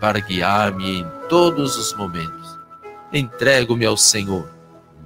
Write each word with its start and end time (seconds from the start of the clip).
para 0.00 0.18
guiar-me 0.18 1.00
em 1.00 1.06
todos 1.28 1.76
os 1.76 1.92
momentos. 1.94 2.58
Entrego-me 3.12 3.84
ao 3.84 3.96
Senhor, 3.96 4.50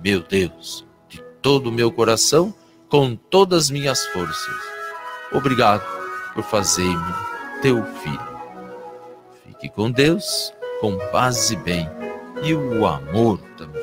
meu 0.03 0.21
Deus, 0.21 0.87
de 1.09 1.21
todo 1.43 1.69
o 1.69 1.73
meu 1.73 1.91
coração, 1.91 2.55
com 2.89 3.17
todas 3.17 3.65
as 3.65 3.71
minhas 3.71 4.07
forças. 4.07 4.55
Obrigado 5.33 5.83
por 6.33 6.45
fazer-me 6.45 7.15
teu 7.61 7.85
filho. 8.03 8.35
Fique 9.45 9.69
com 9.69 9.91
Deus, 9.91 10.53
com 10.81 10.97
paz 11.11 11.51
e 11.51 11.57
bem, 11.57 11.89
e 12.43 12.55
o 12.55 12.87
amor 12.87 13.41
também. 13.57 13.83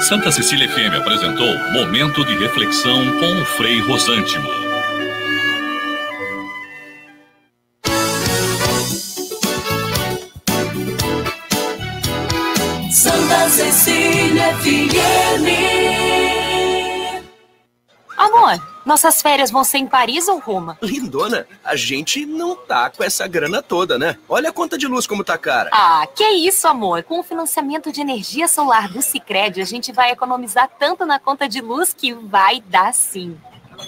Santa 0.00 0.30
Cecília 0.30 0.68
FM 0.68 1.00
apresentou 1.00 1.46
Momento 1.72 2.24
de 2.24 2.36
Reflexão 2.36 3.18
com 3.18 3.40
o 3.40 3.44
Frei 3.44 3.80
Rosântimo. 3.80 4.61
Nossas 18.84 19.22
férias 19.22 19.50
vão 19.50 19.64
ser 19.64 19.78
em 19.78 19.86
Paris 19.86 20.28
ou 20.28 20.38
Roma? 20.38 20.78
Lindona, 20.82 21.46
a 21.64 21.76
gente 21.76 22.26
não 22.26 22.56
tá 22.56 22.90
com 22.90 23.02
essa 23.02 23.26
grana 23.26 23.62
toda, 23.62 23.98
né? 23.98 24.16
Olha 24.28 24.50
a 24.50 24.52
conta 24.52 24.76
de 24.76 24.86
luz 24.86 25.06
como 25.06 25.24
tá 25.24 25.38
cara. 25.38 25.70
Ah, 25.72 26.06
que 26.14 26.24
isso, 26.24 26.66
amor. 26.66 27.02
Com 27.02 27.20
o 27.20 27.22
financiamento 27.22 27.92
de 27.92 28.00
energia 28.00 28.48
solar 28.48 28.88
do 28.88 29.02
Sicredi, 29.02 29.60
a 29.60 29.64
gente 29.64 29.92
vai 29.92 30.10
economizar 30.10 30.70
tanto 30.78 31.06
na 31.06 31.18
conta 31.18 31.48
de 31.48 31.60
luz 31.60 31.92
que 31.92 32.12
vai 32.12 32.60
dar 32.60 32.92
sim. 32.92 33.36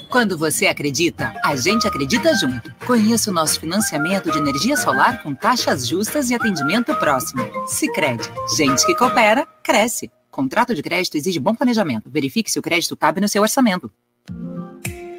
Quando 0.09 0.37
você 0.37 0.67
acredita, 0.67 1.35
a 1.45 1.55
gente 1.57 1.87
acredita 1.87 2.35
junto. 2.35 2.75
Conheça 2.87 3.31
o 3.31 3.35
nosso 3.35 3.61
financiamento 3.61 4.31
de 4.31 4.39
energia 4.39 4.77
solar 4.77 5.23
com 5.23 5.35
taxas 5.35 5.87
justas 5.87 6.31
e 6.31 6.35
atendimento 6.35 6.95
próximo. 6.97 7.45
Sicredi, 7.67 8.29
gente 8.57 8.85
que 8.87 8.95
coopera, 8.95 9.47
cresce. 9.63 10.11
Contrato 10.31 10.75
de 10.75 10.83
crédito 10.83 11.17
exige 11.17 11.39
bom 11.39 11.55
planejamento. 11.55 12.11
Verifique 12.11 12.51
se 12.51 12.59
o 12.59 12.63
crédito 12.63 12.97
cabe 12.97 13.21
no 13.21 13.29
seu 13.29 13.43
orçamento. 13.43 13.91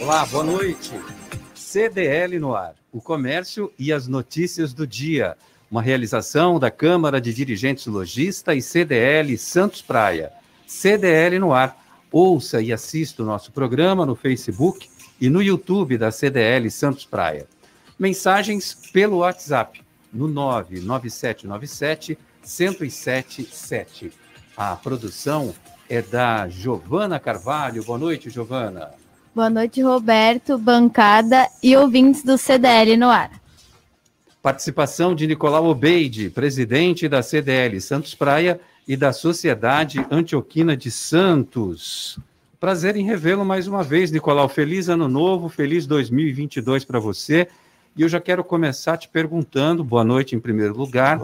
Olá, 0.00 0.24
boa 0.24 0.42
noite. 0.42 0.92
CDL 1.54 2.38
no 2.38 2.54
ar, 2.54 2.74
o 2.90 3.02
comércio 3.02 3.70
e 3.78 3.92
as 3.92 4.08
notícias 4.08 4.72
do 4.72 4.86
dia. 4.86 5.36
Uma 5.70 5.82
realização 5.82 6.58
da 6.58 6.70
Câmara 6.70 7.20
de 7.20 7.34
Dirigentes 7.34 7.84
Logista 7.84 8.54
e 8.54 8.62
CDL 8.62 9.36
Santos 9.36 9.82
Praia. 9.82 10.32
CDL 10.66 11.38
no 11.38 11.52
ar. 11.52 11.76
Ouça 12.10 12.62
e 12.62 12.72
assista 12.72 13.22
o 13.22 13.26
nosso 13.26 13.52
programa 13.52 14.06
no 14.06 14.16
Facebook 14.16 14.88
e 15.20 15.28
no 15.28 15.42
YouTube 15.42 15.98
da 15.98 16.10
CDL 16.10 16.70
Santos 16.70 17.04
Praia. 17.04 17.46
Mensagens 17.98 18.72
pelo 18.94 19.18
WhatsApp 19.18 19.82
no 20.10 20.26
99797 20.26 22.18
1077. 22.42 24.12
A 24.56 24.74
produção 24.76 25.54
é 25.90 26.00
da 26.00 26.48
Giovana 26.48 27.20
Carvalho. 27.20 27.84
Boa 27.84 27.98
noite, 27.98 28.30
Giovana. 28.30 28.98
Boa 29.40 29.48
noite, 29.48 29.80
Roberto, 29.80 30.58
bancada 30.58 31.48
e 31.62 31.74
ouvintes 31.74 32.22
do 32.22 32.36
CDL 32.36 32.94
no 32.98 33.08
ar. 33.08 33.40
Participação 34.42 35.14
de 35.14 35.26
Nicolau 35.26 35.64
Obeide, 35.64 36.28
presidente 36.28 37.08
da 37.08 37.22
CDL 37.22 37.80
Santos 37.80 38.14
Praia 38.14 38.60
e 38.86 38.98
da 38.98 39.14
Sociedade 39.14 40.06
Antioquina 40.10 40.76
de 40.76 40.90
Santos. 40.90 42.18
Prazer 42.60 42.96
em 42.96 43.06
revê-lo 43.06 43.42
mais 43.42 43.66
uma 43.66 43.82
vez, 43.82 44.10
Nicolau. 44.10 44.46
Feliz 44.46 44.90
ano 44.90 45.08
novo, 45.08 45.48
feliz 45.48 45.86
2022 45.86 46.84
para 46.84 47.00
você. 47.00 47.48
E 47.96 48.02
eu 48.02 48.10
já 48.10 48.20
quero 48.20 48.44
começar 48.44 48.98
te 48.98 49.08
perguntando, 49.08 49.82
boa 49.82 50.04
noite 50.04 50.36
em 50.36 50.38
primeiro 50.38 50.76
lugar, 50.76 51.18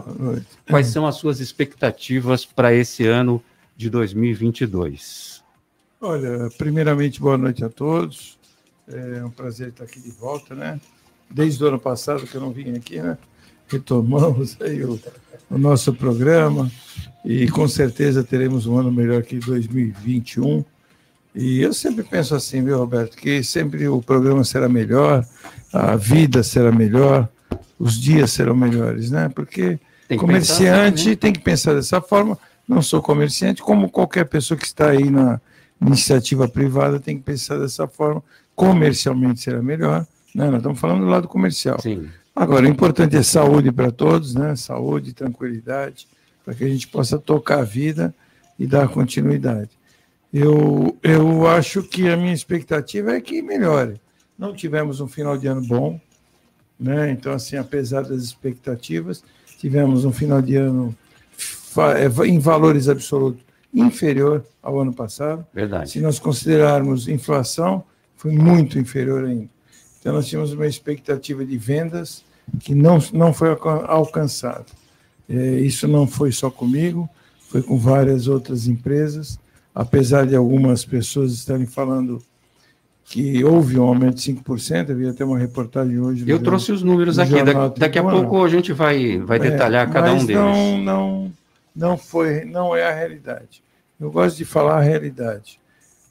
quais 0.67 0.87
são 0.87 1.05
as 1.05 1.17
suas 1.17 1.39
expectativas 1.39 2.43
para 2.45 2.73
esse 2.73 3.05
ano 3.05 3.39
de 3.75 3.91
2022? 3.91 5.36
Olha, 5.99 6.47
primeiramente, 6.59 7.19
boa 7.19 7.39
noite 7.39 7.65
a 7.65 7.69
todos. 7.69 8.37
É 8.87 9.25
um 9.25 9.31
prazer 9.31 9.69
estar 9.69 9.83
aqui 9.83 9.99
de 9.99 10.11
volta, 10.11 10.53
né? 10.53 10.79
Desde 11.29 11.63
o 11.63 11.67
ano 11.67 11.79
passado 11.79 12.27
que 12.27 12.35
eu 12.35 12.41
não 12.41 12.51
vim 12.51 12.75
aqui, 12.75 13.01
né? 13.01 13.17
Retomamos 13.67 14.55
aí 14.61 14.83
o, 14.83 14.99
o 15.49 15.57
nosso 15.57 15.91
programa 15.95 16.71
e 17.25 17.49
com 17.49 17.67
certeza 17.67 18.23
teremos 18.23 18.67
um 18.67 18.77
ano 18.77 18.91
melhor 18.91 19.23
que 19.23 19.39
2021. 19.39 20.63
E 21.33 21.61
eu 21.61 21.73
sempre 21.73 22.03
penso 22.03 22.35
assim, 22.35 22.63
viu, 22.63 22.77
Roberto, 22.77 23.17
que 23.17 23.43
sempre 23.43 23.87
o 23.87 23.99
programa 23.99 24.43
será 24.43 24.69
melhor, 24.69 25.25
a 25.73 25.95
vida 25.95 26.43
será 26.43 26.71
melhor, 26.71 27.27
os 27.79 27.99
dias 27.99 28.31
serão 28.31 28.55
melhores, 28.55 29.09
né? 29.09 29.29
Porque 29.29 29.79
tem 30.07 30.17
comerciante 30.17 30.91
pensar, 30.91 31.09
né? 31.09 31.15
tem 31.15 31.33
que 31.33 31.39
pensar 31.39 31.73
dessa 31.73 31.99
forma. 31.99 32.37
Não 32.67 32.83
sou 32.83 33.01
comerciante, 33.01 33.63
como 33.63 33.89
qualquer 33.89 34.25
pessoa 34.25 34.57
que 34.57 34.65
está 34.65 34.91
aí 34.91 35.09
na, 35.09 35.41
iniciativa 35.81 36.47
privada 36.47 36.99
tem 36.99 37.17
que 37.17 37.23
pensar 37.23 37.57
dessa 37.57 37.87
forma. 37.87 38.23
Comercialmente 38.55 39.41
será 39.41 39.61
melhor, 39.61 40.05
né? 40.33 40.45
Nós 40.45 40.57
estamos 40.57 40.79
falando 40.79 41.01
do 41.01 41.07
lado 41.07 41.27
comercial. 41.27 41.79
Sim. 41.79 42.09
Agora, 42.35 42.65
o 42.65 42.69
importante 42.69 43.15
é 43.15 43.23
saúde 43.23 43.71
para 43.71 43.91
todos, 43.91 44.33
né? 44.33 44.55
Saúde, 44.55 45.13
tranquilidade, 45.13 46.07
para 46.43 46.53
que 46.53 46.63
a 46.63 46.69
gente 46.69 46.87
possa 46.87 47.17
tocar 47.17 47.59
a 47.59 47.63
vida 47.63 48.13
e 48.57 48.65
dar 48.65 48.87
continuidade. 48.87 49.71
Eu, 50.33 50.97
eu 51.01 51.47
acho 51.47 51.83
que 51.83 52.07
a 52.09 52.17
minha 52.17 52.33
expectativa 52.33 53.13
é 53.13 53.21
que 53.21 53.41
melhore. 53.41 53.99
Não 54.37 54.53
tivemos 54.53 54.99
um 54.99 55.07
final 55.07 55.37
de 55.37 55.47
ano 55.47 55.61
bom, 55.61 55.99
né? 56.79 57.11
Então, 57.11 57.33
assim, 57.33 57.57
apesar 57.57 58.01
das 58.03 58.21
expectativas, 58.21 59.23
tivemos 59.57 60.05
um 60.05 60.11
final 60.11 60.41
de 60.41 60.55
ano 60.55 60.95
é, 61.95 62.27
em 62.27 62.39
valores 62.39 62.89
absolutos 62.89 63.46
inferior 63.73 64.43
ao 64.61 64.79
ano 64.79 64.93
passado. 64.93 65.45
Verdade. 65.53 65.91
Se 65.91 65.99
nós 65.99 66.19
considerarmos 66.19 67.07
inflação, 67.07 67.83
foi 68.15 68.31
muito 68.31 68.79
inferior 68.79 69.25
ainda. 69.25 69.49
Então, 69.99 70.13
nós 70.13 70.27
tínhamos 70.27 70.53
uma 70.53 70.67
expectativa 70.67 71.45
de 71.45 71.57
vendas 71.57 72.23
que 72.59 72.73
não, 72.73 72.99
não 73.13 73.33
foi 73.33 73.49
alcançada. 73.87 74.65
É, 75.29 75.59
isso 75.59 75.87
não 75.87 76.07
foi 76.07 76.31
só 76.31 76.49
comigo, 76.49 77.09
foi 77.49 77.61
com 77.61 77.77
várias 77.77 78.27
outras 78.27 78.67
empresas, 78.67 79.37
apesar 79.75 80.25
de 80.25 80.35
algumas 80.35 80.85
pessoas 80.85 81.33
estarem 81.33 81.65
falando 81.65 82.21
que 83.09 83.43
houve 83.43 83.79
um 83.79 83.83
aumento 83.83 84.15
de 84.15 84.33
5%, 84.33 84.91
havia 84.91 85.11
até 85.11 85.23
uma 85.23 85.37
reportagem 85.37 85.99
hoje. 85.99 86.25
Eu 86.27 86.39
trouxe 86.39 86.73
os 86.73 86.83
números 86.83 87.17
aqui, 87.17 87.41
daqui, 87.41 87.79
daqui 87.79 87.99
a 87.99 88.03
pouco 88.03 88.43
a 88.43 88.49
gente 88.49 88.73
vai, 88.73 89.17
vai 89.19 89.37
é, 89.37 89.41
detalhar 89.41 89.87
é, 89.87 89.91
cada 89.91 90.11
um 90.11 90.25
deles. 90.25 90.41
Não, 90.41 90.77
não, 90.77 91.31
não 91.77 91.95
foi, 91.95 92.43
não 92.43 92.75
é 92.75 92.83
a 92.83 92.93
realidade. 92.93 93.61
Eu 93.99 94.11
gosto 94.11 94.35
de 94.37 94.45
falar 94.45 94.77
a 94.79 94.81
realidade. 94.81 95.59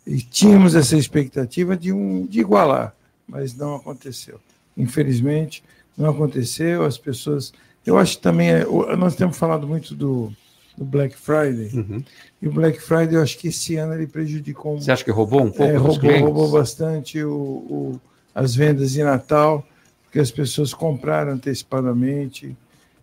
E 0.07 0.23
tínhamos 0.23 0.77
essa 0.77 0.97
expectativa 0.97 1.77
de, 1.77 1.93
um, 1.93 2.25
de 2.25 2.39
igualar, 2.39 2.95
mas 3.27 3.55
não 3.57 3.75
aconteceu. 3.75 4.41
Infelizmente, 4.77 5.65
não 5.99 6.11
aconteceu. 6.11 6.85
As 6.85 6.97
pessoas. 6.97 7.53
Eu 7.85 7.99
acho 7.99 8.17
que 8.17 8.23
também. 8.23 8.51
É, 8.51 8.65
nós 8.97 9.17
temos 9.17 9.37
falado 9.37 9.67
muito 9.67 9.93
do, 9.97 10.33
do 10.79 10.85
Black 10.85 11.17
Friday. 11.17 11.71
Uhum. 11.75 12.05
E 12.41 12.47
o 12.47 12.53
Black 12.53 12.81
Friday, 12.81 13.17
eu 13.17 13.23
acho 13.23 13.37
que 13.37 13.49
esse 13.49 13.75
ano 13.75 13.95
ele 13.95 14.07
prejudicou. 14.07 14.81
Você 14.81 14.93
acha 14.93 15.05
que 15.05 15.11
roubou 15.11 15.43
um 15.43 15.51
pouco? 15.51 15.65
É, 15.65 15.77
roubou, 15.77 16.19
roubou 16.21 16.51
bastante 16.53 17.21
o, 17.25 17.35
o, 17.35 18.01
as 18.33 18.55
vendas 18.55 18.93
de 18.93 19.03
Natal, 19.03 19.67
porque 20.05 20.21
as 20.21 20.31
pessoas 20.31 20.73
compraram 20.73 21.33
antecipadamente 21.33 22.57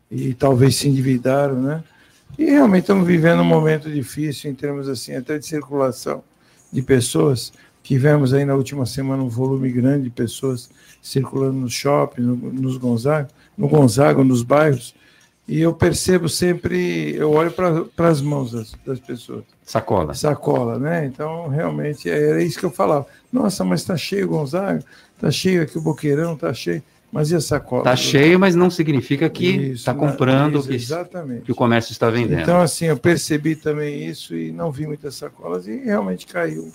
e 0.10 0.34
talvez 0.34 0.78
se 0.78 0.88
endividaram, 0.88 1.62
né? 1.62 1.84
E 2.38 2.46
realmente 2.46 2.84
estamos 2.84 3.06
vivendo 3.06 3.42
um 3.42 3.46
momento 3.46 3.92
difícil 3.92 4.50
em 4.50 4.56
termos 4.56 4.90
assim, 4.90 5.16
até 5.16 5.38
de 5.38 5.46
circulação 5.46 6.24
de 6.72 6.82
pessoas. 6.82 7.54
Tivemos 7.84 8.34
aí 8.34 8.46
na 8.46 8.56
última 8.56 8.86
semana 8.86 9.22
um 9.22 9.30
volume 9.30 9.72
grande 9.72 10.06
de 10.06 10.10
pessoas 10.10 10.70
circulando 11.02 11.54
no 11.54 11.70
shopping, 11.70 12.22
no, 12.22 12.36
nos 12.36 12.78
Gonzaga, 12.78 13.28
no 13.58 13.68
Gonzaga, 13.68 14.24
nos 14.24 14.42
bairros, 14.42 14.96
e 15.48 15.60
eu 15.60 15.74
percebo 15.74 16.30
sempre, 16.30 17.16
eu 17.16 17.32
olho 17.32 17.52
para 17.52 18.08
as 18.08 18.22
mãos 18.22 18.52
das, 18.54 18.74
das, 18.86 19.00
pessoas. 19.00 19.44
Sacola. 19.62 20.14
Sacola, 20.14 20.80
né? 20.80 21.06
Então, 21.06 21.50
realmente, 21.50 22.10
era 22.10 22.42
isso 22.42 22.58
que 22.58 22.66
eu 22.66 22.72
falava. 22.72 23.06
Nossa, 23.32 23.66
mas 23.66 23.82
está 23.82 23.98
cheio 23.98 24.30
Gonzaga, 24.30 24.84
está 25.16 25.30
cheio 25.30 25.62
aqui 25.62 25.78
o 25.78 25.82
Boqueirão, 25.82 26.34
está 26.34 26.54
cheio. 26.54 26.82
Mas 27.14 27.30
e 27.30 27.36
a 27.36 27.40
sacola? 27.40 27.82
Está 27.82 27.96
cheio, 27.96 28.40
mas 28.40 28.56
não 28.56 28.72
significa 28.72 29.30
que 29.30 29.46
está 29.74 29.94
comprando, 29.94 30.58
isso, 30.58 30.68
que, 30.68 30.74
exatamente. 30.74 31.44
que 31.44 31.52
o 31.52 31.56
comércio 31.56 31.92
está 31.92 32.10
vendendo. 32.10 32.42
Então, 32.42 32.60
assim, 32.60 32.86
eu 32.86 32.98
percebi 32.98 33.56
também 33.56 34.08
isso 34.08 34.36
e 34.36 34.52
não 34.52 34.72
vi 34.72 34.88
muitas 34.88 35.14
sacolas 35.14 35.68
e 35.68 35.76
realmente 35.78 36.26
caiu. 36.26 36.72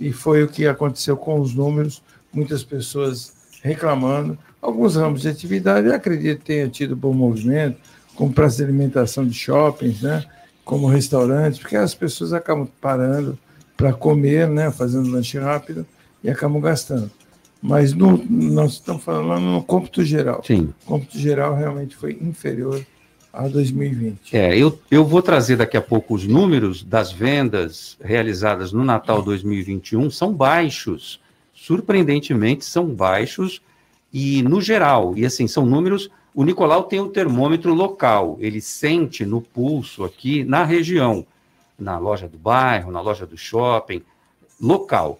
E 0.00 0.10
foi 0.10 0.42
o 0.42 0.48
que 0.48 0.66
aconteceu 0.66 1.18
com 1.18 1.38
os 1.38 1.54
números, 1.54 2.02
muitas 2.32 2.64
pessoas 2.64 3.34
reclamando. 3.62 4.38
Alguns 4.60 4.96
ramos 4.96 5.20
de 5.20 5.28
atividade, 5.28 5.86
eu 5.86 5.94
acredito 5.94 6.38
que 6.38 6.46
tenha 6.46 6.66
tido 6.66 6.96
bom 6.96 7.12
movimento, 7.12 7.76
como 8.14 8.32
praça 8.32 8.56
de 8.56 8.64
alimentação 8.64 9.26
de 9.26 9.34
shoppings, 9.34 10.00
né? 10.00 10.24
como 10.64 10.86
restaurantes, 10.86 11.58
porque 11.58 11.76
as 11.76 11.94
pessoas 11.94 12.32
acabam 12.32 12.66
parando 12.80 13.38
para 13.76 13.92
comer, 13.92 14.48
né? 14.48 14.70
fazendo 14.70 15.10
lanche 15.10 15.38
rápido 15.38 15.86
e 16.22 16.30
acabam 16.30 16.58
gastando. 16.58 17.10
Mas 17.66 17.94
no, 17.94 18.22
nós 18.28 18.72
estamos 18.72 19.02
falando 19.02 19.44
no 19.44 19.64
cômputo 19.64 20.04
geral. 20.04 20.42
Sim. 20.44 20.74
O 20.82 20.86
cômputo 20.86 21.18
geral 21.18 21.54
realmente 21.54 21.96
foi 21.96 22.18
inferior 22.20 22.84
a 23.32 23.48
2020. 23.48 24.36
É, 24.36 24.54
eu, 24.54 24.78
eu 24.90 25.02
vou 25.02 25.22
trazer 25.22 25.56
daqui 25.56 25.74
a 25.74 25.80
pouco 25.80 26.12
os 26.12 26.26
números 26.26 26.82
das 26.84 27.10
vendas 27.10 27.96
realizadas 28.02 28.70
no 28.70 28.84
Natal 28.84 29.22
2021, 29.22 30.10
são 30.10 30.30
baixos. 30.30 31.18
Surpreendentemente, 31.54 32.66
são 32.66 32.84
baixos 32.86 33.62
e 34.12 34.42
no 34.42 34.60
geral. 34.60 35.16
E 35.16 35.24
assim, 35.24 35.48
são 35.48 35.64
números. 35.64 36.10
O 36.34 36.44
Nicolau 36.44 36.82
tem 36.82 37.00
o 37.00 37.08
termômetro 37.08 37.72
local, 37.72 38.36
ele 38.40 38.60
sente 38.60 39.24
no 39.24 39.40
pulso 39.40 40.04
aqui 40.04 40.44
na 40.44 40.64
região, 40.64 41.26
na 41.78 41.96
loja 41.96 42.28
do 42.28 42.36
bairro, 42.36 42.92
na 42.92 43.00
loja 43.00 43.24
do 43.24 43.38
shopping, 43.38 44.02
local. 44.60 45.18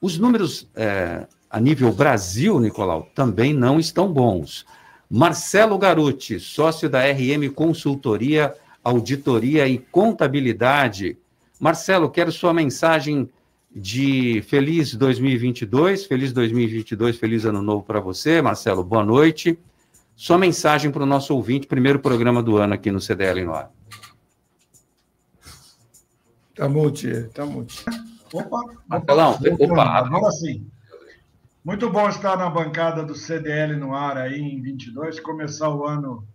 Os 0.00 0.18
números 0.18 0.68
é, 0.76 1.26
a 1.50 1.60
nível 1.60 1.92
Brasil, 1.92 2.58
Nicolau, 2.60 3.08
também 3.14 3.52
não 3.52 3.78
estão 3.78 4.12
bons. 4.12 4.66
Marcelo 5.10 5.78
Garuti, 5.78 6.38
sócio 6.38 6.88
da 6.88 7.00
RM 7.00 7.48
Consultoria, 7.54 8.54
Auditoria 8.84 9.66
e 9.66 9.78
Contabilidade. 9.78 11.16
Marcelo, 11.58 12.10
quero 12.10 12.30
sua 12.30 12.52
mensagem 12.52 13.28
de 13.74 14.42
feliz 14.42 14.94
2022, 14.94 16.06
feliz 16.06 16.32
2022, 16.32 17.16
feliz 17.16 17.44
ano 17.44 17.62
novo 17.62 17.82
para 17.84 18.00
você, 18.00 18.42
Marcelo. 18.42 18.84
Boa 18.84 19.04
noite. 19.04 19.58
Sua 20.14 20.36
mensagem 20.36 20.90
para 20.90 21.02
o 21.02 21.06
nosso 21.06 21.34
ouvinte, 21.34 21.66
primeiro 21.66 22.00
programa 22.00 22.42
do 22.42 22.56
ano 22.56 22.74
aqui 22.74 22.90
no 22.90 23.00
CDL 23.00 23.44
no 23.44 23.54
ar. 23.54 23.70
Tá 26.54 26.68
multi, 26.68 27.28
tá 27.32 27.46
multi. 27.46 27.84
Opa, 28.32 28.60
Marcelão, 28.86 29.30
opa, 29.32 29.64
opa, 29.64 29.82
agora 29.84 30.30
sim. 30.32 30.66
Muito 31.64 31.90
bom 31.90 32.08
estar 32.08 32.36
na 32.36 32.48
bancada 32.48 33.04
do 33.04 33.16
CDL 33.16 33.76
no 33.76 33.94
ar 33.94 34.16
aí 34.16 34.40
em 34.40 34.62
22, 34.62 35.18
começar 35.18 35.68
o 35.68 35.84
ano 35.84 36.26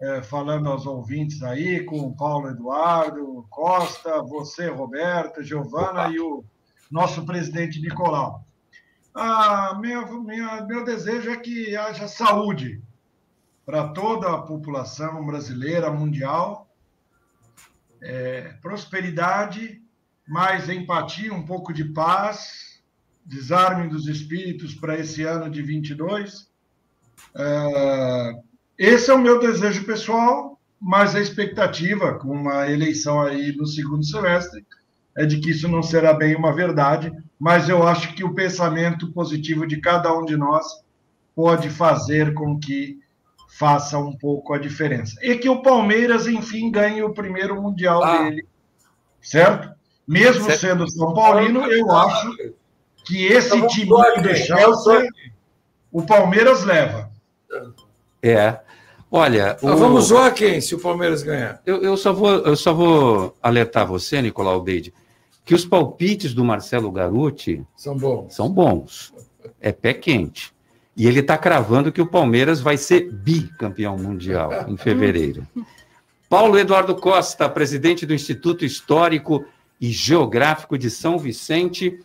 é, 0.00 0.20
falando 0.20 0.68
aos 0.68 0.84
ouvintes 0.84 1.42
aí, 1.44 1.84
com 1.84 2.00
o 2.00 2.16
Paulo 2.16 2.50
Eduardo 2.50 3.46
Costa, 3.48 4.20
você, 4.20 4.68
Roberto, 4.68 5.44
Giovana 5.44 6.08
e 6.08 6.18
o 6.18 6.44
nosso 6.90 7.24
presidente 7.24 7.80
Nicolau. 7.80 8.44
Ah, 9.14 9.78
minha, 9.80 10.04
minha, 10.06 10.62
meu 10.62 10.84
desejo 10.84 11.30
é 11.30 11.36
que 11.36 11.76
haja 11.76 12.08
saúde 12.08 12.82
para 13.64 13.88
toda 13.88 14.32
a 14.32 14.42
população 14.42 15.24
brasileira, 15.24 15.88
mundial, 15.90 16.68
é, 18.02 18.54
prosperidade, 18.60 19.80
mais 20.26 20.68
empatia, 20.68 21.32
um 21.32 21.46
pouco 21.46 21.72
de 21.72 21.84
paz, 21.84 22.71
desarme 23.24 23.88
dos 23.88 24.06
espíritos 24.08 24.74
para 24.74 24.98
esse 24.98 25.22
ano 25.22 25.50
de 25.50 25.62
22. 25.62 26.48
É, 27.36 28.34
esse 28.78 29.10
é 29.10 29.14
o 29.14 29.18
meu 29.18 29.38
desejo 29.38 29.84
pessoal, 29.84 30.58
mas 30.80 31.14
a 31.14 31.20
expectativa 31.20 32.14
com 32.14 32.28
uma 32.28 32.70
eleição 32.70 33.20
aí 33.20 33.54
no 33.56 33.66
segundo 33.66 34.04
semestre 34.04 34.66
é 35.16 35.26
de 35.26 35.38
que 35.38 35.50
isso 35.50 35.68
não 35.68 35.82
será 35.82 36.12
bem 36.12 36.34
uma 36.34 36.52
verdade, 36.52 37.12
mas 37.38 37.68
eu 37.68 37.86
acho 37.86 38.14
que 38.14 38.24
o 38.24 38.34
pensamento 38.34 39.12
positivo 39.12 39.66
de 39.66 39.80
cada 39.80 40.12
um 40.16 40.24
de 40.24 40.36
nós 40.36 40.82
pode 41.34 41.68
fazer 41.70 42.34
com 42.34 42.58
que 42.58 42.98
faça 43.58 43.98
um 43.98 44.16
pouco 44.16 44.54
a 44.54 44.58
diferença. 44.58 45.14
E 45.22 45.36
que 45.36 45.48
o 45.48 45.62
Palmeiras, 45.62 46.26
enfim, 46.26 46.70
ganhe 46.70 47.02
o 47.02 47.12
primeiro 47.12 47.60
Mundial 47.60 48.02
ah. 48.02 48.22
dele, 48.22 48.46
certo? 49.20 49.70
Mesmo 50.08 50.44
certo. 50.44 50.60
sendo 50.60 50.90
São 50.90 51.14
Paulino, 51.14 51.60
eu 51.70 51.90
acho 51.90 52.54
que 53.04 53.26
esse 53.26 53.56
então, 53.56 53.68
time 53.68 54.22
do 54.22 54.34
Chelsea, 54.34 55.08
o 55.90 56.02
Palmeiras 56.02 56.64
leva. 56.64 57.10
É. 58.22 58.58
Olha. 59.10 59.56
O... 59.60 59.76
Vamos 59.76 60.06
zoar 60.06 60.32
quem 60.32 60.60
se 60.60 60.74
o 60.74 60.80
Palmeiras 60.80 61.22
ganhar? 61.22 61.60
Eu, 61.66 61.82
eu, 61.82 61.96
só, 61.96 62.12
vou, 62.12 62.30
eu 62.30 62.56
só 62.56 62.72
vou 62.72 63.36
alertar 63.42 63.86
você, 63.86 64.22
Nicolau 64.22 64.60
Beide, 64.60 64.94
que 65.44 65.54
os 65.54 65.64
palpites 65.64 66.32
do 66.32 66.44
Marcelo 66.44 66.90
Garuti 66.90 67.62
são 67.76 67.96
bons. 67.96 68.34
São 68.34 68.48
bons. 68.48 69.12
É 69.60 69.72
pé 69.72 69.92
quente. 69.92 70.52
E 70.96 71.06
ele 71.06 71.20
está 71.20 71.38
cravando 71.38 71.90
que 71.90 72.02
o 72.02 72.06
Palmeiras 72.06 72.60
vai 72.60 72.76
ser 72.76 73.10
bicampeão 73.10 73.96
mundial 73.96 74.66
em 74.68 74.76
fevereiro. 74.76 75.46
Paulo 76.28 76.58
Eduardo 76.58 76.94
Costa, 76.94 77.48
presidente 77.48 78.06
do 78.06 78.14
Instituto 78.14 78.64
Histórico 78.64 79.44
e 79.80 79.90
Geográfico 79.90 80.78
de 80.78 80.90
São 80.90 81.18
Vicente 81.18 81.98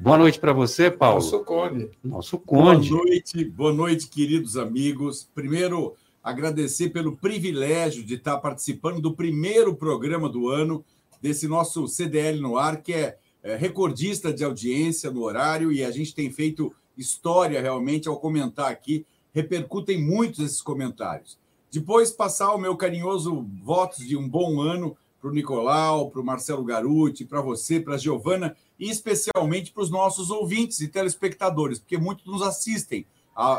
Boa 0.00 0.16
noite 0.16 0.40
para 0.40 0.54
você, 0.54 0.90
Paulo. 0.90 1.16
Nosso 1.16 1.44
Conde. 1.44 1.90
Nosso 2.02 2.38
Conde. 2.38 2.88
Boa 2.88 3.04
noite, 3.04 3.44
boa 3.44 3.72
noite, 3.72 4.08
queridos 4.08 4.56
amigos. 4.56 5.28
Primeiro, 5.34 5.94
agradecer 6.24 6.88
pelo 6.88 7.18
privilégio 7.18 8.02
de 8.02 8.14
estar 8.14 8.38
participando 8.38 8.98
do 8.98 9.14
primeiro 9.14 9.76
programa 9.76 10.26
do 10.26 10.48
ano 10.48 10.82
desse 11.20 11.46
nosso 11.46 11.86
CDL 11.86 12.40
no 12.40 12.56
ar, 12.56 12.80
que 12.80 12.94
é, 12.94 13.18
é 13.42 13.56
recordista 13.56 14.32
de 14.32 14.42
audiência 14.42 15.10
no 15.10 15.22
horário, 15.22 15.70
e 15.70 15.84
a 15.84 15.90
gente 15.90 16.14
tem 16.14 16.30
feito 16.30 16.74
história 16.96 17.60
realmente 17.60 18.08
ao 18.08 18.18
comentar 18.18 18.72
aqui. 18.72 19.04
Repercutem 19.34 20.00
muitos 20.00 20.40
esses 20.40 20.62
comentários. 20.62 21.38
Depois, 21.70 22.10
passar 22.10 22.54
o 22.54 22.58
meu 22.58 22.74
carinhoso 22.74 23.46
votos 23.62 24.08
de 24.08 24.16
um 24.16 24.26
bom 24.26 24.62
ano 24.62 24.96
para 25.20 25.28
o 25.28 25.34
Nicolau, 25.34 26.10
para 26.10 26.22
o 26.22 26.24
Marcelo 26.24 26.64
Garuti, 26.64 27.26
para 27.26 27.42
você, 27.42 27.78
para 27.78 27.96
a 27.96 27.98
Giovana 27.98 28.56
e 28.80 28.90
especialmente 28.90 29.70
para 29.70 29.82
os 29.82 29.90
nossos 29.90 30.30
ouvintes 30.30 30.80
e 30.80 30.88
telespectadores, 30.88 31.78
porque 31.78 31.98
muitos 31.98 32.24
nos 32.24 32.40
assistem, 32.40 33.06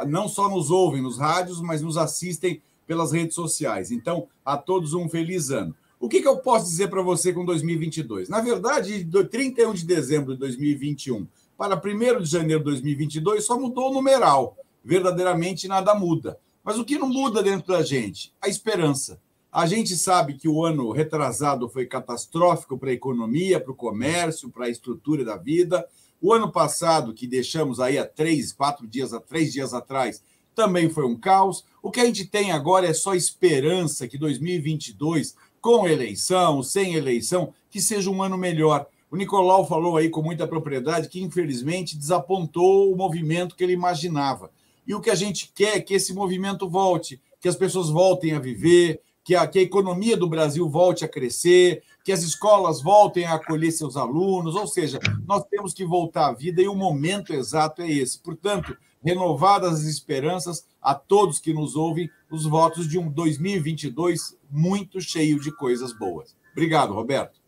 não 0.07 0.27
só 0.27 0.49
nos 0.49 0.71
ouvem 0.71 1.01
nos 1.01 1.19
rádios, 1.19 1.61
mas 1.61 1.81
nos 1.81 1.95
assistem 1.95 2.59
pelas 2.87 3.11
redes 3.11 3.35
sociais. 3.35 3.91
Então, 3.91 4.27
a 4.43 4.57
todos 4.57 4.93
um 4.93 5.07
feliz 5.07 5.51
ano. 5.51 5.75
O 5.99 6.09
que, 6.09 6.19
que 6.19 6.27
eu 6.27 6.37
posso 6.39 6.65
dizer 6.65 6.89
para 6.89 7.03
você 7.03 7.31
com 7.31 7.45
2022? 7.45 8.27
Na 8.27 8.41
verdade, 8.41 9.03
de 9.03 9.23
31 9.23 9.73
de 9.73 9.85
dezembro 9.85 10.33
de 10.33 10.39
2021 10.39 11.27
para 11.55 11.75
1 11.75 12.21
de 12.23 12.29
janeiro 12.29 12.63
de 12.63 12.71
2022, 12.71 13.45
só 13.45 13.57
mudou 13.59 13.91
o 13.91 13.93
numeral. 13.93 14.57
Verdadeiramente 14.83 15.67
nada 15.67 15.93
muda. 15.93 16.39
Mas 16.63 16.79
o 16.79 16.83
que 16.83 16.97
não 16.97 17.07
muda 17.07 17.43
dentro 17.43 17.71
da 17.71 17.83
gente? 17.83 18.33
A 18.41 18.47
esperança. 18.47 19.21
A 19.51 19.65
gente 19.65 19.97
sabe 19.97 20.35
que 20.35 20.47
o 20.47 20.63
ano 20.63 20.91
retrasado 20.91 21.67
foi 21.67 21.85
catastrófico 21.85 22.77
para 22.77 22.89
a 22.89 22.93
economia, 22.93 23.59
para 23.59 23.73
o 23.73 23.75
comércio, 23.75 24.49
para 24.49 24.67
a 24.67 24.69
estrutura 24.69 25.25
da 25.25 25.35
vida. 25.35 25.85
O 26.21 26.31
ano 26.31 26.49
passado, 26.49 27.13
que 27.13 27.27
deixamos 27.27 27.77
aí 27.81 27.97
há 27.97 28.05
três, 28.05 28.53
quatro 28.53 28.87
dias, 28.87 29.13
há 29.13 29.19
três 29.19 29.51
dias 29.51 29.73
atrás, 29.73 30.23
também 30.55 30.89
foi 30.89 31.05
um 31.05 31.17
caos. 31.17 31.65
O 31.83 31.91
que 31.91 31.99
a 31.99 32.05
gente 32.05 32.25
tem 32.25 32.53
agora 32.53 32.87
é 32.87 32.93
só 32.93 33.13
esperança 33.13 34.07
que 34.07 34.17
2022, 34.17 35.35
com 35.59 35.85
eleição, 35.85 36.63
sem 36.63 36.93
eleição, 36.93 37.53
que 37.69 37.81
seja 37.81 38.09
um 38.09 38.23
ano 38.23 38.37
melhor. 38.37 38.87
O 39.11 39.17
Nicolau 39.17 39.67
falou 39.67 39.97
aí 39.97 40.09
com 40.09 40.21
muita 40.21 40.47
propriedade 40.47 41.09
que, 41.09 41.21
infelizmente, 41.21 41.97
desapontou 41.97 42.89
o 42.89 42.95
movimento 42.95 43.57
que 43.57 43.65
ele 43.65 43.73
imaginava. 43.73 44.49
E 44.87 44.95
o 44.95 45.01
que 45.01 45.09
a 45.09 45.15
gente 45.15 45.51
quer 45.53 45.75
é 45.75 45.81
que 45.81 45.93
esse 45.93 46.13
movimento 46.13 46.69
volte, 46.69 47.19
que 47.41 47.49
as 47.49 47.55
pessoas 47.57 47.89
voltem 47.89 48.31
a 48.31 48.39
viver, 48.39 49.01
que 49.23 49.35
a, 49.35 49.45
que 49.47 49.59
a 49.59 49.61
economia 49.61 50.17
do 50.17 50.27
Brasil 50.27 50.67
volte 50.69 51.05
a 51.05 51.07
crescer, 51.07 51.83
que 52.03 52.11
as 52.11 52.23
escolas 52.23 52.81
voltem 52.81 53.25
a 53.25 53.35
acolher 53.35 53.71
seus 53.71 53.95
alunos, 53.95 54.55
ou 54.55 54.67
seja, 54.67 54.99
nós 55.27 55.43
temos 55.45 55.73
que 55.73 55.85
voltar 55.85 56.27
à 56.27 56.33
vida 56.33 56.61
e 56.61 56.67
o 56.67 56.75
momento 56.75 57.33
exato 57.33 57.81
é 57.81 57.89
esse. 57.89 58.19
Portanto, 58.19 58.75
renovadas 59.03 59.73
as 59.73 59.85
esperanças 59.85 60.65
a 60.81 60.95
todos 60.95 61.39
que 61.39 61.53
nos 61.53 61.75
ouvem, 61.75 62.09
os 62.29 62.45
votos 62.45 62.87
de 62.87 62.97
um 62.97 63.09
2022 63.09 64.37
muito 64.49 64.99
cheio 64.99 65.39
de 65.39 65.51
coisas 65.51 65.93
boas. 65.93 66.35
Obrigado, 66.51 66.93
Roberto. 66.93 67.39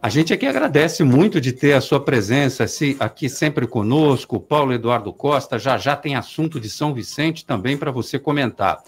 A 0.00 0.08
gente 0.08 0.32
aqui 0.32 0.46
agradece 0.46 1.02
muito 1.02 1.40
de 1.40 1.52
ter 1.52 1.72
a 1.72 1.80
sua 1.80 1.98
presença 1.98 2.66
aqui 3.00 3.28
sempre 3.28 3.66
conosco. 3.66 4.38
Paulo 4.38 4.72
Eduardo 4.72 5.12
Costa, 5.12 5.58
já 5.58 5.78
já 5.78 5.96
tem 5.96 6.14
assunto 6.14 6.60
de 6.60 6.68
São 6.68 6.92
Vicente 6.92 7.44
também 7.44 7.76
para 7.76 7.90
você 7.90 8.18
comentar. 8.18 8.82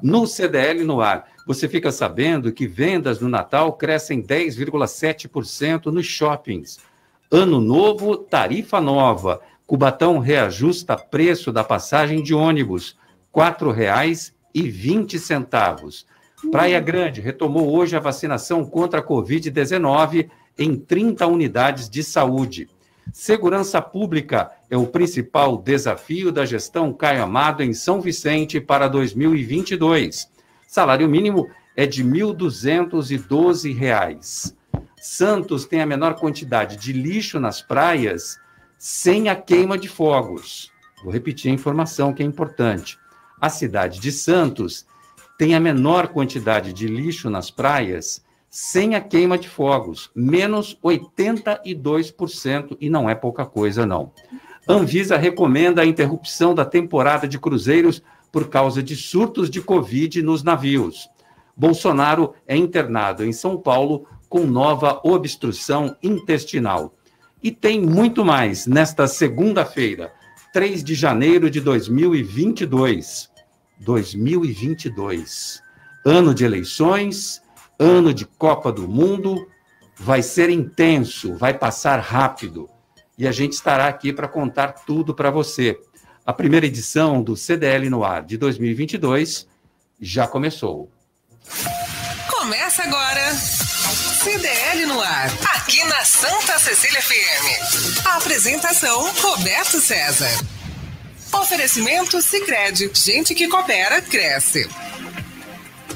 No 0.00 0.24
CDL 0.26 0.84
no 0.84 1.00
ar, 1.00 1.26
você 1.46 1.68
fica 1.68 1.90
sabendo 1.90 2.52
que 2.52 2.68
vendas 2.68 3.20
no 3.20 3.28
Natal 3.28 3.72
crescem 3.72 4.22
10,7% 4.22 5.86
nos 5.86 6.06
shoppings. 6.06 6.78
Ano 7.30 7.60
novo, 7.60 8.16
tarifa 8.16 8.80
nova. 8.80 9.40
Cubatão 9.66 10.18
reajusta 10.18 10.96
preço 10.96 11.50
da 11.50 11.64
passagem 11.64 12.22
de 12.22 12.32
ônibus, 12.34 12.96
R$ 13.34 13.42
4,20. 13.42 16.04
Praia 16.50 16.80
Grande 16.80 17.20
retomou 17.20 17.74
hoje 17.74 17.96
a 17.96 18.00
vacinação 18.00 18.64
contra 18.64 19.00
a 19.00 19.02
Covid-19 19.02 20.28
em 20.58 20.76
30 20.76 21.26
unidades 21.26 21.88
de 21.88 22.04
saúde. 22.04 22.68
Segurança 23.12 23.80
pública 23.80 24.50
é 24.72 24.76
o 24.76 24.86
principal 24.86 25.58
desafio 25.58 26.32
da 26.32 26.46
gestão 26.46 26.94
Caio 26.94 27.22
Amado 27.22 27.62
em 27.62 27.74
São 27.74 28.00
Vicente 28.00 28.58
para 28.58 28.88
2022. 28.88 30.30
Salário 30.66 31.06
mínimo 31.06 31.46
é 31.76 31.84
de 31.84 32.02
R$ 32.02 32.08
1.212. 32.08 34.54
Santos 34.96 35.66
tem 35.66 35.82
a 35.82 35.86
menor 35.86 36.14
quantidade 36.14 36.78
de 36.78 36.90
lixo 36.90 37.38
nas 37.38 37.60
praias 37.60 38.40
sem 38.78 39.28
a 39.28 39.36
queima 39.36 39.76
de 39.76 39.90
fogos. 39.90 40.72
Vou 41.04 41.12
repetir 41.12 41.50
a 41.50 41.54
informação 41.54 42.14
que 42.14 42.22
é 42.22 42.26
importante. 42.26 42.98
A 43.38 43.50
cidade 43.50 44.00
de 44.00 44.10
Santos 44.10 44.86
tem 45.36 45.54
a 45.54 45.60
menor 45.60 46.08
quantidade 46.08 46.72
de 46.72 46.86
lixo 46.86 47.28
nas 47.28 47.50
praias 47.50 48.24
sem 48.48 48.94
a 48.94 49.02
queima 49.02 49.36
de 49.36 49.50
fogos, 49.50 50.10
menos 50.14 50.78
82%, 50.82 52.78
e 52.80 52.88
não 52.88 53.06
é 53.08 53.14
pouca 53.14 53.44
coisa, 53.44 53.84
não. 53.84 54.10
Anvisa 54.68 55.16
recomenda 55.16 55.82
a 55.82 55.86
interrupção 55.86 56.54
da 56.54 56.64
temporada 56.64 57.26
de 57.26 57.38
cruzeiros 57.38 58.02
por 58.30 58.48
causa 58.48 58.82
de 58.82 58.96
surtos 58.96 59.50
de 59.50 59.60
Covid 59.60 60.22
nos 60.22 60.42
navios. 60.42 61.10
Bolsonaro 61.56 62.34
é 62.46 62.56
internado 62.56 63.24
em 63.24 63.32
São 63.32 63.58
Paulo 63.58 64.06
com 64.28 64.46
nova 64.46 65.00
obstrução 65.04 65.96
intestinal. 66.02 66.94
E 67.42 67.50
tem 67.50 67.82
muito 67.82 68.24
mais 68.24 68.66
nesta 68.66 69.06
segunda-feira, 69.06 70.12
3 70.52 70.82
de 70.82 70.94
janeiro 70.94 71.50
de 71.50 71.60
2022. 71.60 73.30
2022. 73.80 75.60
Ano 76.06 76.34
de 76.34 76.44
eleições, 76.44 77.42
ano 77.78 78.14
de 78.14 78.24
Copa 78.24 78.70
do 78.72 78.88
Mundo, 78.88 79.46
vai 79.96 80.22
ser 80.22 80.50
intenso, 80.50 81.34
vai 81.34 81.52
passar 81.52 81.98
rápido. 81.98 82.68
E 83.18 83.26
a 83.26 83.32
gente 83.32 83.52
estará 83.52 83.88
aqui 83.88 84.12
para 84.12 84.28
contar 84.28 84.72
tudo 84.72 85.14
para 85.14 85.30
você. 85.30 85.78
A 86.24 86.32
primeira 86.32 86.66
edição 86.66 87.22
do 87.22 87.36
CDL 87.36 87.90
no 87.90 88.04
ar 88.04 88.22
de 88.22 88.36
2022 88.36 89.46
já 90.00 90.26
começou. 90.26 90.90
Começa 92.28 92.82
agora. 92.82 93.32
CDL 94.22 94.86
no 94.86 95.00
ar, 95.00 95.26
aqui 95.56 95.82
na 95.84 96.04
Santa 96.04 96.58
Cecília 96.58 97.02
FM. 97.02 98.06
A 98.06 98.16
apresentação 98.18 99.12
Roberto 99.14 99.80
César. 99.80 100.30
Oferecimento 101.32 102.22
Sicredi, 102.22 102.90
gente 102.94 103.34
que 103.34 103.48
coopera 103.48 104.00
cresce. 104.00 104.68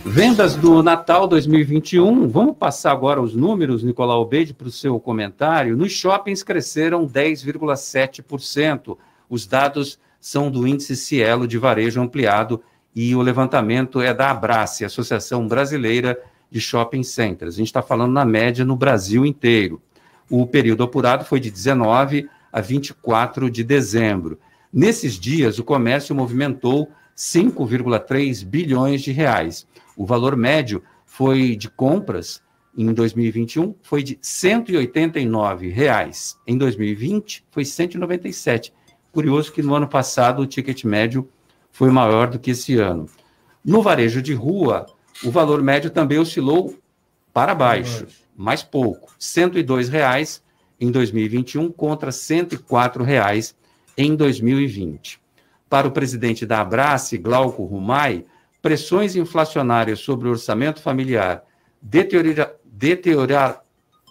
Vendas 0.09 0.55
do 0.55 0.85
Natal 0.85 1.27
2021, 1.27 2.29
vamos 2.29 2.57
passar 2.57 2.93
agora 2.93 3.21
os 3.21 3.35
números, 3.35 3.83
Nicolau 3.83 4.23
Obeide, 4.23 4.55
para 4.55 4.69
o 4.69 4.71
seu 4.71 5.01
comentário. 5.01 5.77
Nos 5.77 5.91
shoppings 5.93 6.45
cresceram 6.45 7.07
10,7%. 7.07 8.97
Os 9.29 9.47
dados 9.47 9.99
são 10.21 10.49
do 10.49 10.67
índice 10.67 10.95
Cielo 10.95 11.47
de 11.47 11.59
varejo 11.59 12.01
ampliado 12.01 12.63
e 12.95 13.17
o 13.17 13.21
levantamento 13.21 14.01
é 14.01 14.15
da 14.15 14.31
Abrace, 14.31 14.85
Associação 14.85 15.47
Brasileira 15.49 16.17
de 16.51 16.61
Shopping 16.61 17.03
Centers. 17.03 17.55
A 17.55 17.59
gente 17.59 17.67
está 17.67 17.83
falando 17.83 18.13
na 18.13 18.25
média 18.25 18.65
no 18.65 18.77
Brasil 18.77 19.27
inteiro. 19.27 19.83
O 20.31 20.47
período 20.47 20.85
apurado 20.85 21.25
foi 21.25 21.41
de 21.41 21.51
19 21.51 22.31
a 22.53 22.61
24 22.61 23.51
de 23.51 23.65
dezembro. 23.65 24.39
Nesses 24.73 25.19
dias, 25.19 25.59
o 25.59 25.65
comércio 25.65 26.15
movimentou 26.15 26.89
5,3 27.17 28.45
bilhões 28.45 29.03
de 29.03 29.11
reais. 29.11 29.67
O 29.97 30.05
valor 30.05 30.37
médio 30.37 30.83
foi 31.05 31.57
de 31.57 31.69
compras 31.71 32.43
em 32.77 32.93
2021 32.93 33.75
foi 33.83 34.03
de 34.03 34.19
189 34.21 35.71
reais. 35.71 36.39
Em 36.47 36.59
2020 36.59 37.45
foi 37.51 37.65
197. 37.65 38.73
Curioso 39.11 39.51
que 39.51 39.63
no 39.63 39.75
ano 39.75 39.89
passado 39.89 40.43
o 40.43 40.47
ticket 40.47 40.85
médio 40.85 41.27
foi 41.73 41.91
maior 41.91 42.29
do 42.29 42.39
que 42.39 42.51
esse 42.51 42.77
ano. 42.77 43.07
No 43.65 43.81
varejo 43.81 44.21
de 44.21 44.35
rua, 44.35 44.87
o 45.25 45.31
valor 45.31 45.63
médio 45.63 45.91
também 45.91 46.19
oscilou 46.19 46.79
para 47.33 47.55
baixo, 47.55 48.07
mais 48.37 48.63
pouco, 48.63 49.15
102 49.19 49.89
reais 49.89 50.43
em 50.79 50.91
2021 50.91 51.73
contra 51.73 52.13
104 52.13 53.03
reais 53.03 53.57
em 53.97 54.15
2020. 54.15 55.19
Para 55.69 55.89
o 55.89 55.91
presidente 55.91 56.45
da 56.45 56.61
Abrace, 56.61 57.17
Glauco 57.17 57.65
Rumai, 57.65 58.25
pressões 58.63 59.17
inflacionárias 59.17 60.01
sobre 60.01 60.29
o 60.29 60.31
orçamento 60.31 60.81
familiar, 60.81 61.45
deteriorar, 61.81 62.53
deteriorar 62.65 63.63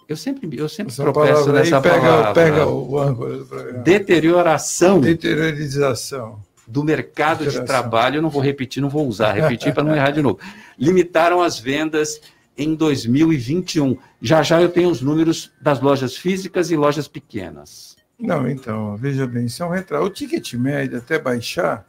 eu 0.08 0.16
sempre, 0.16 0.48
eu 0.56 0.68
sempre 0.68 0.92
Essa 0.92 1.02
tropeço 1.02 1.52
nessa 1.52 1.80
pega, 1.80 2.00
palavra. 2.00 2.32
Pega 2.32 2.66
o 2.66 2.84
do 2.84 3.46
programa. 3.46 3.78
Deterioração. 3.82 5.00
Deteriorização. 5.00 6.40
Do 6.66 6.84
mercado 6.84 7.46
de 7.46 7.64
trabalho, 7.64 8.16
eu 8.16 8.22
não 8.22 8.30
vou 8.30 8.42
repetir, 8.42 8.80
não 8.80 8.88
vou 8.88 9.06
usar, 9.06 9.32
repetir 9.32 9.72
para 9.72 9.84
não 9.84 9.94
errar 9.94 10.10
de 10.10 10.22
novo. 10.22 10.38
Limitaram 10.78 11.42
as 11.42 11.58
vendas 11.58 12.20
em 12.56 12.74
2021. 12.74 13.96
Já 14.20 14.42
já 14.42 14.60
eu 14.60 14.68
tenho 14.68 14.90
os 14.90 15.00
números 15.00 15.52
das 15.60 15.80
lojas 15.80 16.16
físicas 16.16 16.70
e 16.70 16.76
lojas 16.76 17.06
pequenas. 17.06 17.96
Não, 18.18 18.48
então, 18.48 18.96
veja 18.96 19.26
bem, 19.26 19.46
isso 19.46 19.62
é 19.62 19.66
um 19.66 19.70
retrato. 19.70 20.04
O 20.04 20.10
ticket 20.10 20.54
médio 20.54 20.98
até 20.98 21.18
baixar, 21.18 21.86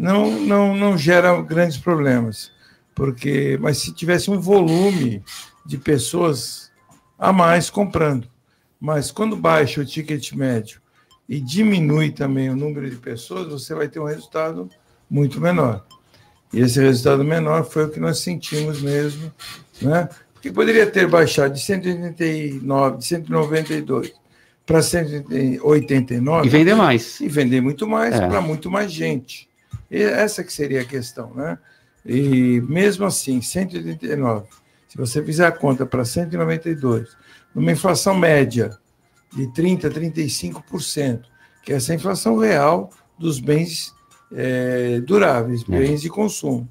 não, 0.00 0.30
não, 0.40 0.74
não 0.74 0.96
gera 0.96 1.40
grandes 1.42 1.76
problemas, 1.76 2.50
porque 2.94 3.58
mas 3.60 3.78
se 3.78 3.92
tivesse 3.92 4.30
um 4.30 4.40
volume 4.40 5.22
de 5.66 5.76
pessoas 5.76 6.72
a 7.18 7.32
mais 7.34 7.68
comprando, 7.68 8.26
mas 8.80 9.10
quando 9.10 9.36
baixa 9.36 9.82
o 9.82 9.84
ticket 9.84 10.32
médio 10.32 10.80
e 11.28 11.38
diminui 11.38 12.10
também 12.10 12.48
o 12.48 12.56
número 12.56 12.88
de 12.88 12.96
pessoas, 12.96 13.48
você 13.48 13.74
vai 13.74 13.88
ter 13.88 14.00
um 14.00 14.06
resultado 14.06 14.70
muito 15.08 15.38
menor. 15.38 15.84
E 16.50 16.60
esse 16.60 16.80
resultado 16.80 17.22
menor 17.22 17.64
foi 17.64 17.84
o 17.84 17.90
que 17.90 18.00
nós 18.00 18.20
sentimos 18.20 18.80
mesmo, 18.80 19.30
né? 19.82 20.08
Porque 20.32 20.50
poderia 20.50 20.86
ter 20.86 21.06
baixado 21.06 21.52
de 21.52 21.60
189, 21.60 22.96
de 22.96 23.04
192 23.04 24.14
para 24.64 24.80
189 24.80 26.46
e 26.46 26.50
vender 26.50 26.74
mais. 26.74 27.20
E 27.20 27.28
vender 27.28 27.60
muito 27.60 27.86
mais 27.86 28.14
é. 28.14 28.26
para 28.26 28.40
muito 28.40 28.70
mais 28.70 28.90
gente. 28.90 29.49
E 29.90 30.02
essa 30.02 30.44
que 30.44 30.52
seria 30.52 30.82
a 30.82 30.84
questão, 30.84 31.34
né? 31.34 31.58
E 32.04 32.60
mesmo 32.62 33.04
assim, 33.04 33.42
189, 33.42 34.46
se 34.88 34.96
você 34.96 35.22
fizer 35.22 35.46
a 35.46 35.52
conta 35.52 35.84
para 35.84 36.04
192, 36.04 37.16
numa 37.54 37.72
inflação 37.72 38.14
média 38.14 38.78
de 39.34 39.46
30%, 39.48 39.90
35%, 40.62 41.22
que 41.62 41.72
é 41.72 41.76
essa 41.76 41.94
inflação 41.94 42.38
real 42.38 42.90
dos 43.18 43.38
bens 43.38 43.94
é, 44.32 45.00
duráveis, 45.00 45.62
é. 45.62 45.78
bens 45.78 46.00
de 46.00 46.08
consumo. 46.08 46.68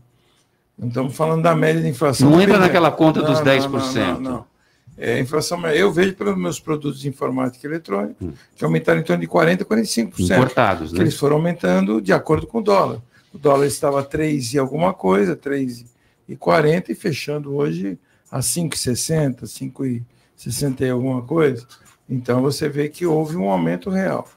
Não 0.77 0.87
estamos 0.87 1.15
falando 1.15 1.43
da 1.43 1.55
média 1.55 1.81
de 1.81 1.87
inflação. 1.89 2.29
Não 2.29 2.41
entra 2.41 2.57
naquela 2.57 2.89
conta 2.89 3.21
dos 3.21 3.39
não, 3.39 3.45
10%. 3.45 3.69
Não, 3.69 4.13
não, 4.13 4.21
não. 4.21 4.49
É, 4.97 5.17
inflação, 5.17 5.65
eu 5.67 5.91
vejo 5.93 6.13
pelos 6.13 6.37
meus 6.37 6.59
produtos 6.59 6.99
de 6.99 7.07
informática 7.07 7.65
eletrônica 7.65 8.15
hum. 8.21 8.33
que 8.53 8.65
aumentaram 8.65 8.99
em 8.99 9.03
torno 9.03 9.21
de 9.21 9.27
40%, 9.27 9.63
45%. 9.63 10.31
Importados, 10.31 10.91
né? 10.91 10.99
Eles 10.99 11.15
foram 11.15 11.37
aumentando 11.37 12.01
de 12.01 12.11
acordo 12.11 12.45
com 12.45 12.59
o 12.59 12.61
dólar. 12.61 13.01
O 13.33 13.37
dólar 13.37 13.67
estava 13.67 14.03
3 14.03 14.53
e 14.53 14.59
alguma 14.59 14.93
coisa, 14.93 15.35
3,40 15.35 16.89
e 16.89 16.95
fechando 16.95 17.55
hoje 17.55 17.99
a 18.31 18.39
5,60, 18.39 19.43
5,60 19.43 20.81
e 20.81 20.89
alguma 20.89 21.21
coisa. 21.21 21.65
Então 22.09 22.41
você 22.41 22.67
vê 22.67 22.89
que 22.89 23.05
houve 23.05 23.35
um 23.35 23.49
aumento 23.49 23.89
real. 23.89 24.27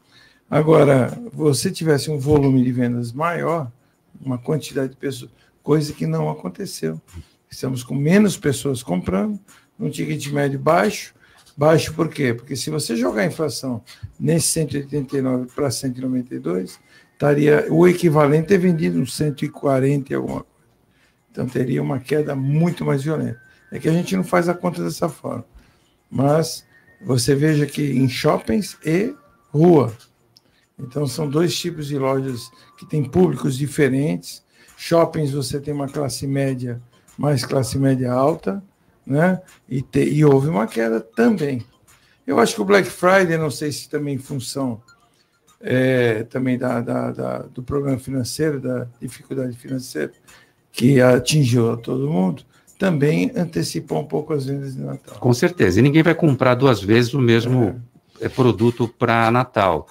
Agora, 0.51 1.19
você 1.33 1.71
tivesse 1.71 2.11
um 2.11 2.19
volume 2.19 2.63
de 2.63 2.71
vendas 2.71 3.13
maior, 3.13 3.73
uma 4.21 4.37
quantidade 4.37 4.91
de 4.91 4.97
pessoas, 4.97 5.31
coisa 5.63 5.93
que 5.95 6.07
não 6.07 6.29
aconteceu. 6.29 7.01
Estamos 7.51 7.83
com 7.83 7.95
menos 7.95 8.37
pessoas 8.37 8.83
comprando, 8.83 9.41
um 9.81 9.89
ticket 9.89 10.27
médio 10.29 10.59
baixo. 10.59 11.15
Baixo 11.57 11.93
por 11.95 12.09
quê? 12.09 12.35
Porque 12.35 12.55
se 12.57 12.71
você 12.71 12.97
jogar 12.97 13.23
a 13.23 13.27
inflação 13.27 13.83
nesse 14.19 14.49
189 14.49 15.49
para 15.55 15.71
192, 15.71 16.79
estaria 17.23 17.67
o 17.71 17.87
equivalente 17.87 18.49
ter 18.49 18.59
vendido 18.59 18.99
uns 18.99 19.15
140 19.15 20.13
e 20.13 20.17
alguma 20.17 20.41
coisa. 20.41 20.53
Então 21.31 21.47
teria 21.47 21.81
uma 21.81 22.01
queda 22.01 22.35
muito 22.35 22.85
mais 22.85 23.05
violenta. 23.05 23.41
É 23.71 23.79
que 23.79 23.89
a 23.89 23.93
gente 23.93 24.17
não 24.17 24.25
faz 24.25 24.49
a 24.49 24.55
conta 24.55 24.83
dessa 24.83 25.09
forma. 25.09 25.45
Mas 26.11 26.67
você 27.01 27.35
veja 27.35 27.65
que 27.65 27.93
em 27.93 28.09
shoppings 28.09 28.77
e 28.85 29.15
rua. 29.51 29.97
Então 30.77 31.07
são 31.07 31.29
dois 31.29 31.57
tipos 31.57 31.87
de 31.87 31.97
lojas 31.97 32.51
que 32.77 32.85
têm 32.85 33.05
públicos 33.05 33.57
diferentes. 33.57 34.43
Shoppings 34.77 35.31
você 35.31 35.61
tem 35.61 35.73
uma 35.73 35.89
classe 35.89 36.27
média, 36.27 36.83
mais 37.17 37.45
classe 37.45 37.79
média 37.79 38.13
alta, 38.13 38.63
né? 39.07 39.41
E, 39.69 39.81
te, 39.81 40.03
e 40.05 40.25
houve 40.25 40.49
uma 40.49 40.67
queda 40.67 41.01
também. 41.01 41.65
Eu 42.27 42.41
acho 42.41 42.57
que 42.57 42.61
o 42.61 42.65
Black 42.65 42.89
Friday, 42.89 43.39
não 43.39 43.51
sei 43.51 43.71
se 43.71 43.89
também 43.89 44.17
em 44.17 44.19
função 44.19 44.83
é, 45.63 46.25
também 46.25 46.59
da, 46.59 46.81
da, 46.81 47.13
da, 47.13 47.39
do 47.39 47.63
problema 47.63 47.99
financeiro, 47.99 48.61
da 48.61 48.87
dificuldade 49.01 49.57
financeira 49.57 50.13
que 50.73 51.01
atingiu 51.01 51.73
a 51.73 51.77
todo 51.77 52.11
mundo, 52.11 52.43
também 52.79 53.31
antecipou 53.37 54.01
um 54.01 54.05
pouco 54.05 54.33
as 54.33 54.47
vendas 54.47 54.75
de 54.75 54.81
Natal. 54.81 55.19
Com 55.21 55.33
certeza. 55.33 55.79
E 55.79 55.83
ninguém 55.83 56.03
vai 56.03 56.15
comprar 56.15 56.55
duas 56.55 56.83
vezes 56.83 57.15
o 57.15 57.21
mesmo 57.21 57.81
é. 58.21 58.29
produto 58.29 58.89
para 58.89 59.31
Natal. 59.31 59.87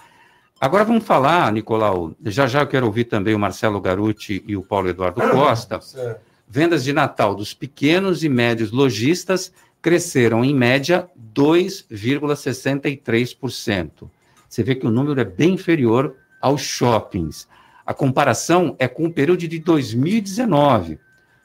Agora 0.59 0.83
vamos 0.83 1.05
falar, 1.05 1.49
Nicolau, 1.53 2.13
já 2.25 2.47
já 2.47 2.59
eu 2.61 2.67
quero 2.67 2.85
ouvir 2.85 3.05
também 3.05 3.33
o 3.33 3.39
Marcelo 3.39 3.79
Garuti 3.79 4.43
e 4.45 4.57
o 4.57 4.61
Paulo 4.61 4.89
Eduardo 4.89 5.21
Costa. 5.29 5.79
Vendas 6.49 6.83
de 6.83 6.91
Natal 6.91 7.33
dos 7.33 7.53
pequenos 7.53 8.25
e 8.25 8.29
médios 8.29 8.71
lojistas 8.71 9.53
cresceram 9.81 10.43
em 10.43 10.53
média 10.53 11.07
2,63%. 11.33 14.09
Você 14.51 14.61
vê 14.63 14.75
que 14.75 14.85
o 14.85 14.91
número 14.91 15.19
é 15.21 15.23
bem 15.23 15.53
inferior 15.53 16.13
aos 16.41 16.61
shoppings. 16.61 17.47
A 17.85 17.93
comparação 17.93 18.75
é 18.77 18.85
com 18.85 19.05
o 19.05 19.13
período 19.13 19.47
de 19.47 19.59
2019. 19.59 20.99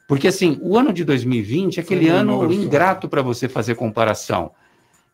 Porque, 0.05 0.27
assim, 0.27 0.59
o 0.61 0.77
ano 0.77 0.91
de 0.91 1.05
2020 1.05 1.77
é 1.77 1.81
aquele 1.81 2.07
Sim, 2.07 2.11
ano 2.11 2.51
ingrato 2.51 3.07
para 3.07 3.21
você 3.21 3.47
fazer 3.47 3.75
comparação. 3.75 4.51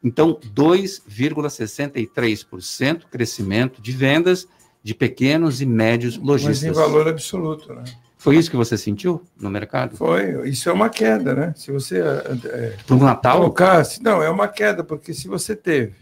Então, 0.04 0.40
2,63% 0.56 3.02
crescimento 3.12 3.80
de 3.80 3.92
vendas 3.92 4.48
de 4.82 4.96
pequenos 4.96 5.62
e 5.62 5.68
médios 5.68 6.18
lojistas. 6.18 6.64
Mas 6.64 6.78
em 6.78 6.82
valor 6.82 7.08
absoluto, 7.08 7.76
né? 7.76 7.84
Foi 8.18 8.38
isso 8.38 8.50
que 8.50 8.58
você 8.58 8.76
sentiu 8.76 9.22
no 9.40 9.52
mercado? 9.52 9.98
Foi. 9.98 10.50
Isso 10.50 10.68
é 10.68 10.74
uma 10.74 10.90
queda, 10.90 11.36
né? 11.36 11.54
Se 11.56 11.72
você. 11.72 12.00
É, 12.00 12.74
Para 12.88 12.96
o 12.96 13.00
Natal? 13.00 13.38
Colocar, 13.38 13.84
não, 14.02 14.24
é 14.24 14.32
uma 14.32 14.48
queda, 14.48 14.84
porque 14.84 15.14
se 15.14 15.28
você 15.28 15.56
teve 15.56 15.94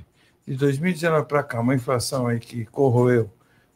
de 0.47 0.55
2019 0.55 1.27
para 1.27 1.43
cá 1.43 1.59
uma 1.59 1.75
inflação 1.75 2.27
aí 2.27 2.39
que 2.39 2.65
corroeu 2.65 3.29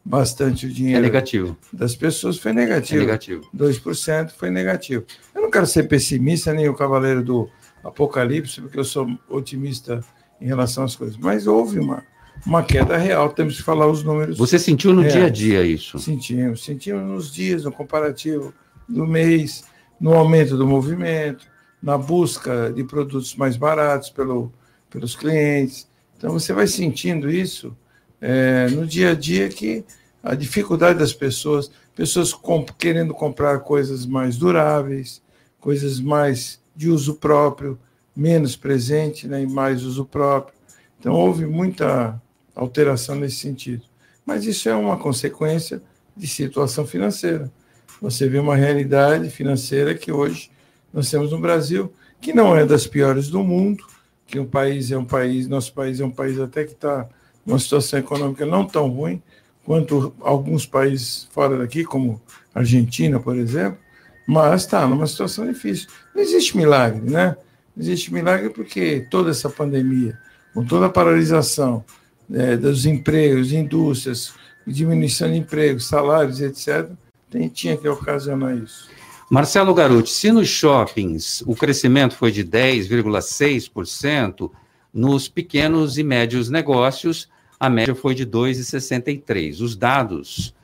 bastante 0.04 0.66
o 0.66 0.72
dinheiro. 0.72 1.00
É 1.00 1.02
negativo. 1.02 1.56
Das 1.72 1.96
pessoas 1.96 2.38
foi 2.38 2.52
negativo. 2.52 3.02
É 3.02 3.06
negativo. 3.06 3.50
2% 3.54 4.30
foi 4.30 4.50
negativo. 4.50 5.04
Eu 5.34 5.42
não 5.42 5.50
quero 5.50 5.66
ser 5.66 5.84
pessimista, 5.84 6.52
nem 6.52 6.68
o 6.68 6.74
cavaleiro 6.74 7.24
do 7.24 7.50
apocalipse, 7.82 8.60
porque 8.60 8.78
eu 8.78 8.84
sou 8.84 9.08
otimista 9.28 10.00
em 10.40 10.46
relação 10.46 10.84
às 10.84 10.94
coisas, 10.94 11.16
mas 11.16 11.46
houve 11.46 11.78
uma, 11.78 12.04
uma 12.44 12.62
queda 12.62 12.96
real, 12.96 13.30
temos 13.30 13.56
que 13.56 13.62
falar 13.62 13.86
os 13.86 14.02
números. 14.02 14.36
Você 14.36 14.58
sentiu 14.58 14.92
no 14.92 15.00
reais. 15.00 15.14
dia 15.14 15.26
a 15.26 15.30
dia 15.30 15.62
isso? 15.64 15.98
Sentimos, 15.98 16.64
sentimos 16.64 17.02
nos 17.02 17.32
dias, 17.32 17.64
no 17.64 17.72
comparativo 17.72 18.52
do 18.88 19.06
mês, 19.06 19.64
no 19.98 20.14
aumento 20.14 20.56
do 20.56 20.66
movimento, 20.66 21.46
na 21.82 21.96
busca 21.96 22.70
de 22.72 22.84
produtos 22.84 23.34
mais 23.34 23.56
baratos 23.56 24.10
pelo, 24.10 24.52
pelos 24.90 25.16
clientes. 25.16 25.88
Então 26.16 26.32
você 26.32 26.52
vai 26.52 26.66
sentindo 26.66 27.30
isso 27.30 27.76
é, 28.20 28.68
no 28.70 28.86
dia 28.86 29.10
a 29.10 29.14
dia 29.14 29.48
que 29.48 29.84
a 30.22 30.34
dificuldade 30.34 30.98
das 30.98 31.12
pessoas, 31.12 31.70
pessoas 31.94 32.32
comp 32.32 32.70
querendo 32.78 33.14
comprar 33.14 33.60
coisas 33.60 34.04
mais 34.06 34.36
duráveis, 34.36 35.22
coisas 35.60 36.00
mais 36.00 36.60
de 36.74 36.90
uso 36.90 37.14
próprio, 37.14 37.78
menos 38.14 38.56
presente 38.56 39.28
né, 39.28 39.42
e 39.42 39.46
mais 39.46 39.84
uso 39.84 40.04
próprio. 40.04 40.54
Então 40.98 41.14
houve 41.14 41.46
muita 41.46 42.20
alteração 42.54 43.14
nesse 43.14 43.36
sentido. 43.36 43.82
Mas 44.24 44.44
isso 44.44 44.68
é 44.68 44.74
uma 44.74 44.96
consequência 44.96 45.80
de 46.16 46.26
situação 46.26 46.86
financeira. 46.86 47.52
Você 48.00 48.28
vê 48.28 48.38
uma 48.38 48.56
realidade 48.56 49.30
financeira 49.30 49.94
que 49.94 50.10
hoje 50.10 50.50
nós 50.92 51.10
temos 51.10 51.30
no 51.30 51.38
Brasil, 51.38 51.92
que 52.20 52.32
não 52.32 52.56
é 52.56 52.64
das 52.64 52.86
piores 52.86 53.28
do 53.28 53.42
mundo, 53.42 53.84
que 54.26 54.38
um 54.38 54.46
país 54.46 54.90
é 54.90 54.98
um 54.98 55.04
país, 55.04 55.46
nosso 55.48 55.72
país 55.72 56.00
é 56.00 56.04
um 56.04 56.10
país 56.10 56.38
até 56.38 56.64
que 56.64 56.72
está 56.72 57.08
uma 57.46 57.58
situação 57.58 58.00
econômica 58.00 58.44
não 58.44 58.66
tão 58.66 58.88
ruim 58.88 59.22
quanto 59.64 60.12
alguns 60.20 60.66
países 60.66 61.28
fora 61.30 61.58
daqui, 61.58 61.84
como 61.84 62.20
Argentina, 62.54 63.20
por 63.20 63.36
exemplo, 63.36 63.78
mas 64.26 64.62
está 64.62 64.86
numa 64.86 65.06
situação 65.06 65.46
difícil. 65.46 65.88
Não 66.14 66.22
existe 66.22 66.56
milagre, 66.56 67.08
né? 67.08 67.36
Não 67.74 67.82
existe 67.82 68.12
milagre 68.12 68.50
porque 68.50 69.06
toda 69.10 69.30
essa 69.30 69.48
pandemia, 69.48 70.18
com 70.52 70.64
toda 70.64 70.86
a 70.86 70.90
paralisação 70.90 71.84
é, 72.32 72.56
dos 72.56 72.86
empregos, 72.86 73.52
indústrias, 73.52 74.34
diminuição 74.66 75.30
de 75.30 75.38
empregos, 75.38 75.86
salários, 75.86 76.40
etc., 76.40 76.88
tem, 77.30 77.48
tinha 77.48 77.76
que 77.76 77.88
ocasionar 77.88 78.56
isso. 78.56 78.88
Marcelo 79.28 79.74
Garuti, 79.74 80.10
se 80.10 80.30
nos 80.30 80.46
shoppings 80.46 81.42
o 81.46 81.56
crescimento 81.56 82.14
foi 82.14 82.30
de 82.30 82.44
10,6%, 82.44 84.52
nos 84.94 85.28
pequenos 85.28 85.98
e 85.98 86.04
médios 86.04 86.48
negócios 86.48 87.28
a 87.58 87.68
média 87.68 87.94
foi 87.94 88.14
de 88.14 88.24
2,63. 88.24 89.60
Os 89.60 89.74
dados 89.74 90.54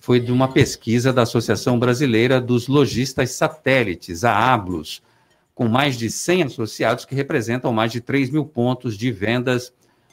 foi 0.00 0.20
de 0.20 0.30
uma 0.30 0.46
pesquisa 0.46 1.12
da 1.12 1.22
Associação 1.22 1.76
Brasileira 1.76 2.40
dos 2.40 2.68
Lojistas 2.68 3.32
Satélites, 3.32 4.22
a 4.22 4.54
ABLOS, 4.54 5.02
com 5.52 5.66
mais 5.66 5.98
de 5.98 6.08
100 6.08 6.44
associados 6.44 7.04
que 7.04 7.16
representam 7.16 7.72
mais 7.72 7.90
de 7.90 8.00
3 8.00 8.30
mil 8.30 8.44
pontos 8.44 8.96
de 8.96 9.10
vendas 9.10 9.72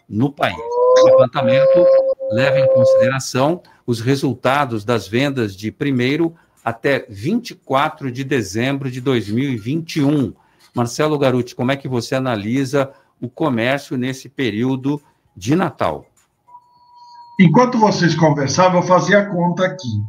no 0.10 0.32
país. 0.32 0.58
O 0.58 1.06
levantamento 1.06 1.86
leva 2.32 2.60
em 2.60 2.68
consideração 2.74 3.62
os 3.86 4.02
resultados 4.02 4.84
das 4.84 5.08
vendas 5.08 5.56
de 5.56 5.72
primeiro 5.72 6.36
até 6.64 7.06
24 7.10 8.12
de 8.12 8.24
dezembro 8.24 8.90
de 8.90 9.02
2021. 9.02 10.34
Marcelo 10.74 11.18
Garuti, 11.18 11.56
como 11.56 11.72
é 11.72 11.76
que 11.76 11.88
você 11.88 12.16
analisa 12.16 12.92
o 13.20 13.30
comércio 13.30 13.98
nesse 13.98 14.30
período 14.30 15.02
de 15.36 15.56
Natal? 15.56 16.06
Enquanto 17.40 17.78
vocês 17.78 18.16
conversavam, 18.16 18.82
eu 18.82 18.88
fazia 18.88 19.20
a 19.20 19.26
conta 19.26 19.66
aqui. 19.66 20.02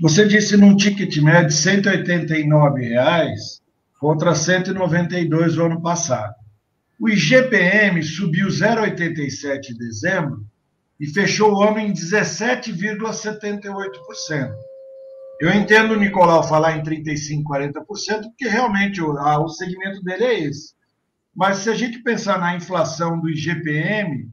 Você 0.00 0.26
disse 0.26 0.56
num 0.56 0.76
ticket 0.76 1.16
médio 1.18 1.50
189 1.50 2.88
reais 2.88 3.60
contra 3.98 4.34
192 4.34 5.56
no 5.56 5.66
ano 5.66 5.82
passado. 5.82 6.34
O 7.00 7.08
IGPM 7.08 8.02
subiu 8.02 8.48
0,87 8.48 9.70
em 9.70 9.76
dezembro 9.76 10.44
e 11.00 11.06
fechou 11.06 11.54
o 11.54 11.62
ano 11.62 11.78
em 11.78 11.92
17,78%. 11.92 14.52
Eu 15.40 15.54
entendo 15.54 15.92
o 15.92 15.96
Nicolau 15.96 16.42
falar 16.42 16.76
em 16.76 16.82
35%, 16.82 17.44
40%, 17.44 18.22
porque 18.22 18.48
realmente 18.48 19.00
o, 19.00 19.16
a, 19.16 19.38
o 19.38 19.48
segmento 19.48 20.02
dele 20.02 20.24
é 20.24 20.40
esse. 20.40 20.74
Mas 21.34 21.58
se 21.58 21.70
a 21.70 21.74
gente 21.74 22.02
pensar 22.02 22.40
na 22.40 22.56
inflação 22.56 23.20
do 23.20 23.30
IGPM, 23.30 24.28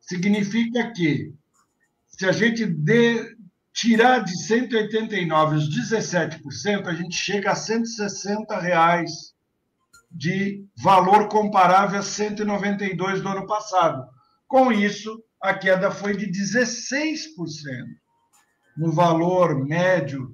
significa 0.00 0.90
que 0.92 1.32
se 2.08 2.26
a 2.26 2.32
gente 2.32 2.66
de, 2.66 3.36
tirar 3.72 4.24
de 4.24 4.36
189 4.36 5.56
os 5.56 5.70
17%, 5.70 6.86
a 6.86 6.94
gente 6.94 7.14
chega 7.14 7.52
a 7.52 7.54
160 7.54 8.58
reais 8.58 9.32
de 10.10 10.64
valor 10.82 11.28
comparável 11.28 12.00
a 12.00 12.02
192 12.02 13.20
do 13.20 13.28
ano 13.28 13.46
passado. 13.46 14.04
Com 14.48 14.72
isso, 14.72 15.22
a 15.40 15.54
queda 15.54 15.92
foi 15.92 16.16
de 16.16 16.26
16% 16.26 17.28
no 18.78 18.92
valor 18.92 19.66
médio 19.66 20.32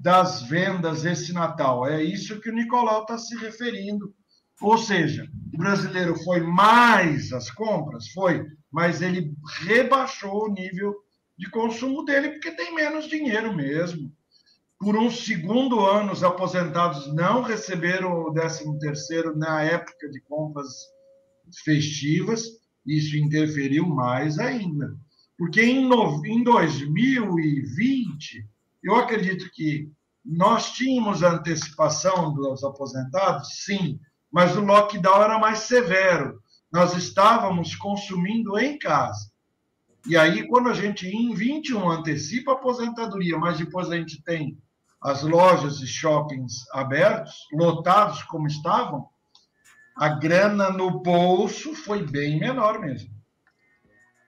das 0.00 0.42
vendas 0.42 1.04
esse 1.04 1.32
Natal. 1.32 1.86
É 1.86 2.02
isso 2.02 2.40
que 2.40 2.48
o 2.48 2.54
Nicolau 2.54 3.02
está 3.02 3.18
se 3.18 3.36
referindo. 3.36 4.14
Ou 4.60 4.78
seja, 4.78 5.28
o 5.52 5.58
brasileiro 5.58 6.14
foi 6.22 6.40
mais 6.40 7.32
as 7.32 7.50
compras? 7.50 8.08
Foi, 8.12 8.46
mas 8.70 9.02
ele 9.02 9.34
rebaixou 9.64 10.44
o 10.44 10.52
nível 10.52 10.94
de 11.36 11.50
consumo 11.50 12.04
dele, 12.04 12.30
porque 12.30 12.52
tem 12.52 12.72
menos 12.72 13.08
dinheiro 13.08 13.54
mesmo. 13.54 14.12
Por 14.78 14.96
um 14.96 15.10
segundo 15.10 15.80
ano, 15.80 16.12
os 16.12 16.22
aposentados 16.22 17.12
não 17.12 17.42
receberam 17.42 18.12
o 18.12 18.32
13º 18.32 19.34
na 19.34 19.62
época 19.62 20.08
de 20.08 20.20
compras 20.20 20.68
festivas, 21.64 22.44
isso 22.86 23.16
interferiu 23.16 23.86
mais 23.86 24.38
ainda. 24.38 24.96
Porque 25.42 25.60
em, 25.60 25.88
no, 25.88 26.24
em 26.24 26.44
2020, 26.44 28.46
eu 28.80 28.94
acredito 28.94 29.50
que 29.52 29.90
nós 30.24 30.70
tínhamos 30.70 31.24
a 31.24 31.32
antecipação 31.32 32.32
dos 32.32 32.62
aposentados, 32.62 33.64
sim, 33.64 33.98
mas 34.30 34.56
o 34.56 34.60
lockdown 34.60 35.20
era 35.20 35.40
mais 35.40 35.58
severo. 35.58 36.40
Nós 36.72 36.96
estávamos 36.96 37.74
consumindo 37.74 38.56
em 38.56 38.78
casa. 38.78 39.32
E 40.06 40.16
aí, 40.16 40.46
quando 40.46 40.68
a 40.68 40.74
gente 40.74 41.08
em 41.08 41.34
21 41.34 41.90
antecipa 41.90 42.52
a 42.52 42.54
aposentadoria, 42.54 43.36
mas 43.36 43.58
depois 43.58 43.90
a 43.90 43.96
gente 43.96 44.22
tem 44.22 44.56
as 45.02 45.24
lojas 45.24 45.80
e 45.80 45.88
shoppings 45.88 46.70
abertos, 46.72 47.34
lotados 47.52 48.22
como 48.22 48.46
estavam, 48.46 49.08
a 49.96 50.08
grana 50.08 50.70
no 50.70 51.02
bolso 51.02 51.74
foi 51.74 52.06
bem 52.06 52.38
menor 52.38 52.78
mesmo. 52.78 53.11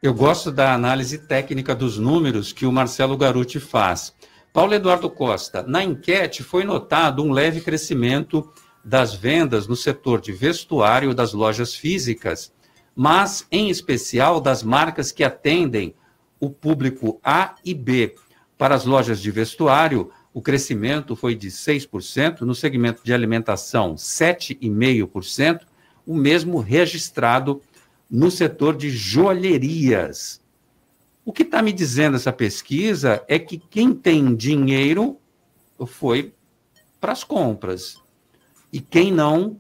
Eu 0.05 0.13
gosto 0.13 0.53
da 0.53 0.75
análise 0.75 1.17
técnica 1.17 1.75
dos 1.75 1.99
números 1.99 2.53
que 2.53 2.67
o 2.67 2.71
Marcelo 2.71 3.17
Garuti 3.17 3.59
faz. 3.59 4.15
Paulo 4.53 4.75
Eduardo 4.75 5.09
Costa, 5.09 5.63
na 5.63 5.83
enquete 5.83 6.43
foi 6.43 6.63
notado 6.63 7.25
um 7.25 7.33
leve 7.33 7.63
crescimento 7.63 8.53
das 8.85 9.15
vendas 9.15 9.67
no 9.67 9.75
setor 9.75 10.21
de 10.21 10.31
vestuário 10.31 11.15
das 11.15 11.33
lojas 11.33 11.75
físicas, 11.75 12.53
mas 12.95 13.47
em 13.51 13.71
especial 13.71 14.43
das 14.43 14.63
marcas 14.63 15.11
que 15.11 15.25
atendem 15.25 15.95
o 16.39 16.51
público 16.51 17.19
A 17.25 17.55
e 17.65 17.73
B. 17.73 18.15
Para 18.59 18.75
as 18.75 18.85
lojas 18.85 19.23
de 19.23 19.31
vestuário, 19.31 20.11
o 20.35 20.43
crescimento 20.43 21.17
foi 21.17 21.35
de 21.35 21.49
6%, 21.49 22.43
no 22.43 22.55
segmento 22.55 23.03
de 23.03 23.15
alimentação, 23.15 23.95
7,5%, 23.95 25.61
o 26.07 26.15
mesmo 26.15 26.61
registrado 26.61 27.63
no 28.15 28.31
setor 28.31 28.77
de 28.77 28.91
joalherias. 28.91 30.41
O 31.25 31.33
que 31.33 31.43
está 31.43 31.61
me 31.61 31.73
dizendo 31.73 32.15
essa 32.15 32.33
pesquisa 32.33 33.25
é 33.27 33.41
que 33.41 33.59
quem 33.59 33.93
tem 33.93 34.37
dinheiro 34.37 35.19
foi 35.85 36.33
para 37.01 37.11
as 37.11 37.25
compras. 37.25 37.97
E 38.73 38.79
quem 38.79 39.11
não 39.11 39.59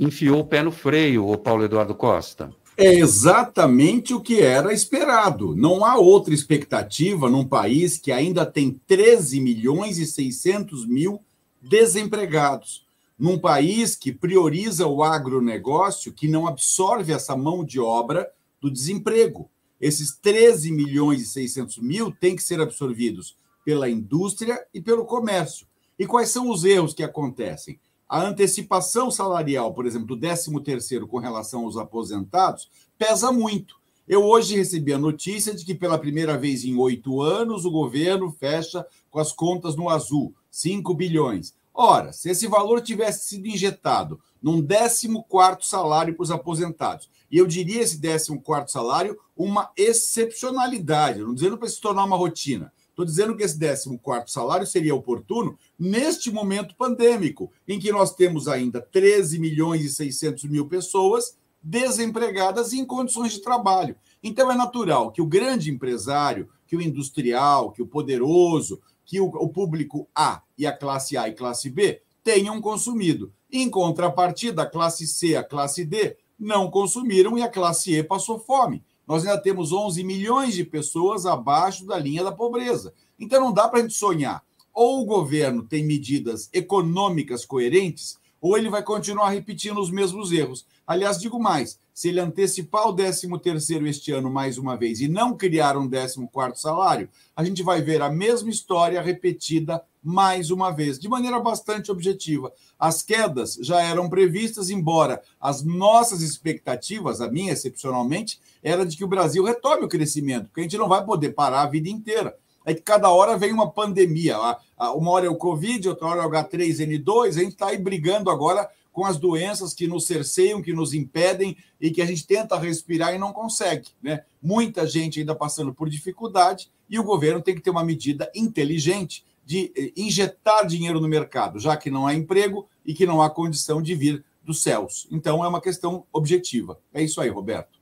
enfiou 0.00 0.40
o 0.40 0.46
pé 0.46 0.62
no 0.62 0.72
freio, 0.72 1.28
o 1.28 1.36
Paulo 1.36 1.64
Eduardo 1.64 1.94
Costa. 1.94 2.50
É 2.78 2.94
exatamente 2.94 4.14
o 4.14 4.22
que 4.22 4.40
era 4.40 4.72
esperado. 4.72 5.54
Não 5.54 5.84
há 5.84 5.98
outra 5.98 6.32
expectativa 6.32 7.28
num 7.28 7.46
país 7.46 7.98
que 7.98 8.10
ainda 8.10 8.46
tem 8.46 8.80
13 8.86 9.38
milhões 9.38 9.98
e 9.98 10.06
600 10.06 10.86
mil 10.86 11.20
desempregados. 11.60 12.83
Num 13.24 13.38
país 13.38 13.96
que 13.96 14.12
prioriza 14.12 14.86
o 14.86 15.02
agronegócio, 15.02 16.12
que 16.12 16.28
não 16.28 16.46
absorve 16.46 17.10
essa 17.10 17.34
mão 17.34 17.64
de 17.64 17.80
obra 17.80 18.30
do 18.60 18.70
desemprego. 18.70 19.50
Esses 19.80 20.14
13 20.14 20.70
milhões 20.70 21.22
e 21.22 21.24
600 21.24 21.78
mil 21.78 22.12
têm 22.12 22.36
que 22.36 22.42
ser 22.42 22.60
absorvidos 22.60 23.34
pela 23.64 23.88
indústria 23.88 24.62
e 24.74 24.78
pelo 24.78 25.06
comércio. 25.06 25.66
E 25.98 26.06
quais 26.06 26.28
são 26.28 26.50
os 26.50 26.66
erros 26.66 26.92
que 26.92 27.02
acontecem? 27.02 27.80
a 28.06 28.20
antecipação 28.20 29.10
salarial, 29.10 29.72
por 29.72 29.86
exemplo, 29.86 30.14
do 30.14 30.18
13º 30.18 31.06
com 31.06 31.18
relação 31.18 31.64
aos 31.64 31.78
aposentados, 31.78 32.68
pesa 32.98 33.32
muito. 33.32 33.76
Eu 34.06 34.22
hoje 34.22 34.54
recebi 34.54 34.92
a 34.92 34.98
notícia 34.98 35.54
de 35.54 35.64
que 35.64 35.74
pela 35.74 35.98
primeira 35.98 36.36
vez 36.36 36.62
em 36.62 36.76
oito 36.76 37.22
anos 37.22 37.64
o 37.64 37.70
governo 37.70 38.30
fecha 38.30 38.86
com 39.10 39.18
as 39.18 39.32
contas 39.32 39.76
no 39.76 39.88
azul, 39.88 40.34
5 40.50 40.92
bilhões. 40.92 41.54
Ora, 41.74 42.12
se 42.12 42.30
esse 42.30 42.46
valor 42.46 42.80
tivesse 42.80 43.28
sido 43.28 43.48
injetado 43.48 44.20
num 44.40 44.62
14º 44.62 45.62
salário 45.62 46.14
para 46.14 46.22
os 46.22 46.30
aposentados, 46.30 47.10
e 47.28 47.36
eu 47.36 47.46
diria 47.46 47.82
esse 47.82 47.98
14º 47.98 48.68
salário 48.68 49.18
uma 49.36 49.72
excepcionalidade, 49.76 51.20
não 51.20 51.34
dizendo 51.34 51.58
para 51.58 51.68
se 51.68 51.80
tornar 51.80 52.04
uma 52.04 52.16
rotina, 52.16 52.72
Estou 52.94 53.04
dizendo 53.04 53.36
que 53.36 53.42
esse 53.42 53.58
14 53.58 54.30
salário 54.32 54.64
seria 54.64 54.94
oportuno 54.94 55.58
neste 55.76 56.30
momento 56.30 56.76
pandêmico, 56.76 57.50
em 57.66 57.80
que 57.80 57.90
nós 57.90 58.14
temos 58.14 58.46
ainda 58.46 58.80
13 58.80 59.40
milhões 59.40 59.82
e 59.82 59.88
600 59.88 60.44
mil 60.44 60.68
pessoas 60.68 61.36
desempregadas 61.60 62.72
em 62.72 62.84
condições 62.84 63.32
de 63.32 63.42
trabalho. 63.42 63.96
Então 64.22 64.48
é 64.50 64.54
natural 64.54 65.10
que 65.10 65.20
o 65.20 65.26
grande 65.26 65.72
empresário, 65.72 66.48
que 66.68 66.76
o 66.76 66.80
industrial, 66.80 67.72
que 67.72 67.82
o 67.82 67.86
poderoso, 67.86 68.80
que 69.04 69.20
o, 69.20 69.26
o 69.26 69.48
público 69.48 70.08
A 70.14 70.42
e 70.56 70.66
a 70.66 70.76
classe 70.76 71.16
A 71.16 71.28
e 71.28 71.32
classe 71.32 71.70
B 71.70 72.02
tenham 72.22 72.60
consumido. 72.60 73.32
Em 73.50 73.68
contrapartida, 73.70 74.62
a 74.62 74.66
classe 74.66 75.06
C, 75.06 75.36
a 75.36 75.44
classe 75.44 75.84
D 75.84 76.16
não 76.38 76.70
consumiram 76.70 77.38
e 77.38 77.42
a 77.42 77.48
classe 77.48 77.94
E 77.94 78.02
passou 78.02 78.38
fome 78.38 78.82
nós 79.06 79.24
ainda 79.24 79.40
temos 79.40 79.72
11 79.72 80.02
milhões 80.02 80.54
de 80.54 80.64
pessoas 80.64 81.26
abaixo 81.26 81.86
da 81.86 81.98
linha 81.98 82.24
da 82.24 82.32
pobreza. 82.32 82.94
Então 83.18 83.40
não 83.40 83.52
dá 83.52 83.68
para 83.68 83.80
a 83.80 83.82
gente 83.82 83.94
sonhar. 83.94 84.42
Ou 84.72 85.02
o 85.02 85.04
governo 85.04 85.62
tem 85.62 85.84
medidas 85.84 86.48
econômicas 86.52 87.44
coerentes, 87.44 88.18
ou 88.44 88.58
ele 88.58 88.68
vai 88.68 88.82
continuar 88.82 89.30
repetindo 89.30 89.80
os 89.80 89.90
mesmos 89.90 90.30
erros. 90.30 90.66
Aliás, 90.86 91.18
digo 91.18 91.40
mais: 91.40 91.78
se 91.94 92.10
ele 92.10 92.20
antecipar 92.20 92.86
o 92.86 92.94
13º 92.94 93.86
este 93.86 94.12
ano 94.12 94.30
mais 94.30 94.58
uma 94.58 94.76
vez 94.76 95.00
e 95.00 95.08
não 95.08 95.34
criar 95.34 95.78
um 95.78 95.88
14º 95.88 96.54
salário, 96.54 97.08
a 97.34 97.42
gente 97.42 97.62
vai 97.62 97.80
ver 97.80 98.02
a 98.02 98.10
mesma 98.10 98.50
história 98.50 99.00
repetida 99.00 99.82
mais 100.02 100.50
uma 100.50 100.70
vez, 100.70 100.98
de 100.98 101.08
maneira 101.08 101.40
bastante 101.40 101.90
objetiva. 101.90 102.52
As 102.78 103.00
quedas 103.00 103.58
já 103.62 103.80
eram 103.80 104.10
previstas, 104.10 104.68
embora 104.68 105.22
as 105.40 105.64
nossas 105.64 106.20
expectativas, 106.20 107.22
a 107.22 107.30
minha 107.30 107.54
excepcionalmente, 107.54 108.38
era 108.62 108.84
de 108.84 108.94
que 108.94 109.04
o 109.04 109.08
Brasil 109.08 109.42
retome 109.42 109.86
o 109.86 109.88
crescimento, 109.88 110.48
porque 110.48 110.60
a 110.60 110.64
gente 110.64 110.76
não 110.76 110.86
vai 110.86 111.02
poder 111.02 111.30
parar 111.30 111.62
a 111.62 111.70
vida 111.70 111.88
inteira. 111.88 112.36
É 112.64 112.72
que 112.74 112.82
cada 112.82 113.10
hora 113.10 113.36
vem 113.36 113.52
uma 113.52 113.70
pandemia. 113.70 114.36
Uma 114.78 115.10
hora 115.10 115.26
é 115.26 115.30
o 115.30 115.36
Covid, 115.36 115.88
outra 115.88 116.06
hora 116.06 116.22
é 116.22 116.26
o 116.26 116.30
H3N2, 116.30 117.28
a 117.28 117.32
gente 117.32 117.52
está 117.52 117.68
aí 117.68 117.78
brigando 117.78 118.30
agora 118.30 118.68
com 118.94 119.04
as 119.04 119.18
doenças 119.18 119.74
que 119.74 119.88
nos 119.88 120.06
cerceiam, 120.06 120.62
que 120.62 120.72
nos 120.72 120.94
impedem 120.94 121.56
e 121.80 121.90
que 121.90 122.00
a 122.00 122.06
gente 122.06 122.24
tenta 122.24 122.56
respirar 122.56 123.12
e 123.12 123.18
não 123.18 123.32
consegue. 123.32 123.88
Né? 124.00 124.22
Muita 124.40 124.86
gente 124.86 125.18
ainda 125.18 125.34
passando 125.34 125.74
por 125.74 125.90
dificuldade 125.90 126.70
e 126.88 126.96
o 126.98 127.02
governo 127.02 127.42
tem 127.42 127.56
que 127.56 127.60
ter 127.60 127.70
uma 127.70 127.84
medida 127.84 128.30
inteligente 128.34 129.24
de 129.44 129.72
eh, 129.76 129.92
injetar 129.96 130.64
dinheiro 130.64 131.00
no 131.00 131.08
mercado, 131.08 131.58
já 131.58 131.76
que 131.76 131.90
não 131.90 132.06
há 132.06 132.14
emprego 132.14 132.68
e 132.86 132.94
que 132.94 133.04
não 133.04 133.20
há 133.20 133.28
condição 133.28 133.82
de 133.82 133.94
vir 133.96 134.24
dos 134.44 134.62
céus. 134.62 135.08
Então 135.10 135.44
é 135.44 135.48
uma 135.48 135.60
questão 135.60 136.06
objetiva. 136.12 136.78
É 136.92 137.02
isso 137.02 137.20
aí, 137.20 137.28
Roberto. 137.28 137.80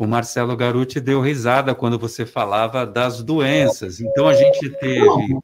O 0.00 0.06
Marcelo 0.06 0.56
Garuti 0.56 0.98
deu 0.98 1.20
risada 1.20 1.74
quando 1.74 1.98
você 1.98 2.24
falava 2.24 2.86
das 2.86 3.22
doenças. 3.22 4.00
Então 4.00 4.26
a 4.26 4.32
gente 4.32 4.70
teve. 4.70 5.38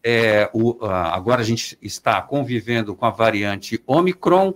É, 0.00 0.48
o, 0.52 0.76
agora 0.86 1.40
a 1.40 1.44
gente 1.44 1.76
está 1.82 2.22
convivendo 2.22 2.94
com 2.94 3.04
a 3.04 3.10
variante 3.10 3.82
Omicron 3.84 4.54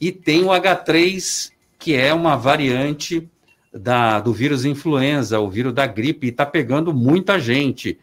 e 0.00 0.12
tem 0.12 0.44
o 0.44 0.50
H3, 0.50 1.50
que 1.76 1.96
é 1.96 2.14
uma 2.14 2.36
variante 2.36 3.28
da, 3.72 4.20
do 4.20 4.32
vírus 4.32 4.64
influenza, 4.64 5.40
o 5.40 5.50
vírus 5.50 5.74
da 5.74 5.88
gripe, 5.88 6.28
e 6.28 6.30
está 6.30 6.46
pegando 6.46 6.94
muita 6.94 7.40
gente. 7.40 7.98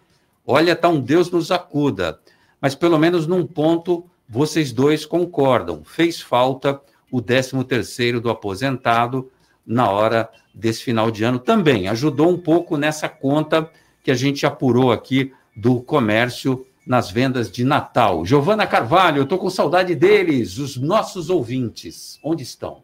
Olha, 0.46 0.76
tá 0.76 0.90
um 0.90 1.00
Deus 1.00 1.32
nos 1.32 1.52
acuda. 1.52 2.20
Mas 2.60 2.76
pelo 2.76 3.00
menos 3.00 3.26
num 3.26 3.48
ponto 3.48 4.06
vocês 4.28 4.74
dois 4.74 5.06
concordam. 5.06 5.86
Fez 5.86 6.20
falta 6.20 6.82
o 7.10 7.22
13 7.22 7.64
terceiro 7.64 8.20
do 8.20 8.30
aposentado 8.30 9.32
na 9.66 9.90
hora 9.90 10.30
desse 10.54 10.84
final 10.84 11.10
de 11.12 11.24
ano 11.24 11.40
também. 11.40 11.88
Ajudou 11.88 12.30
um 12.30 12.38
pouco 12.38 12.78
nessa 12.78 13.10
conta 13.10 13.70
que 14.04 14.12
a 14.12 14.16
gente 14.16 14.46
apurou 14.46 14.92
aqui 14.92 15.34
do 15.56 15.82
comércio 15.82 16.68
nas 16.86 17.10
vendas 17.12 17.50
de 17.52 17.64
Natal. 17.64 18.24
Giovana 18.26 18.68
Carvalho, 18.68 19.20
eu 19.20 19.24
estou 19.24 19.38
com 19.38 19.50
saudade 19.50 19.96
deles, 19.96 20.58
os 20.58 20.76
nossos 20.78 21.30
ouvintes. 21.30 22.20
Onde 22.24 22.44
estão? 22.44 22.84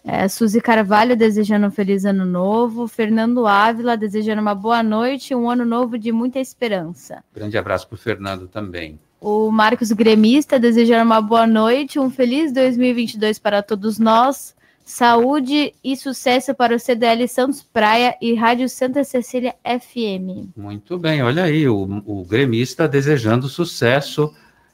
É, 0.07 0.29
Suzy 0.29 0.61
Carvalho 0.61 1.17
desejando 1.17 1.67
um 1.67 1.71
feliz 1.71 2.05
ano 2.05 2.27
novo. 2.27 2.87
Fernando 2.87 3.47
Ávila 3.47 3.97
desejando 3.97 4.43
uma 4.43 4.55
boa 4.55 4.83
noite 4.83 5.33
e 5.33 5.37
um 5.37 5.49
ano 5.49 5.65
novo 5.65 5.99
de 5.99 6.13
muita 6.13 6.39
esperança. 6.39 7.25
Grande 7.35 7.57
abraço 7.57 7.89
para 7.89 7.95
o 7.95 7.99
Fernando 7.99 8.47
também. 8.47 9.01
O 9.19 9.51
Marcos 9.51 9.91
Gremista 9.93 10.59
desejando 10.59 11.05
uma 11.07 11.23
boa 11.23 11.47
noite, 11.47 11.99
um 11.99 12.11
feliz 12.11 12.53
2022 12.53 13.39
para 13.39 13.63
todos 13.63 13.99
nós. 13.99 14.55
Saúde 14.85 15.75
e 15.83 15.97
sucesso 15.97 16.55
para 16.55 16.77
o 16.77 16.79
CDL 16.79 17.27
Santos 17.27 17.63
Praia 17.63 18.15
e 18.21 18.35
Rádio 18.35 18.69
Santa 18.69 19.03
Cecília 19.03 19.55
FM. 19.65 20.51
Muito 20.55 20.99
bem, 20.99 21.23
olha 21.23 21.45
aí, 21.45 21.67
o, 21.67 22.03
o 22.05 22.23
gremista 22.23 22.87
desejando 22.87 23.49
sucesso 23.49 24.31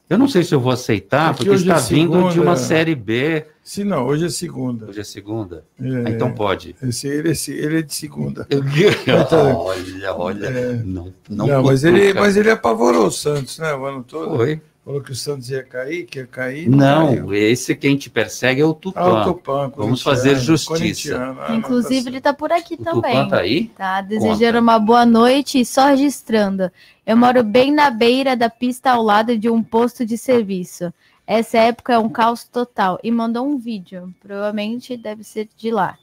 Eu 0.09 0.17
não 0.17 0.27
sei 0.27 0.43
se 0.43 0.53
eu 0.53 0.59
vou 0.59 0.73
aceitar, 0.73 1.29
Aqui 1.29 1.37
porque 1.37 1.49
hoje 1.51 1.63
está 1.63 1.77
é 1.77 1.95
vindo 1.95 2.21
de 2.23 2.33
segunda. 2.33 2.41
uma 2.41 2.57
série 2.57 2.93
B. 2.93 3.45
Se 3.63 3.83
não, 3.83 4.05
hoje 4.07 4.25
é 4.25 4.29
segunda. 4.29 4.87
Hoje 4.87 5.01
é 5.01 5.03
segunda. 5.03 5.63
É. 5.79 5.85
Ah, 6.07 6.09
Então 6.09 6.31
pode. 6.33 6.75
Esse, 6.81 7.07
ele, 7.07 7.29
esse- 7.31 7.53
ele 7.53 7.79
é 7.79 7.81
de 7.81 7.93
segunda. 7.93 8.47
olha, 9.57 10.13
olha. 10.15 10.49
Não, 10.83 11.13
não, 11.29 11.47
Não, 11.47 11.63
mas, 11.63 11.83
ele, 11.83 12.13
mas 12.13 12.35
ele 12.35 12.49
apavorou 12.49 13.07
o 13.07 13.11
Santos, 13.11 13.59
né? 13.59 13.73
O 13.73 13.85
ano 13.85 14.03
todo. 14.03 14.35
Foi. 14.35 14.61
Falou 14.83 14.99
que 14.99 15.11
o 15.11 15.15
Santos 15.15 15.47
ia 15.51 15.61
cair, 15.61 16.05
que 16.05 16.17
ia 16.17 16.25
cair. 16.25 16.67
Não, 16.67 17.09
caiu. 17.09 17.33
esse 17.35 17.75
quem 17.75 17.95
te 17.95 18.09
persegue 18.09 18.61
é 18.61 18.65
o 18.65 18.73
Tupã. 18.73 18.99
Ah, 18.99 19.21
o 19.21 19.33
Tupã, 19.33 19.71
Vamos 19.75 20.01
fazer 20.01 20.35
justiça. 20.37 21.15
Ah, 21.17 21.49
não, 21.49 21.57
Inclusive, 21.57 22.03
tá 22.05 22.09
ele 22.09 22.21
tá 22.21 22.33
por 22.33 22.51
aqui 22.51 22.75
também. 22.75 23.13
Tupã 23.13 23.29
tá 23.29 23.37
aí? 23.41 23.65
Tá, 23.77 24.01
desejando 24.01 24.57
uma 24.57 24.79
boa 24.79 25.05
noite 25.05 25.59
e 25.59 25.65
só 25.65 25.89
registrando. 25.89 26.71
Eu 27.05 27.15
moro 27.15 27.43
bem 27.43 27.71
na 27.71 27.91
beira 27.91 28.35
da 28.35 28.49
pista 28.49 28.91
ao 28.91 29.03
lado 29.03 29.37
de 29.37 29.47
um 29.49 29.61
posto 29.61 30.03
de 30.03 30.17
serviço. 30.17 30.91
Essa 31.33 31.59
época 31.59 31.93
é 31.93 31.97
um 31.97 32.09
caos 32.09 32.43
total. 32.43 32.99
E 33.01 33.09
mandou 33.09 33.47
um 33.47 33.57
vídeo. 33.57 34.13
Provavelmente 34.21 34.97
deve 34.97 35.23
ser 35.23 35.47
de 35.55 35.71
lá. 35.71 35.97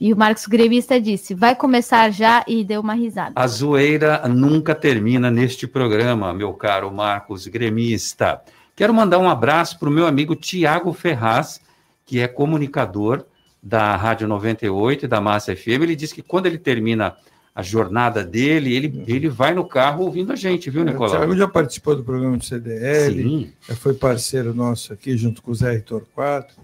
E 0.00 0.12
o 0.12 0.16
Marcos 0.16 0.46
Grevista 0.46 1.00
disse: 1.00 1.34
vai 1.34 1.56
começar 1.56 2.08
já 2.12 2.44
e 2.46 2.62
deu 2.62 2.80
uma 2.80 2.94
risada. 2.94 3.32
A 3.34 3.48
zoeira 3.48 4.28
nunca 4.28 4.72
termina 4.72 5.28
neste 5.28 5.66
programa, 5.66 6.32
meu 6.32 6.54
caro 6.54 6.88
Marcos 6.92 7.48
Gremista. 7.48 8.42
Quero 8.76 8.94
mandar 8.94 9.18
um 9.18 9.28
abraço 9.28 9.76
para 9.76 9.88
o 9.88 9.92
meu 9.92 10.06
amigo 10.06 10.36
Tiago 10.36 10.92
Ferraz, 10.92 11.60
que 12.06 12.20
é 12.20 12.28
comunicador 12.28 13.24
da 13.60 13.96
Rádio 13.96 14.28
98 14.28 15.06
e 15.06 15.08
da 15.08 15.20
Massa 15.20 15.56
FM. 15.56 15.82
Ele 15.82 15.96
diz 15.96 16.12
que 16.12 16.22
quando 16.22 16.46
ele 16.46 16.58
termina 16.58 17.16
a 17.54 17.62
jornada 17.62 18.24
dele, 18.24 18.74
ele, 18.74 19.04
ele 19.06 19.28
vai 19.28 19.54
no 19.54 19.64
carro 19.64 20.04
ouvindo 20.04 20.32
a 20.32 20.36
gente, 20.36 20.68
viu, 20.70 20.82
O 20.82 20.84
Nicolau? 20.84 21.10
Thiago 21.10 21.36
já 21.36 21.46
participou 21.46 21.94
do 21.94 22.02
programa 22.02 22.36
do 22.36 22.44
CDL, 22.44 23.22
Sim. 23.22 23.52
já 23.68 23.76
foi 23.76 23.94
parceiro 23.94 24.52
nosso 24.52 24.92
aqui, 24.92 25.16
junto 25.16 25.40
com 25.40 25.52
o 25.52 25.54
Zé 25.54 25.78
Torquato, 25.78 26.54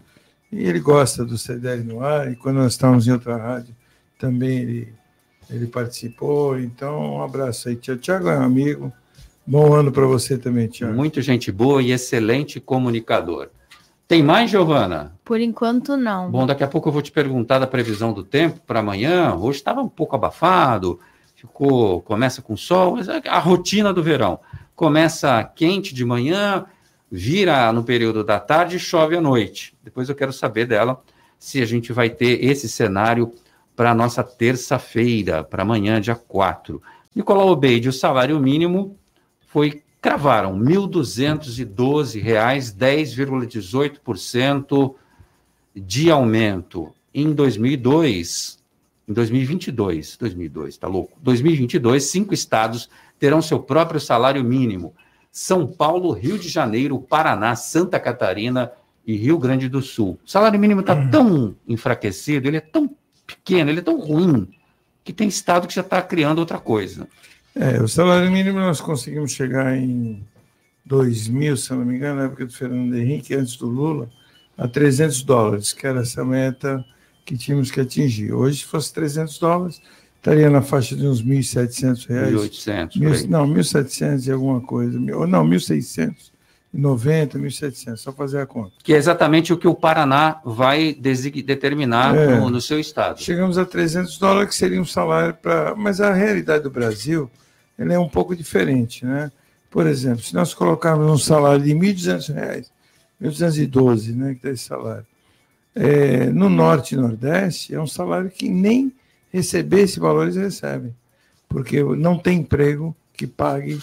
e 0.51 0.65
ele 0.65 0.81
gosta 0.81 1.25
do 1.25 1.39
CDL 1.39 1.85
no 1.85 2.03
ar, 2.03 2.33
e 2.33 2.35
quando 2.35 2.57
nós 2.57 2.73
estávamos 2.73 3.07
em 3.07 3.13
outra 3.13 3.37
rádio, 3.37 3.75
também 4.19 4.59
ele, 4.59 4.93
ele 5.49 5.67
participou, 5.69 6.59
então 6.59 7.19
um 7.19 7.23
abraço 7.23 7.69
aí, 7.69 7.77
Tiago. 7.77 8.01
Tiago 8.01 8.29
é 8.29 8.37
um 8.37 8.43
amigo, 8.43 8.93
bom 9.47 9.73
ano 9.73 9.93
para 9.93 10.07
você 10.07 10.37
também, 10.37 10.67
Tiago. 10.67 10.93
Muito 10.93 11.23
gente 11.23 11.53
boa 11.53 11.81
e 11.81 11.93
excelente 11.93 12.59
comunicador. 12.59 13.49
Tem 14.11 14.25
mais, 14.25 14.51
Giovana? 14.51 15.17
Por 15.25 15.41
enquanto, 15.41 15.97
não. 15.97 16.33
Bom, 16.33 16.45
daqui 16.45 16.65
a 16.65 16.67
pouco 16.67 16.89
eu 16.89 16.93
vou 16.93 17.01
te 17.01 17.13
perguntar 17.13 17.61
da 17.61 17.67
previsão 17.69 18.13
do 18.13 18.25
tempo 18.25 18.59
para 18.67 18.81
amanhã. 18.81 19.37
Hoje 19.37 19.59
estava 19.59 19.81
um 19.81 19.89
pouco 19.89 20.17
abafado, 20.17 20.99
ficou, 21.37 22.03
começa 22.03 22.43
com 22.43 22.57
sol, 22.57 22.97
mas 22.97 23.09
é 23.09 23.23
a 23.29 23.39
rotina 23.39 23.93
do 23.93 24.03
verão. 24.03 24.41
Começa 24.75 25.45
quente 25.55 25.95
de 25.95 26.05
manhã, 26.05 26.67
vira 27.09 27.73
no 27.73 27.85
período 27.85 28.25
da 28.25 28.41
tarde 28.41 28.79
e 28.79 28.81
chove 28.81 29.17
à 29.17 29.21
noite. 29.21 29.77
Depois 29.81 30.09
eu 30.09 30.17
quero 30.17 30.33
saber 30.33 30.67
dela 30.67 31.01
se 31.39 31.63
a 31.63 31.65
gente 31.65 31.93
vai 31.93 32.11
ter 32.11 32.45
esse 32.45 32.69
cenário 32.69 33.33
para 33.77 33.93
a 33.93 33.95
nossa 33.95 34.25
terça-feira, 34.25 35.45
para 35.45 35.63
amanhã, 35.63 36.01
dia 36.01 36.17
4. 36.17 36.83
Nicolau 37.15 37.47
Obeide, 37.47 37.89
o 37.89 37.93
salário 37.93 38.41
mínimo 38.41 38.99
foi 39.47 39.85
cravaram 40.01 40.59
1.212 40.59 42.21
reais, 42.21 42.75
10,18% 42.75 44.95
de 45.75 46.11
aumento. 46.11 46.93
Em 47.13 47.33
2002, 47.33 48.59
em 49.09 49.13
2022, 49.13 50.17
2002, 50.17 50.79
tá 50.79 50.87
louco? 50.87 51.19
2022, 51.21 52.05
cinco 52.05 52.33
estados 52.33 52.89
terão 53.19 53.43
seu 53.43 53.59
próprio 53.61 53.99
salário 54.01 54.45
mínimo. 54.45 54.95
São 55.33 55.67
Paulo, 55.67 56.13
Rio 56.13 56.39
de 56.39 56.49
Janeiro, 56.49 57.01
Paraná, 57.01 57.57
Santa 57.57 57.99
Catarina 58.01 58.73
e 59.07 59.17
Rio 59.17 59.39
Grande 59.39 59.69
do 59.69 59.81
Sul. 59.83 60.19
O 60.25 60.31
salário 60.31 60.59
mínimo 60.59 60.81
está 60.81 60.97
tão 61.09 61.55
enfraquecido, 61.69 62.49
ele 62.49 62.57
é 62.57 62.61
tão 62.61 62.89
pequeno, 63.27 63.71
ele 63.71 63.81
é 63.81 63.83
tão 63.83 63.99
ruim, 63.99 64.49
que 65.05 65.13
tem 65.13 65.29
estado 65.29 65.69
que 65.69 65.75
já 65.75 65.83
está 65.83 66.01
criando 66.03 66.39
outra 66.39 66.59
coisa. 66.59 67.07
É, 67.55 67.83
o 67.83 67.89
salário 67.89 68.31
mínimo 68.31 68.59
nós 68.61 68.81
conseguimos 68.81 69.33
chegar 69.33 69.77
em 69.77 70.23
2000, 70.85 71.57
se 71.57 71.71
não 71.73 71.85
me 71.85 71.97
engano, 71.97 72.21
na 72.21 72.27
época 72.27 72.47
do 72.47 72.53
Fernando 72.53 72.95
Henrique, 72.97 73.35
antes 73.35 73.57
do 73.57 73.67
Lula, 73.67 74.09
a 74.57 74.69
300 74.69 75.23
dólares, 75.23 75.73
que 75.73 75.87
era 75.87 76.01
essa 76.01 76.25
meta 76.25 76.85
que 77.25 77.37
tínhamos 77.37 77.71
que 77.71 77.81
atingir. 77.81 78.33
Hoje, 78.33 78.59
se 78.59 78.65
fosse 78.65 78.93
300 78.93 79.39
dólares, 79.39 79.81
estaria 80.17 80.51
na 80.51 80.63
faixa 80.63 80.95
de 80.97 81.07
uns 81.07 81.23
1.700 81.23 82.07
reais. 82.09 82.35
1.800, 82.35 82.97
Mil-. 82.99 83.29
Não, 83.29 83.47
1.700 83.49 84.27
e 84.27 84.33
alguma 84.33 84.61
coisa. 84.61 84.99
Mil- 84.99 85.27
Não, 85.27 85.45
1.690, 86.75 87.33
1.700, 87.39 87.97
só 87.97 88.13
fazer 88.13 88.41
a 88.41 88.47
conta. 88.47 88.73
Que 88.83 88.95
é 88.95 88.97
exatamente 88.97 89.53
o 89.53 89.57
que 89.59 89.67
o 89.67 89.75
Paraná 89.75 90.41
vai 90.45 90.93
determinar 90.95 92.17
É. 92.17 92.39
no, 92.39 92.49
no 92.51 92.61
seu 92.61 92.79
estado. 92.79 93.21
Chegamos 93.21 93.59
a 93.59 93.65
300 93.65 94.19
dólares, 94.19 94.51
que 94.51 94.55
seria 94.55 94.81
um 94.81 94.85
salário 94.85 95.35
para. 95.35 95.75
Mas 95.75 96.01
a 96.01 96.13
realidade 96.13 96.63
do 96.63 96.71
Brasil 96.71 97.31
ela 97.77 97.93
é 97.95 97.99
um 97.99 98.09
pouco 98.09 98.37
diferente. 98.37 99.05
Né? 99.05 99.33
Por 99.71 99.87
exemplo, 99.87 100.23
se 100.23 100.35
nós 100.35 100.53
colocarmos 100.55 101.11
um 101.11 101.19
salário 101.19 101.63
de 101.65 101.73
1.200 101.75 102.35
reais, 102.35 102.73
1.212, 103.21 104.15
né, 104.15 104.37
que 104.41 104.47
é 104.49 104.51
esse 104.53 104.65
salário, 104.65 105.07
é, 105.75 106.27
no 106.27 106.49
Norte 106.49 106.95
e 106.95 106.99
Nordeste, 106.99 107.75
é 107.75 107.81
um 107.81 107.87
salário 107.87 108.31
que 108.31 108.49
nem 108.49 108.93
receber 109.33 109.83
esse 109.83 110.01
valor 110.01 110.25
eles 110.25 110.37
recebem, 110.37 110.95
porque 111.49 111.83
não 111.83 112.19
tem 112.19 112.39
emprego 112.39 112.95
que 113.15 113.27
pague 113.27 113.81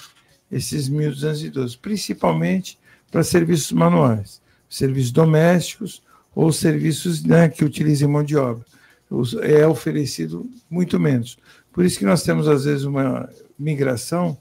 esses 0.51 0.89
1.212, 0.89 1.77
principalmente 1.81 2.77
para 3.11 3.23
serviços 3.23 3.71
manuais, 3.71 4.41
serviços 4.69 5.11
domésticos 5.11 6.01
ou 6.35 6.51
serviços 6.51 7.23
né, 7.23 7.49
que 7.49 7.65
utilizem 7.65 8.07
mão 8.07 8.23
de 8.23 8.35
obra. 8.37 8.65
É 9.41 9.65
oferecido 9.65 10.49
muito 10.69 10.99
menos. 10.99 11.37
Por 11.71 11.85
isso 11.85 11.97
que 11.97 12.05
nós 12.05 12.23
temos, 12.23 12.47
às 12.47 12.65
vezes, 12.65 12.83
uma 12.83 13.29
migração, 13.57 14.37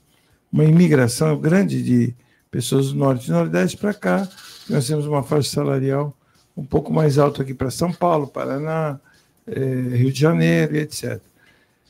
uma 0.52 0.64
imigração 0.64 1.38
grande 1.38 1.82
de 1.82 2.14
pessoas 2.50 2.88
do 2.88 2.98
Norte 2.98 3.28
e 3.28 3.30
Nordeste 3.30 3.76
para 3.76 3.94
cá. 3.94 4.28
Nós 4.68 4.86
temos 4.86 5.06
uma 5.06 5.22
faixa 5.22 5.50
salarial 5.50 6.16
um 6.56 6.64
pouco 6.64 6.92
mais 6.92 7.18
alta 7.18 7.42
aqui 7.42 7.52
para 7.52 7.70
São 7.70 7.92
Paulo, 7.92 8.26
Paraná, 8.26 8.98
eh, 9.46 9.96
Rio 9.96 10.10
de 10.10 10.18
Janeiro 10.18 10.76
etc. 10.76 11.20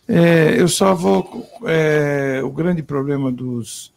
É, 0.09 0.61
eu 0.61 0.69
só 0.69 0.95
vou. 0.95 1.49
é, 1.67 2.41
o 2.43 2.51
grande 2.51 2.83
problema 2.83 3.31
dos, 3.33 3.93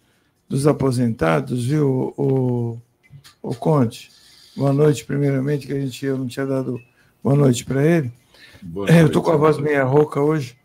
dos 0.50 0.66
aposentados, 0.66 1.68
viu, 1.68 2.14
o, 2.18 2.82
o 3.42 3.56
Conte? 3.56 4.10
Boa 4.58 4.74
noite, 4.74 5.06
primeiramente, 5.06 5.68
que 5.68 5.74
a 5.74 5.80
gente 5.80 6.04
eu 6.06 6.18
não 6.18 6.28
tinha 6.28 6.46
dado 6.46 6.82
boa 7.24 7.36
noite 7.36 7.64
para 7.64 7.86
ele. 7.86 8.12
Boa 8.62 8.90
É, 8.90 8.94
eu 8.94 8.96
noite, 8.96 9.08
estou 9.08 9.24
com 9.24 9.32
a 9.32 9.38
voz 9.38 9.58
meia 9.60 9.84
rouca 9.84 10.20
hoje. 10.20 10.58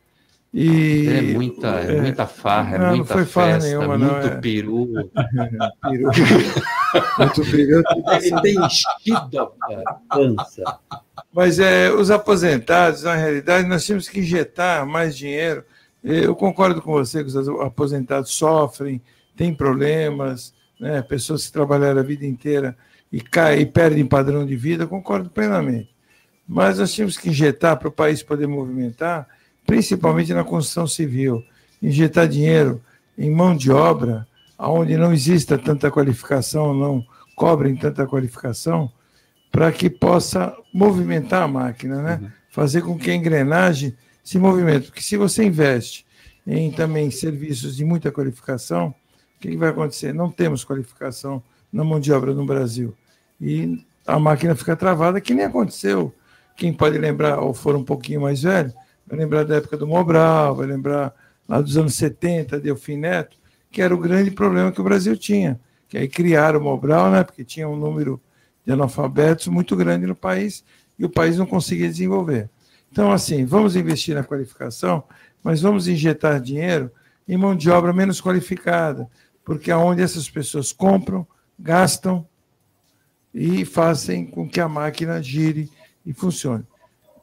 E, 0.52 1.08
É 1.08 1.20
muita, 1.20 1.66
é 1.68 2.00
muita 2.00 2.26
farra, 2.28 2.76
é 2.76 2.78
não, 2.78 2.86
não 2.86 2.96
muita 2.98 3.12
foi 3.12 3.24
farra 3.24 3.60
festa, 3.60 3.68
nenhuma, 3.68 3.98
muito 3.98 4.12
não, 4.12 4.18
é. 4.20 4.36
peru. 4.36 4.88
Peru. 5.82 6.10
Muito 7.18 7.42
peru. 7.50 7.82
Ele 8.22 8.40
tem 8.40 8.64
enchido 8.64 9.52
a 9.84 9.94
pança. 10.08 10.78
Mas 11.32 11.58
é, 11.58 11.90
os 11.90 12.08
aposentados, 12.08 13.02
na 13.02 13.16
realidade, 13.16 13.66
nós 13.66 13.84
tínhamos 13.84 14.08
que 14.08 14.20
injetar 14.20 14.86
mais 14.86 15.16
dinheiro. 15.16 15.64
Eu 16.04 16.36
concordo 16.36 16.80
com 16.80 16.92
você 16.92 17.24
que 17.24 17.30
os 17.30 17.48
aposentados 17.48 18.30
sofrem, 18.30 19.02
têm 19.36 19.54
problemas, 19.54 20.54
né? 20.78 21.02
pessoas 21.02 21.46
que 21.46 21.52
trabalharam 21.52 22.00
a 22.00 22.04
vida 22.04 22.26
inteira 22.26 22.76
e 23.12 23.20
caem 23.20 23.62
e 23.62 23.66
perdem 23.66 24.06
padrão 24.06 24.44
de 24.44 24.56
vida, 24.56 24.86
concordo 24.86 25.30
plenamente. 25.30 25.94
Mas 26.46 26.78
nós 26.78 26.92
tínhamos 26.92 27.16
que 27.16 27.30
injetar 27.30 27.78
para 27.78 27.88
o 27.88 27.92
país 27.92 28.22
poder 28.22 28.46
movimentar, 28.46 29.26
principalmente 29.66 30.34
na 30.34 30.44
construção 30.44 30.86
civil, 30.86 31.42
injetar 31.80 32.28
dinheiro 32.28 32.82
em 33.16 33.30
mão 33.30 33.56
de 33.56 33.70
obra, 33.70 34.26
onde 34.58 34.96
não 34.96 35.12
exista 35.12 35.56
tanta 35.56 35.90
qualificação, 35.90 36.74
não 36.74 37.04
cobrem 37.34 37.76
tanta 37.76 38.06
qualificação, 38.06 38.90
para 39.50 39.70
que 39.70 39.88
possa 39.88 40.54
movimentar 40.72 41.42
a 41.42 41.48
máquina, 41.48 42.02
né? 42.02 42.32
Fazer 42.50 42.82
com 42.82 42.98
que 42.98 43.10
a 43.10 43.14
engrenagem 43.14 43.94
se 44.22 44.38
movimente. 44.38 44.86
Porque 44.86 45.00
se 45.00 45.16
você 45.16 45.44
investe 45.44 46.04
em 46.46 46.70
também 46.70 47.10
serviços 47.10 47.76
de 47.76 47.84
muita 47.84 48.10
qualificação, 48.10 48.94
o 49.36 49.40
que 49.40 49.56
vai 49.56 49.70
acontecer? 49.70 50.12
Não 50.12 50.30
temos 50.30 50.64
qualificação 50.64 51.42
na 51.72 51.84
mão 51.84 51.98
de 51.98 52.12
obra 52.12 52.32
no 52.32 52.46
Brasil. 52.46 52.94
E 53.40 53.84
a 54.06 54.18
máquina 54.18 54.54
fica 54.54 54.76
travada, 54.76 55.20
que 55.20 55.34
nem 55.34 55.44
aconteceu. 55.44 56.14
Quem 56.56 56.72
pode 56.72 56.96
lembrar, 56.98 57.40
ou 57.40 57.52
for 57.52 57.74
um 57.74 57.84
pouquinho 57.84 58.20
mais 58.20 58.42
velho, 58.42 58.72
vai 59.06 59.18
lembrar 59.18 59.44
da 59.44 59.56
época 59.56 59.76
do 59.76 59.86
Mobral, 59.86 60.54
vai 60.54 60.66
lembrar 60.66 61.14
lá 61.48 61.60
dos 61.60 61.76
anos 61.76 61.94
70, 61.94 62.60
de 62.60 62.68
Elfim 62.68 62.96
Neto, 62.96 63.36
que 63.70 63.82
era 63.82 63.94
o 63.94 63.98
grande 63.98 64.30
problema 64.30 64.70
que 64.70 64.80
o 64.80 64.84
Brasil 64.84 65.16
tinha. 65.16 65.60
Que 65.88 65.98
aí 65.98 66.08
criaram 66.08 66.60
o 66.60 66.62
Mobral, 66.62 67.10
né? 67.10 67.24
Porque 67.24 67.44
tinha 67.44 67.68
um 67.68 67.76
número 67.76 68.20
de 68.64 68.72
analfabetos 68.72 69.48
muito 69.48 69.76
grande 69.76 70.06
no 70.06 70.14
país 70.14 70.64
e 70.98 71.04
o 71.04 71.10
país 71.10 71.36
não 71.36 71.44
conseguia 71.44 71.88
desenvolver. 71.88 72.48
Então, 72.90 73.10
assim, 73.10 73.44
vamos 73.44 73.74
investir 73.74 74.14
na 74.14 74.22
qualificação, 74.22 75.02
mas 75.42 75.60
vamos 75.60 75.88
injetar 75.88 76.40
dinheiro 76.40 76.90
em 77.26 77.36
mão 77.36 77.56
de 77.56 77.68
obra 77.70 77.92
menos 77.92 78.20
qualificada, 78.20 79.08
porque 79.44 79.70
aonde 79.70 80.02
essas 80.02 80.28
pessoas 80.28 80.72
compram, 80.72 81.26
gastam 81.58 82.26
e 83.32 83.64
fazem 83.64 84.26
com 84.26 84.48
que 84.48 84.60
a 84.60 84.68
máquina 84.68 85.22
gire 85.22 85.70
e 86.06 86.12
funcione. 86.12 86.64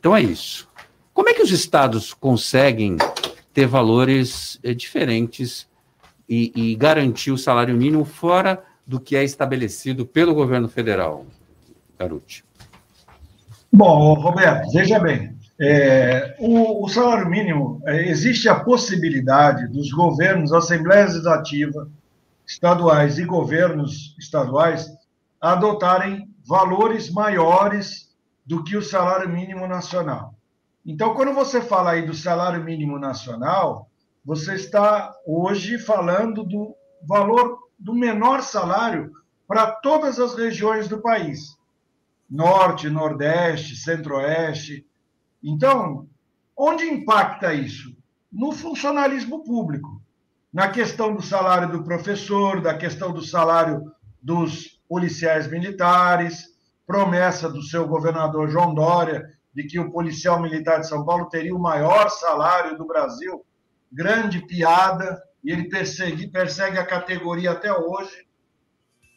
Então 0.00 0.16
é 0.16 0.22
isso. 0.22 0.66
Como 1.12 1.28
é 1.28 1.34
que 1.34 1.42
os 1.42 1.50
estados 1.50 2.14
conseguem 2.14 2.96
ter 3.52 3.66
valores 3.66 4.58
eh, 4.62 4.72
diferentes 4.72 5.68
e, 6.26 6.50
e, 6.54 6.74
garantir 6.74 7.30
o 7.30 7.36
salário 7.36 7.76
mínimo 7.76 8.06
fora 8.06 8.62
do 8.86 8.98
que 8.98 9.14
é 9.14 9.22
estabelecido 9.22 10.06
pelo 10.06 10.34
governo 10.34 10.68
federal, 10.68 11.26
Garuti? 11.98 12.42
Bom, 13.70 14.14
Roberto, 14.14 14.70
veja 14.72 14.98
bem. 14.98 15.36
É, 15.60 16.34
o, 16.38 16.84
o, 16.84 16.88
salário 16.88 17.28
mínimo, 17.28 17.82
é, 17.84 18.08
existe 18.08 18.48
a 18.48 18.54
possibilidade 18.54 19.68
dos 19.68 19.92
governos, 19.92 20.52
Assembleias 20.52 21.10
Legislativa, 21.10 21.90
estaduais 22.46 23.18
e 23.18 23.24
governos 23.24 24.16
estaduais 24.18 24.90
adotarem 25.38 26.26
valores 26.48 27.10
maiores 27.10 28.09
do 28.50 28.64
que 28.64 28.76
o 28.76 28.82
salário 28.82 29.28
mínimo 29.28 29.68
nacional. 29.68 30.34
Então, 30.84 31.14
quando 31.14 31.32
você 31.32 31.60
fala 31.60 31.92
aí 31.92 32.04
do 32.04 32.12
salário 32.12 32.64
mínimo 32.64 32.98
nacional, 32.98 33.88
você 34.24 34.56
está 34.56 35.14
hoje 35.24 35.78
falando 35.78 36.42
do 36.42 36.74
valor 37.06 37.60
do 37.78 37.94
menor 37.94 38.42
salário 38.42 39.12
para 39.46 39.70
todas 39.70 40.18
as 40.18 40.34
regiões 40.34 40.88
do 40.88 41.00
país. 41.00 41.56
Norte, 42.28 42.90
Nordeste, 42.90 43.76
Centro-Oeste. 43.76 44.84
Então, 45.40 46.08
onde 46.56 46.86
impacta 46.86 47.54
isso? 47.54 47.96
No 48.32 48.50
funcionalismo 48.50 49.44
público, 49.44 50.02
na 50.52 50.68
questão 50.68 51.14
do 51.14 51.22
salário 51.22 51.70
do 51.70 51.84
professor, 51.84 52.60
da 52.60 52.76
questão 52.76 53.12
do 53.12 53.22
salário 53.22 53.92
dos 54.20 54.80
policiais 54.88 55.48
militares, 55.48 56.49
promessa 56.90 57.48
do 57.48 57.62
seu 57.62 57.86
governador 57.86 58.50
João 58.50 58.74
Dória 58.74 59.30
de 59.54 59.62
que 59.62 59.78
o 59.78 59.92
policial 59.92 60.42
militar 60.42 60.80
de 60.80 60.88
São 60.88 61.04
Paulo 61.04 61.28
teria 61.28 61.54
o 61.54 61.58
maior 61.58 62.10
salário 62.10 62.76
do 62.76 62.84
Brasil. 62.84 63.46
Grande 63.92 64.44
piada, 64.44 65.22
e 65.44 65.52
ele 65.52 65.68
persegue, 65.68 66.26
persegue 66.26 66.78
a 66.78 66.84
categoria 66.84 67.52
até 67.52 67.72
hoje. 67.72 68.26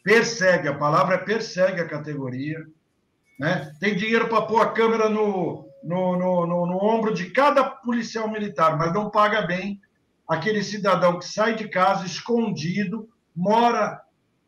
Persegue, 0.04 0.68
a 0.68 0.78
palavra 0.78 1.16
é 1.16 1.18
persegue 1.18 1.80
a 1.80 1.88
categoria. 1.88 2.64
Né? 3.40 3.72
Tem 3.80 3.96
dinheiro 3.96 4.28
para 4.28 4.46
pôr 4.46 4.62
a 4.62 4.70
câmera 4.70 5.08
no, 5.08 5.68
no, 5.82 6.16
no, 6.16 6.46
no, 6.46 6.66
no 6.66 6.76
ombro 6.76 7.12
de 7.12 7.30
cada 7.30 7.64
policial 7.64 8.30
militar, 8.30 8.78
mas 8.78 8.94
não 8.94 9.10
paga 9.10 9.42
bem 9.42 9.80
aquele 10.28 10.62
cidadão 10.62 11.18
que 11.18 11.26
sai 11.26 11.56
de 11.56 11.68
casa 11.68 12.06
escondido, 12.06 13.08
mora 13.34 14.00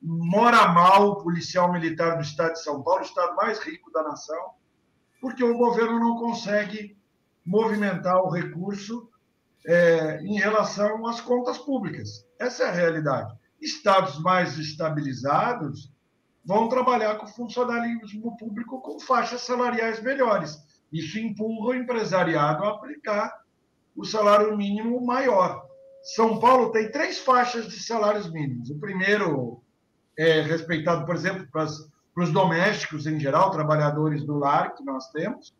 mora 0.06 0.68
mal 0.68 1.08
o 1.08 1.16
policial 1.16 1.72
militar 1.72 2.14
do 2.14 2.22
estado 2.22 2.52
de 2.52 2.62
São 2.62 2.80
Paulo, 2.80 3.00
o 3.00 3.04
estado 3.04 3.34
mais 3.34 3.58
rico 3.58 3.90
da 3.90 4.04
nação, 4.04 4.52
porque 5.20 5.42
o 5.42 5.58
governo 5.58 5.98
não 5.98 6.16
consegue 6.16 6.96
movimentar 7.44 8.22
o 8.22 8.30
recurso 8.30 9.10
é, 9.66 10.20
em 10.22 10.38
relação 10.38 11.04
às 11.08 11.20
contas 11.20 11.58
públicas. 11.58 12.24
Essa 12.38 12.64
é 12.64 12.68
a 12.68 12.72
realidade. 12.72 13.34
Estados 13.60 14.20
mais 14.20 14.56
estabilizados 14.58 15.92
vão 16.44 16.68
trabalhar 16.68 17.16
com 17.16 17.26
funcionalismo 17.26 18.36
público 18.36 18.80
com 18.80 19.00
faixas 19.00 19.40
salariais 19.40 20.00
melhores. 20.00 20.56
Isso 20.92 21.18
empurra 21.18 21.70
o 21.70 21.74
empresariado 21.74 22.62
a 22.62 22.70
aplicar 22.70 23.42
o 23.96 24.04
salário 24.04 24.56
mínimo 24.56 25.04
maior. 25.04 25.66
São 26.14 26.38
Paulo 26.38 26.70
tem 26.70 26.92
três 26.92 27.18
faixas 27.18 27.66
de 27.66 27.82
salários 27.82 28.30
mínimos. 28.30 28.70
O 28.70 28.78
primeiro 28.78 29.64
é 30.16 30.40
respeitado, 30.40 31.04
por 31.04 31.14
exemplo, 31.14 31.46
para, 31.52 31.66
os 32.16 32.32
domésticos 32.32 33.06
em 33.06 33.20
geral, 33.20 33.50
trabalhadores 33.50 34.24
do 34.24 34.38
lar 34.38 34.74
que 34.74 34.82
nós 34.82 35.10
temos, 35.10 35.54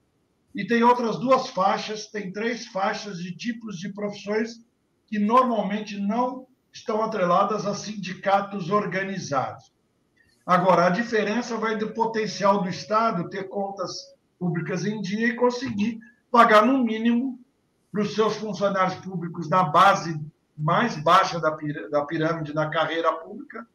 e 0.54 0.66
tem 0.66 0.82
outras 0.82 1.18
duas 1.18 1.48
faixas, 1.48 2.06
tem 2.06 2.32
três 2.32 2.66
faixas 2.68 3.18
de 3.18 3.36
tipos 3.36 3.76
de 3.78 3.92
profissões 3.92 4.64
que 5.06 5.18
normalmente 5.18 6.00
não 6.00 6.46
estão 6.72 7.02
atreladas 7.02 7.66
a 7.66 7.74
sindicatos 7.74 8.70
organizados. 8.70 9.70
Agora, 10.46 10.86
a 10.86 10.90
diferença 10.90 11.56
vai 11.58 11.76
do 11.76 11.92
potencial 11.92 12.62
do 12.62 12.68
Estado 12.70 13.28
ter 13.28 13.48
contas 13.48 14.14
públicas 14.38 14.86
em 14.86 15.00
dia 15.02 15.28
e 15.28 15.36
conseguir 15.36 15.98
pagar 16.30 16.64
no 16.64 16.82
mínimo 16.82 17.38
para 17.92 18.02
os 18.02 18.14
seus 18.14 18.36
funcionários 18.36 18.94
públicos 18.96 19.48
na 19.48 19.64
base 19.64 20.18
mais 20.56 20.96
baixa 21.02 21.38
da 21.38 22.04
pirâmide 22.06 22.54
na 22.54 22.70
carreira 22.70 23.12
pública 23.12 23.66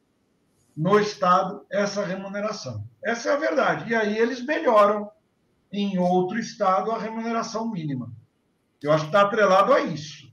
no 0.81 0.99
Estado 0.99 1.63
essa 1.69 2.03
remuneração. 2.03 2.83
Essa 3.03 3.29
é 3.29 3.33
a 3.33 3.37
verdade. 3.37 3.91
E 3.91 3.95
aí 3.95 4.17
eles 4.17 4.43
melhoram 4.43 5.11
em 5.71 5.99
outro 5.99 6.39
Estado 6.39 6.91
a 6.91 6.97
remuneração 6.97 7.69
mínima. 7.69 8.11
Eu 8.81 8.91
acho 8.91 9.03
que 9.03 9.09
está 9.09 9.21
atrelado 9.21 9.71
a 9.71 9.81
isso. 9.81 10.27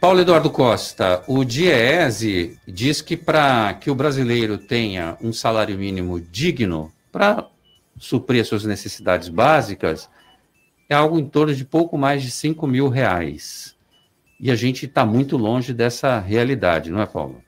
Paulo 0.00 0.20
Eduardo 0.20 0.50
Costa, 0.50 1.22
o 1.28 1.44
DIEESE 1.44 2.58
diz 2.66 3.00
que 3.00 3.16
para 3.16 3.72
que 3.74 3.88
o 3.88 3.94
brasileiro 3.94 4.58
tenha 4.58 5.16
um 5.22 5.32
salário 5.32 5.78
mínimo 5.78 6.20
digno 6.20 6.92
para 7.12 7.48
suprir 7.96 8.44
suas 8.44 8.64
necessidades 8.64 9.28
básicas, 9.28 10.10
é 10.88 10.96
algo 10.96 11.16
em 11.16 11.28
torno 11.28 11.54
de 11.54 11.64
pouco 11.64 11.96
mais 11.96 12.24
de 12.24 12.32
5 12.32 12.66
mil 12.66 12.88
reais. 12.88 13.76
E 14.40 14.50
a 14.50 14.56
gente 14.56 14.84
está 14.84 15.06
muito 15.06 15.36
longe 15.36 15.72
dessa 15.72 16.18
realidade, 16.18 16.90
não 16.90 17.00
é, 17.00 17.06
Paulo? 17.06 17.44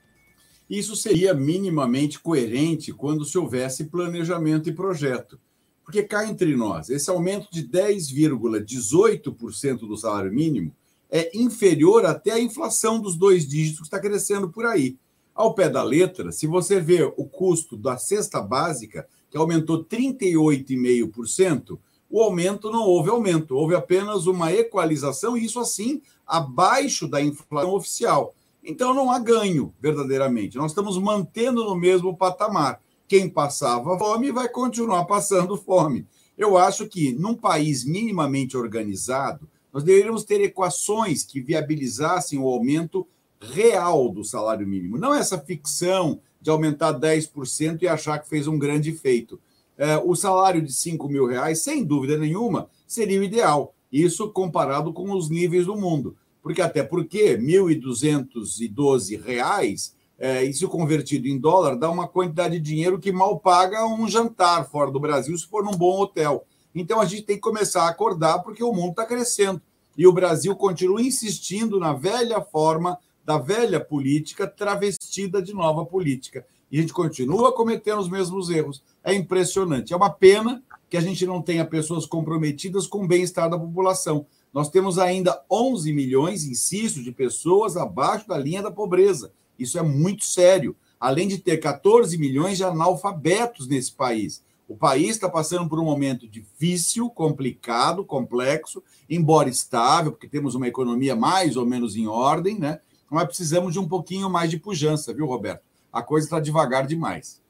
Isso 0.69 0.97
seria 0.97 1.33
minimamente 1.33 2.19
coerente 2.19 2.93
quando 2.93 3.25
se 3.25 3.39
houvesse 3.39 3.85
planejamento 3.85 4.69
e 4.69 4.75
projeto. 4.75 5.39
Porque 5.85 6.03
cá 6.03 6.29
entre 6.29 6.57
nós, 6.57 6.91
esse 6.91 7.09
aumento 7.09 7.47
de 7.53 7.63
10,18% 7.69 9.87
do 9.87 9.97
salário 9.97 10.33
mínimo 10.33 10.75
é 11.09 11.31
inferior 11.33 12.05
até 12.05 12.33
a 12.33 12.41
inflação 12.41 13.01
dos 13.01 13.15
dois 13.17 13.47
dígitos 13.47 13.79
que 13.81 13.87
está 13.87 14.01
crescendo 14.01 14.49
por 14.49 14.67
aí. 14.67 14.99
Ao 15.33 15.55
pé 15.55 15.69
da 15.69 15.85
letra, 15.85 16.33
se 16.33 16.47
você 16.47 16.81
vê 16.81 17.05
o 17.05 17.25
custo 17.25 17.77
da 17.77 17.99
cesta 17.99 18.41
básica, 18.41 19.07
que 19.31 19.37
aumentou 19.37 19.85
38,5%, 19.85 21.79
o 22.09 22.23
aumento 22.23 22.71
não 22.71 22.83
houve 22.83 23.11
aumento, 23.11 23.55
houve 23.55 23.75
apenas 23.75 24.27
uma 24.27 24.51
equalização, 24.53 25.37
e 25.37 25.45
isso 25.45 25.61
assim 25.61 26.01
abaixo 26.27 27.07
da 27.07 27.21
inflação 27.21 27.75
oficial. 27.75 28.35
Então 28.67 28.93
não 28.93 29.13
há 29.13 29.19
ganho, 29.21 29.73
verdadeiramente. 29.81 30.57
Nós 30.57 30.73
estamos 30.73 30.99
mantendo 30.99 31.65
no 31.65 31.77
mesmo 31.77 32.17
patamar. 32.17 32.81
Quem 33.07 33.29
passava 33.29 33.97
fome 33.97 34.33
vai 34.33 34.49
continuar 34.49 35.05
passando 35.05 35.57
fome. 35.57 36.05
Eu 36.37 36.59
acho 36.59 36.89
que 36.89 37.13
num 37.13 37.35
país 37.35 37.85
minimamente 37.85 38.57
organizado, 38.57 39.49
nós 39.73 39.85
deveríamos 39.85 40.25
ter 40.25 40.41
equações 40.41 41.23
que 41.23 41.41
viabilizassem 41.41 42.39
o 42.41 42.49
aumento 42.49 43.07
real 43.41 44.09
do 44.09 44.25
salário 44.25 44.67
mínimo, 44.67 44.99
não 44.99 45.15
essa 45.15 45.39
ficção 45.39 46.21
de 46.41 46.51
aumentar 46.51 46.93
10% 46.95 47.83
e 47.83 47.89
achar 47.89 48.19
que 48.19 48.29
fez 48.29 48.49
um 48.49 48.59
grande 48.59 48.93
feito. 48.93 49.39
É, 49.79 49.97
o 49.99 50.17
salário 50.17 50.63
de 50.63 50.73
5 50.73 51.09
mil 51.09 51.27
reais, 51.27 51.63
sem 51.63 51.85
dúvida 51.85 52.17
nenhuma, 52.19 52.69
seria 52.87 53.21
o 53.21 53.25
ideal. 53.25 53.75
Isso 53.93 54.31
comparado 54.31 54.93
com 54.93 55.13
os 55.13 55.29
níveis 55.29 55.67
do 55.67 55.77
mundo. 55.77 56.17
Porque 56.47 56.63
até 56.63 56.85
porque 56.85 57.35
R$ 57.35 57.39
1.212, 57.39 59.93
é, 60.17 60.45
isso 60.45 60.69
convertido 60.69 61.27
em 61.27 61.37
dólar, 61.37 61.75
dá 61.75 61.91
uma 61.91 62.07
quantidade 62.07 62.61
de 62.61 62.63
dinheiro 62.65 63.01
que 63.01 63.11
mal 63.11 63.41
paga 63.41 63.85
um 63.85 64.07
jantar 64.07 64.71
fora 64.71 64.93
do 64.93 65.01
Brasil, 65.01 65.37
se 65.37 65.45
for 65.45 65.65
num 65.65 65.73
bom 65.73 65.99
hotel. 65.99 66.47
Então 66.73 67.01
a 67.01 67.05
gente 67.05 67.23
tem 67.23 67.35
que 67.35 67.43
começar 67.43 67.83
a 67.83 67.89
acordar, 67.89 68.45
porque 68.45 68.63
o 68.63 68.73
mundo 68.73 68.91
está 68.91 69.05
crescendo. 69.05 69.61
E 69.99 70.07
o 70.07 70.13
Brasil 70.13 70.55
continua 70.55 71.03
insistindo 71.03 71.81
na 71.81 71.93
velha 71.93 72.41
forma 72.41 72.97
da 73.25 73.39
velha 73.39 73.81
política 73.81 74.47
travestida 74.47 75.43
de 75.43 75.53
nova 75.53 75.85
política. 75.85 76.47
E 76.71 76.79
a 76.79 76.81
gente 76.81 76.93
continua 76.93 77.53
cometendo 77.53 77.99
os 77.99 78.09
mesmos 78.09 78.51
erros. 78.51 78.85
É 79.03 79.13
impressionante. 79.13 79.93
É 79.93 79.97
uma 79.97 80.11
pena 80.11 80.63
que 80.89 80.97
a 80.97 81.01
gente 81.01 81.27
não 81.27 81.43
tenha 81.43 81.65
pessoas 81.65 82.07
comprometidas 82.07 82.87
com 82.87 83.03
o 83.03 83.09
bem-estar 83.09 83.51
da 83.51 83.59
população. 83.59 84.25
Nós 84.57 84.71
temos 84.71 84.99
ainda 84.99 85.45
11 85.51 85.93
milhões, 85.93 86.45
insisto, 86.45 87.03
de 87.03 87.13
pessoas 87.13 87.77
abaixo 87.77 88.27
da 88.27 88.39
linha 88.39 88.63
da 88.63 88.71
pobreza. 88.71 89.31
Isso 89.59 89.79
é 89.79 89.83
muito 89.83 90.25
sério. 90.25 90.75
Além 90.99 91.29
de 91.29 91.37
ter 91.37 91.59
14 91.59 92.17
milhões 92.17 92.57
de 92.57 92.65
analfabetos 92.65 93.69
nesse 93.69 93.93
país. 93.93 94.43
O 94.67 94.75
país 94.75 95.11
está 95.11 95.29
passando 95.29 95.69
por 95.69 95.79
um 95.79 95.85
momento 95.85 96.27
difícil, 96.27 97.11
complicado, 97.11 98.03
complexo, 98.03 98.83
embora 99.11 99.51
estável, 99.51 100.13
porque 100.13 100.27
temos 100.27 100.55
uma 100.55 100.67
economia 100.67 101.15
mais 101.15 101.59
ou 101.59 101.67
menos 101.67 101.95
em 101.95 102.07
ordem, 102.07 102.59
né? 102.59 102.81
Mas 103.11 103.27
precisamos 103.27 103.75
de 103.75 103.79
um 103.79 103.87
pouquinho 103.87 104.31
mais 104.31 104.49
de 104.49 104.59
pujança, 104.59 105.13
viu, 105.13 105.27
Roberto? 105.27 105.65
A 105.93 106.03
coisa 106.03 106.27
está 106.27 106.41
devagar 106.41 106.87
demais. 106.87 107.43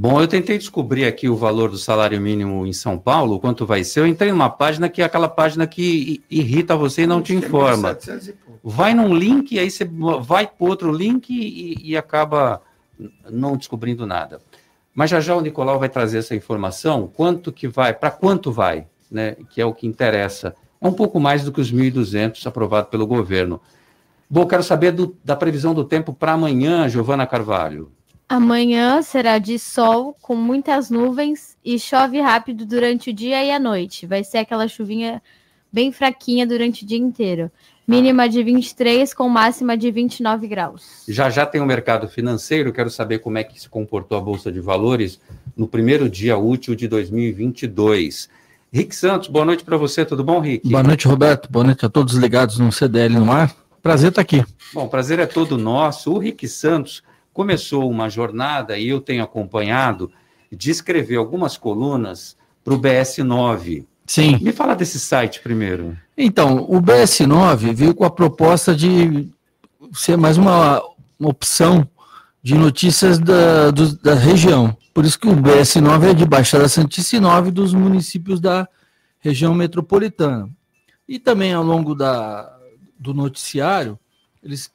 Bom, 0.00 0.20
eu 0.20 0.28
tentei 0.28 0.56
descobrir 0.56 1.06
aqui 1.06 1.28
o 1.28 1.34
valor 1.34 1.72
do 1.72 1.76
salário 1.76 2.20
mínimo 2.20 2.64
em 2.64 2.72
São 2.72 2.96
Paulo, 2.96 3.40
quanto 3.40 3.66
vai 3.66 3.82
ser. 3.82 3.98
Eu 3.98 4.06
entrei 4.06 4.30
numa 4.30 4.48
página 4.48 4.88
que 4.88 5.02
é 5.02 5.04
aquela 5.04 5.28
página 5.28 5.66
que 5.66 6.22
irrita 6.30 6.76
você 6.76 7.02
e 7.02 7.06
não 7.06 7.20
te 7.20 7.34
informa. 7.34 7.98
Vai 8.62 8.94
num 8.94 9.12
link, 9.12 9.58
aí 9.58 9.68
você 9.68 9.84
vai 10.22 10.46
para 10.46 10.68
outro 10.68 10.92
link 10.92 11.28
e, 11.30 11.76
e 11.82 11.96
acaba 11.96 12.62
não 13.28 13.56
descobrindo 13.56 14.06
nada. 14.06 14.40
Mas 14.94 15.10
já 15.10 15.18
já 15.18 15.34
o 15.34 15.40
Nicolau 15.40 15.80
vai 15.80 15.88
trazer 15.88 16.18
essa 16.18 16.36
informação, 16.36 17.10
quanto 17.12 17.50
que 17.50 17.66
vai, 17.66 17.92
para 17.92 18.12
quanto 18.12 18.52
vai, 18.52 18.86
né, 19.10 19.34
que 19.50 19.60
é 19.60 19.66
o 19.66 19.74
que 19.74 19.84
interessa. 19.84 20.54
É 20.80 20.86
um 20.86 20.92
pouco 20.92 21.18
mais 21.18 21.42
do 21.42 21.50
que 21.50 21.60
os 21.60 21.72
1.200 21.72 22.46
aprovado 22.46 22.86
pelo 22.86 23.04
governo. 23.04 23.60
Bom, 24.30 24.46
quero 24.46 24.62
saber 24.62 24.92
do, 24.92 25.16
da 25.24 25.34
previsão 25.34 25.74
do 25.74 25.84
tempo 25.84 26.12
para 26.12 26.34
amanhã, 26.34 26.88
Giovana 26.88 27.26
Carvalho. 27.26 27.90
Amanhã 28.28 29.00
será 29.00 29.38
de 29.38 29.58
sol 29.58 30.14
com 30.20 30.36
muitas 30.36 30.90
nuvens 30.90 31.56
e 31.64 31.78
chove 31.78 32.20
rápido 32.20 32.66
durante 32.66 33.08
o 33.08 33.12
dia 33.12 33.42
e 33.42 33.50
a 33.50 33.58
noite. 33.58 34.06
Vai 34.06 34.22
ser 34.22 34.38
aquela 34.38 34.68
chuvinha 34.68 35.22
bem 35.72 35.90
fraquinha 35.90 36.46
durante 36.46 36.84
o 36.84 36.86
dia 36.86 36.98
inteiro. 36.98 37.50
Mínima 37.86 38.28
de 38.28 38.42
23 38.42 39.14
com 39.14 39.30
máxima 39.30 39.78
de 39.78 39.90
29 39.90 40.46
graus. 40.46 41.04
Já 41.08 41.30
já 41.30 41.46
tem 41.46 41.58
o 41.58 41.64
mercado 41.64 42.06
financeiro, 42.06 42.70
quero 42.70 42.90
saber 42.90 43.20
como 43.20 43.38
é 43.38 43.44
que 43.44 43.58
se 43.58 43.66
comportou 43.66 44.18
a 44.18 44.20
bolsa 44.20 44.52
de 44.52 44.60
valores 44.60 45.18
no 45.56 45.66
primeiro 45.66 46.06
dia 46.10 46.36
útil 46.36 46.74
de 46.74 46.86
2022. 46.86 48.28
Rick 48.70 48.94
Santos, 48.94 49.28
boa 49.28 49.46
noite 49.46 49.64
para 49.64 49.78
você, 49.78 50.04
tudo 50.04 50.22
bom, 50.22 50.38
Rick? 50.40 50.68
Boa 50.68 50.82
noite, 50.82 51.08
Roberto. 51.08 51.50
Boa 51.50 51.64
noite 51.64 51.86
a 51.86 51.88
todos 51.88 52.12
ligados 52.12 52.58
no 52.58 52.70
CDL 52.70 53.18
no 53.18 53.32
ar. 53.32 53.56
Prazer 53.82 54.10
estar 54.10 54.20
aqui. 54.20 54.44
Bom, 54.74 54.86
prazer 54.86 55.18
é 55.18 55.24
todo 55.24 55.56
nosso. 55.56 56.12
O 56.12 56.18
Rick 56.18 56.46
Santos 56.46 57.02
começou 57.38 57.88
uma 57.88 58.10
jornada, 58.10 58.76
e 58.76 58.88
eu 58.88 59.00
tenho 59.00 59.22
acompanhado, 59.22 60.10
de 60.50 60.72
escrever 60.72 61.14
algumas 61.14 61.56
colunas 61.56 62.36
para 62.64 62.74
o 62.74 62.80
BS9. 62.80 63.86
Sim. 64.04 64.38
Me 64.42 64.50
fala 64.50 64.74
desse 64.74 64.98
site 64.98 65.40
primeiro. 65.40 65.96
Então, 66.16 66.66
o 66.68 66.82
BS9 66.82 67.72
veio 67.72 67.94
com 67.94 68.04
a 68.04 68.10
proposta 68.10 68.74
de 68.74 69.28
ser 69.92 70.16
mais 70.16 70.36
uma, 70.36 70.82
uma 71.16 71.28
opção 71.28 71.88
de 72.42 72.56
notícias 72.56 73.20
da, 73.20 73.70
do, 73.70 73.96
da 73.98 74.14
região. 74.14 74.76
Por 74.92 75.04
isso 75.04 75.20
que 75.20 75.28
o 75.28 75.36
BS9 75.36 76.10
é 76.10 76.14
de 76.14 76.26
Baixada 76.26 76.68
Santista 76.68 77.14
e 77.14 77.20
9 77.20 77.52
dos 77.52 77.72
municípios 77.72 78.40
da 78.40 78.68
região 79.20 79.54
metropolitana. 79.54 80.50
E 81.06 81.20
também 81.20 81.52
ao 81.52 81.62
longo 81.62 81.94
da, 81.94 82.52
do 82.98 83.14
noticiário, 83.14 83.96
eles 84.42 84.72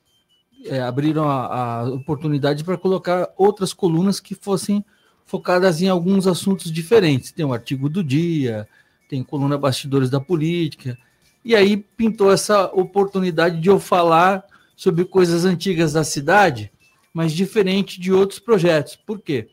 é, 0.65 0.81
abriram 0.81 1.27
a, 1.27 1.81
a 1.81 1.83
oportunidade 1.89 2.63
para 2.63 2.77
colocar 2.77 3.29
outras 3.37 3.73
colunas 3.73 4.19
que 4.19 4.35
fossem 4.35 4.83
focadas 5.25 5.81
em 5.81 5.87
alguns 5.87 6.27
assuntos 6.27 6.71
diferentes. 6.71 7.31
Tem 7.31 7.45
o 7.45 7.53
artigo 7.53 7.89
do 7.89 8.03
dia, 8.03 8.67
tem 9.09 9.23
coluna 9.23 9.57
bastidores 9.57 10.09
da 10.09 10.19
política, 10.19 10.97
e 11.43 11.55
aí 11.55 11.77
pintou 11.77 12.31
essa 12.31 12.65
oportunidade 12.73 13.59
de 13.59 13.69
eu 13.69 13.79
falar 13.79 14.45
sobre 14.75 15.05
coisas 15.05 15.45
antigas 15.45 15.93
da 15.93 16.03
cidade, 16.03 16.71
mas 17.13 17.31
diferente 17.31 17.99
de 17.99 18.11
outros 18.11 18.39
projetos. 18.39 18.95
Por 18.95 19.19
quê? 19.19 19.47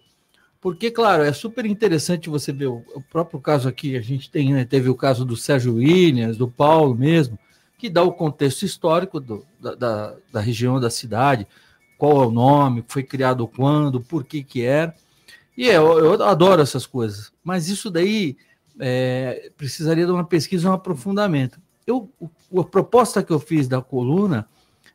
Porque, 0.61 0.90
claro, 0.90 1.22
é 1.22 1.32
super 1.32 1.64
interessante 1.64 2.28
você 2.28 2.52
ver 2.52 2.66
o, 2.66 2.84
o 2.94 3.02
próprio 3.02 3.40
caso 3.40 3.68
aqui, 3.68 3.96
a 3.96 4.00
gente 4.00 4.30
tem, 4.30 4.52
né, 4.52 4.64
teve 4.64 4.88
o 4.88 4.94
caso 4.94 5.24
do 5.24 5.36
Sérgio 5.36 5.76
Williams, 5.76 6.36
do 6.36 6.48
Paulo 6.48 6.94
mesmo, 6.94 7.38
que 7.81 7.89
dá 7.89 8.03
o 8.03 8.12
contexto 8.12 8.62
histórico 8.62 9.18
do, 9.18 9.43
da, 9.59 9.74
da, 9.74 10.14
da, 10.31 10.41
região 10.41 10.78
da 10.78 10.91
cidade, 10.91 11.47
qual 11.97 12.22
é 12.22 12.26
o 12.26 12.31
nome, 12.31 12.85
foi 12.87 13.03
criado 13.03 13.49
quando, 13.49 14.03
por 14.03 14.22
que 14.22 14.45
que 14.45 14.62
era. 14.62 14.95
E 15.57 15.70
é, 15.70 15.78
eu, 15.78 15.99
eu 15.99 16.22
adoro 16.22 16.61
essas 16.61 16.87
coisas, 16.87 17.33
mas 17.43 17.68
isso 17.68 17.91
daí 17.91 18.37
é, 18.78 19.51
precisaria 19.57 20.05
de 20.05 20.12
uma 20.12 20.24
pesquisa, 20.24 20.68
um 20.68 20.74
aprofundamento. 20.74 21.59
Eu, 21.87 22.11
a 22.55 22.64
proposta 22.64 23.22
que 23.22 23.33
eu 23.33 23.41
fiz 23.41 23.66
da 23.66 23.81
coluna 23.81 24.47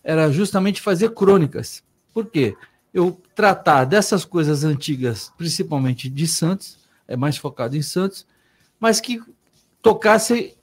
era 0.03 0.31
justamente 0.31 0.79
fazer 0.79 1.09
crônicas. 1.09 1.83
Por 2.13 2.27
quê? 2.27 2.55
Eu 2.93 3.19
tratar 3.33 3.85
dessas 3.85 4.23
coisas 4.23 4.63
antigas, 4.63 5.33
principalmente 5.35 6.07
de 6.07 6.27
Santos, 6.27 6.77
é 7.07 7.17
mais 7.17 7.35
focado 7.35 7.75
em 7.75 7.81
Santos, 7.81 8.27
mas 8.79 9.01
que 9.01 9.19
tocasse 9.81 10.55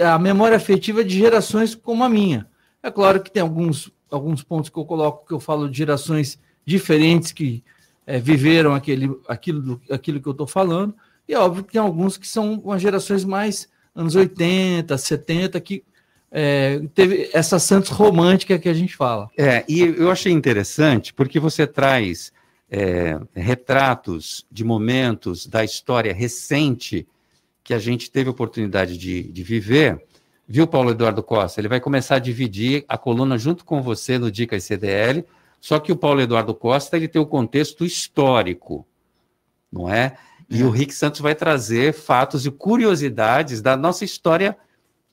a 0.00 0.18
memória 0.18 0.56
afetiva 0.56 1.04
de 1.04 1.18
gerações 1.18 1.74
como 1.74 2.04
a 2.04 2.08
minha. 2.08 2.46
É 2.82 2.90
claro 2.90 3.22
que 3.22 3.30
tem 3.30 3.42
alguns, 3.42 3.90
alguns 4.10 4.42
pontos 4.42 4.70
que 4.70 4.78
eu 4.78 4.84
coloco 4.84 5.26
que 5.26 5.32
eu 5.32 5.40
falo 5.40 5.68
de 5.68 5.78
gerações 5.78 6.38
diferentes 6.64 7.32
que 7.32 7.62
é, 8.06 8.18
viveram 8.18 8.74
aquele, 8.74 9.10
aquilo, 9.28 9.80
aquilo 9.90 10.20
que 10.20 10.28
eu 10.28 10.32
estou 10.32 10.46
falando, 10.46 10.94
e 11.28 11.34
é 11.34 11.38
óbvio 11.38 11.64
que 11.64 11.72
tem 11.72 11.80
alguns 11.80 12.16
que 12.16 12.26
são 12.26 12.54
umas 12.54 12.82
gerações 12.82 13.24
mais 13.24 13.68
anos 13.94 14.14
80, 14.14 14.96
70, 14.96 15.60
que 15.60 15.84
é, 16.30 16.80
teve 16.94 17.30
essa 17.32 17.58
Santos 17.58 17.90
romântica 17.90 18.58
que 18.58 18.68
a 18.68 18.74
gente 18.74 18.96
fala. 18.96 19.30
É, 19.36 19.64
e 19.68 19.80
eu 19.80 20.10
achei 20.10 20.32
interessante 20.32 21.12
porque 21.12 21.40
você 21.40 21.66
traz 21.66 22.32
é, 22.70 23.18
retratos 23.34 24.46
de 24.50 24.64
momentos 24.64 25.46
da 25.46 25.64
história 25.64 26.14
recente 26.14 27.06
que 27.70 27.74
a 27.74 27.78
gente 27.78 28.10
teve 28.10 28.26
a 28.26 28.32
oportunidade 28.32 28.98
de, 28.98 29.22
de 29.22 29.42
viver, 29.44 30.04
viu, 30.46 30.66
Paulo 30.66 30.90
Eduardo 30.90 31.22
Costa? 31.22 31.60
Ele 31.60 31.68
vai 31.68 31.78
começar 31.78 32.16
a 32.16 32.18
dividir 32.18 32.84
a 32.88 32.98
coluna 32.98 33.38
junto 33.38 33.64
com 33.64 33.80
você 33.80 34.18
no 34.18 34.28
Dicas 34.28 34.64
CDL, 34.64 35.24
só 35.60 35.78
que 35.78 35.92
o 35.92 35.96
Paulo 35.96 36.20
Eduardo 36.20 36.52
Costa 36.52 36.96
ele 36.96 37.06
tem 37.06 37.22
o 37.22 37.26
contexto 37.26 37.84
histórico, 37.84 38.84
não 39.70 39.88
é? 39.88 40.16
E 40.50 40.62
é. 40.62 40.64
o 40.64 40.70
Rick 40.70 40.92
Santos 40.92 41.20
vai 41.20 41.32
trazer 41.32 41.92
fatos 41.92 42.44
e 42.44 42.50
curiosidades 42.50 43.62
da 43.62 43.76
nossa 43.76 44.04
história, 44.04 44.56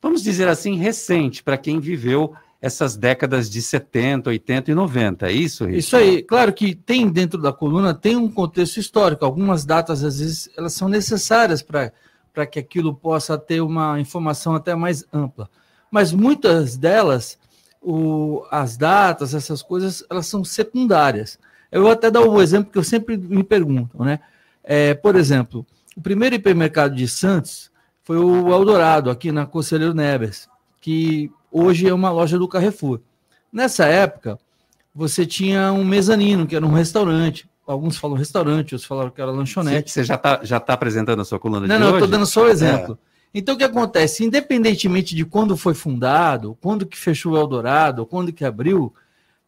vamos 0.01 0.23
dizer 0.23 0.47
assim, 0.47 0.77
recente, 0.77 1.43
para 1.43 1.59
quem 1.59 1.79
viveu 1.79 2.33
essas 2.59 2.97
décadas 2.97 3.51
de 3.51 3.61
70, 3.61 4.31
80 4.31 4.71
e 4.71 4.73
90, 4.73 5.27
é 5.27 5.31
isso, 5.31 5.63
Rick? 5.63 5.77
Isso 5.77 5.95
aí. 5.95 6.23
Claro 6.23 6.51
que 6.51 6.73
tem 6.73 7.07
dentro 7.07 7.39
da 7.39 7.53
coluna, 7.53 7.93
tem 7.93 8.15
um 8.15 8.27
contexto 8.27 8.77
histórico. 8.77 9.23
Algumas 9.23 9.63
datas, 9.63 10.03
às 10.03 10.17
vezes, 10.17 10.49
elas 10.57 10.73
são 10.73 10.89
necessárias 10.89 11.61
para 11.61 11.93
para 12.37 12.45
que 12.45 12.59
aquilo 12.59 12.93
possa 12.93 13.35
ter 13.35 13.61
uma 13.61 13.99
informação 13.99 14.53
até 14.53 14.75
mais 14.75 15.03
ampla. 15.11 15.49
Mas 15.89 16.13
muitas 16.13 16.77
delas, 16.77 17.39
o, 17.81 18.45
as 18.51 18.77
datas, 18.77 19.33
essas 19.33 19.63
coisas, 19.63 20.05
elas 20.07 20.27
são 20.27 20.43
secundárias. 20.43 21.39
Eu 21.71 21.81
vou 21.81 21.91
até 21.91 22.11
dar 22.11 22.21
um 22.21 22.39
exemplo 22.39 22.71
que 22.71 22.77
eu 22.77 22.83
sempre 22.83 23.17
me 23.17 23.43
pergunto, 23.43 24.03
né? 24.03 24.19
É, 24.63 24.93
por 24.93 25.15
exemplo, 25.15 25.65
o 25.95 26.01
primeiro 26.01 26.35
hipermercado 26.35 26.93
de 26.93 27.07
Santos 27.07 27.71
foi 28.03 28.19
o 28.19 28.53
Eldorado, 28.53 29.09
aqui 29.09 29.31
na 29.31 29.47
Conselheiro 29.47 29.95
Neves, 29.95 30.47
que 30.79 31.31
hoje 31.51 31.87
é 31.87 31.93
uma 31.93 32.11
loja 32.11 32.37
do 32.37 32.47
Carrefour. 32.47 32.99
Nessa 33.51 33.87
época, 33.87 34.37
você 34.93 35.25
tinha 35.25 35.71
um 35.71 35.83
mezanino, 35.83 36.45
que 36.45 36.55
era 36.55 36.67
um 36.67 36.73
restaurante 36.73 37.49
alguns 37.67 37.97
falam 37.97 38.17
restaurante, 38.17 38.73
outros 38.73 38.85
falaram 38.85 39.11
que 39.11 39.21
era 39.21 39.29
lanchonete. 39.29 39.91
Você 39.91 40.03
já 40.03 40.15
está 40.15 40.39
já 40.43 40.59
tá 40.59 40.73
apresentando 40.73 41.21
a 41.21 41.25
sua 41.25 41.37
coluna 41.37 41.61
de 41.61 41.67
não, 41.67 41.75
hoje? 41.75 41.83
Não, 41.83 41.91
não, 41.91 41.97
estou 41.97 42.09
dando 42.09 42.25
só 42.25 42.45
o 42.45 42.49
exemplo. 42.49 42.97
É. 43.03 43.07
Então, 43.33 43.53
o 43.53 43.57
que 43.57 43.63
acontece? 43.63 44.23
Independentemente 44.23 45.13
de 45.13 45.25
quando 45.25 45.55
foi 45.55 45.73
fundado, 45.73 46.57
quando 46.61 46.85
que 46.85 46.97
fechou 46.97 47.33
o 47.33 47.37
Eldorado, 47.37 48.05
quando 48.05 48.33
que 48.33 48.45
abriu, 48.45 48.93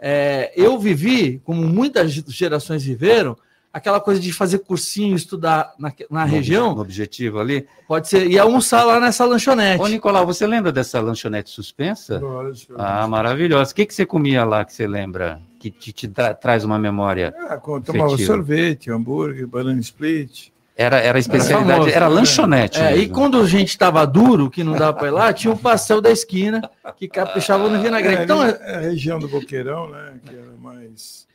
É, 0.01 0.53
eu 0.55 0.80
vivi, 0.80 1.41
como 1.43 1.61
muitas 1.67 2.13
gerações 2.13 2.84
viveram, 2.86 3.36
aquela 3.74 3.99
coisa 3.99 4.20
de 4.20 4.32
fazer 4.32 4.59
cursinho, 4.59 5.13
estudar 5.13 5.74
na, 5.78 5.91
na 6.09 6.26
No 6.26 6.32
região. 6.32 6.74
No 6.74 6.82
objetivo 6.82 7.38
ali. 7.38 7.67
Pode 7.86 8.07
ser, 8.07 8.26
e 8.30 8.39
almoçar 8.39 8.86
lá 8.86 8.97
nessa 8.97 9.26
lanchonete. 9.26 9.84
Ô, 9.84 9.88
Nicolau, 9.88 10.26
você 10.26 10.47
lembra 10.47 10.72
dessa 10.72 11.01
lanchonete 11.01 11.49
suspensa? 11.49 12.17
Lógico. 12.17 12.76
Ah, 12.78 13.07
maravilhosa. 13.09 13.72
O 13.74 13.76
que, 13.76 13.86
que 13.86 13.93
você 13.93 14.05
comia 14.05 14.45
lá 14.45 14.63
que 14.63 14.74
você 14.74 14.88
lembra? 14.88 15.41
Que 15.60 15.70
te, 15.70 15.91
te 15.91 16.07
tra- 16.07 16.34
traz 16.34 16.64
uma 16.64 16.80
memória? 16.80 17.34
Ah, 17.49 17.57
quando 17.57 17.86
tomava 17.86 18.14
afetiva? 18.14 18.34
sorvete, 18.34 18.89
hambúrguer, 18.89 19.45
banana 19.45 19.80
split. 19.82 20.49
Era, 20.76 20.97
era 20.99 21.18
a 21.18 21.20
especialidade, 21.20 21.80
famoso, 21.80 21.89
era 21.95 22.07
né? 22.07 22.16
lanchonete. 22.16 22.80
É, 22.80 22.95
e 22.95 23.10
quando 23.10 23.41
a 23.41 23.45
gente 23.45 23.68
estava 23.68 24.05
duro, 24.07 24.49
que 24.49 24.64
não 24.64 24.72
dava 24.78 24.93
para 24.93 25.07
ir 25.10 25.12
lá, 25.12 25.34
tinha 25.34 25.53
o 25.53 25.57
pastel 25.57 25.99
da 25.99 26.10
esquina, 26.10 26.62
que 26.95 27.05
caprichava 27.10 27.68
no 27.70 27.82
vinagrete. 27.82 28.22
É, 28.22 28.24
Então, 28.24 28.41
é 28.41 28.76
a 28.76 28.80
região 28.80 29.20
do 29.20 29.28
Boqueirão, 29.28 29.89
né? 29.89 30.14
Que 30.26 30.34
era 30.36 30.53
mais. 30.62 31.28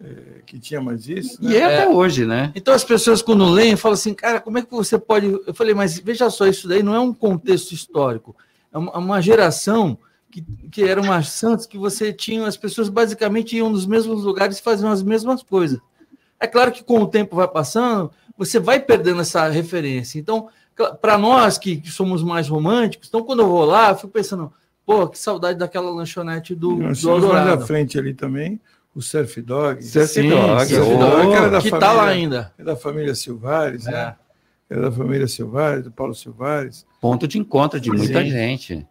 é, 0.00 0.06
que 0.46 0.60
tinha 0.60 0.80
mais 0.80 1.08
isso. 1.08 1.42
né? 1.42 1.50
E 1.50 1.56
é 1.56 1.64
até 1.64 1.88
hoje, 1.88 2.24
né? 2.24 2.52
Então 2.54 2.72
as 2.72 2.84
pessoas 2.84 3.20
quando 3.20 3.44
leem 3.50 3.74
falam 3.74 3.94
assim, 3.94 4.14
cara, 4.14 4.38
como 4.40 4.58
é 4.58 4.62
que 4.62 4.70
você 4.70 4.96
pode. 4.96 5.26
Eu 5.44 5.52
falei, 5.52 5.74
mas 5.74 5.98
veja 5.98 6.30
só, 6.30 6.46
isso 6.46 6.68
daí 6.68 6.80
não 6.84 6.94
é 6.94 7.00
um 7.00 7.12
contexto 7.12 7.72
histórico, 7.72 8.36
é 8.72 8.78
uma, 8.78 8.96
uma 8.96 9.20
geração 9.20 9.98
que, 10.30 10.42
que 10.70 10.84
era 10.84 11.00
uma 11.00 11.22
Santos 11.22 11.66
que 11.66 11.78
você 11.78 12.12
tinha, 12.12 12.46
as 12.46 12.56
pessoas 12.56 12.88
basicamente 12.88 13.56
iam 13.56 13.70
nos 13.70 13.86
mesmos 13.86 14.24
lugares 14.24 14.58
e 14.58 14.62
faziam 14.62 14.90
as 14.90 15.02
mesmas 15.02 15.42
coisas. 15.42 15.78
É 16.38 16.46
claro 16.46 16.70
que 16.72 16.84
com 16.84 17.00
o 17.00 17.06
tempo 17.06 17.36
vai 17.36 17.48
passando, 17.48 18.10
você 18.36 18.58
vai 18.60 18.78
perdendo 18.80 19.20
essa 19.22 19.48
referência. 19.48 20.18
Então, 20.18 20.48
para 21.00 21.16
nós 21.16 21.56
que, 21.56 21.76
que 21.78 21.90
somos 21.90 22.22
mais 22.22 22.48
românticos, 22.48 23.08
então 23.08 23.22
quando 23.22 23.40
eu 23.40 23.48
vou 23.48 23.64
lá, 23.64 23.90
eu 23.90 23.96
fico 23.96 24.08
pensando, 24.08 24.52
pô, 24.84 25.08
que 25.08 25.18
saudade 25.18 25.58
daquela 25.58 25.90
lanchonete 25.90 26.54
do, 26.54 26.76
Nós 26.76 26.98
do 26.98 27.02
tínhamos 27.02 27.24
mais 27.24 27.38
Eldorado. 27.38 27.62
à 27.62 27.66
frente 27.66 27.98
ali 27.98 28.12
também 28.12 28.60
o 28.94 29.00
Surf 29.00 29.40
Dog. 29.40 29.82
Surf 29.82 30.08
Sim, 30.08 30.28
Dog, 30.30 30.66
Surf 30.66 30.90
ô, 30.92 30.96
Dog, 30.98 31.32
que 31.34 31.50
da 31.50 31.60
que 31.62 31.70
tá 31.70 31.80
família- 31.80 31.92
lá 32.02 32.08
ainda. 32.08 32.54
É 32.58 32.64
da 32.64 32.76
família 32.76 33.14
Silvares, 33.14 33.86
É. 33.86 33.90
né? 33.92 34.14
Era 34.68 34.82
da 34.82 34.92
família 34.92 35.28
Silvares, 35.28 35.84
do 35.84 35.90
Paulo 35.92 36.14
Silvares. 36.14 36.84
Ponto 37.00 37.26
de 37.28 37.38
encontro 37.38 37.78
de 37.80 37.88
muita 37.90 38.20
Sim. 38.22 38.30
gente. 38.30 38.86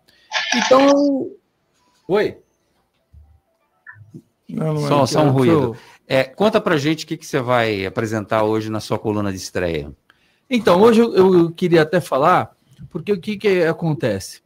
Então. 0.55 1.31
Oi. 2.07 2.37
Não, 4.47 4.73
não 4.73 4.85
é 4.85 4.87
Só, 4.87 5.01
que 5.05 5.11
só 5.11 5.19
um 5.19 5.23
era- 5.23 5.31
ruído. 5.31 5.77
É, 6.07 6.23
conta 6.23 6.61
pra 6.61 6.77
gente 6.77 7.03
o 7.03 7.07
que, 7.07 7.17
que 7.17 7.25
você 7.25 7.41
vai 7.41 7.85
apresentar 7.85 8.43
hoje 8.43 8.69
na 8.69 8.79
sua 8.79 8.99
coluna 8.99 9.31
de 9.31 9.37
estreia. 9.37 9.91
Então, 10.47 10.79
hoje 10.81 11.01
eu, 11.01 11.15
eu 11.15 11.51
queria 11.51 11.81
até 11.81 11.99
falar, 11.99 12.55
porque 12.91 13.11
o 13.11 13.19
que, 13.19 13.37
que 13.37 13.63
acontece? 13.63 14.43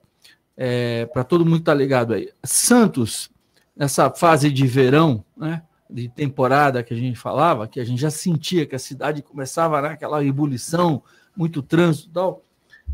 Para 1.14 1.24
todo 1.26 1.44
mundo 1.46 1.56
que 1.56 1.62
está 1.64 1.74
ligado 1.74 2.14
aí. 2.14 2.30
Santos, 2.44 3.30
nessa 3.76 4.10
fase 4.10 4.50
de 4.50 4.66
verão, 4.68 5.24
né, 5.36 5.64
de 5.90 6.08
temporada 6.08 6.82
que 6.84 6.94
a 6.94 6.98
gente 6.98 7.18
falava, 7.20 7.68
que 7.68 7.80
a 7.80 7.84
gente 7.84 8.00
já 8.00 8.10
sentia 8.12 8.66
que 8.66 8.76
a 8.76 8.80
cidade 8.80 9.22
começava 9.22 9.82
né, 9.82 9.90
aquela 9.90 10.24
ebulição, 10.24 11.04
muito 11.36 11.62
trânsito 11.62 12.10
e 12.10 12.14
tal. 12.14 12.44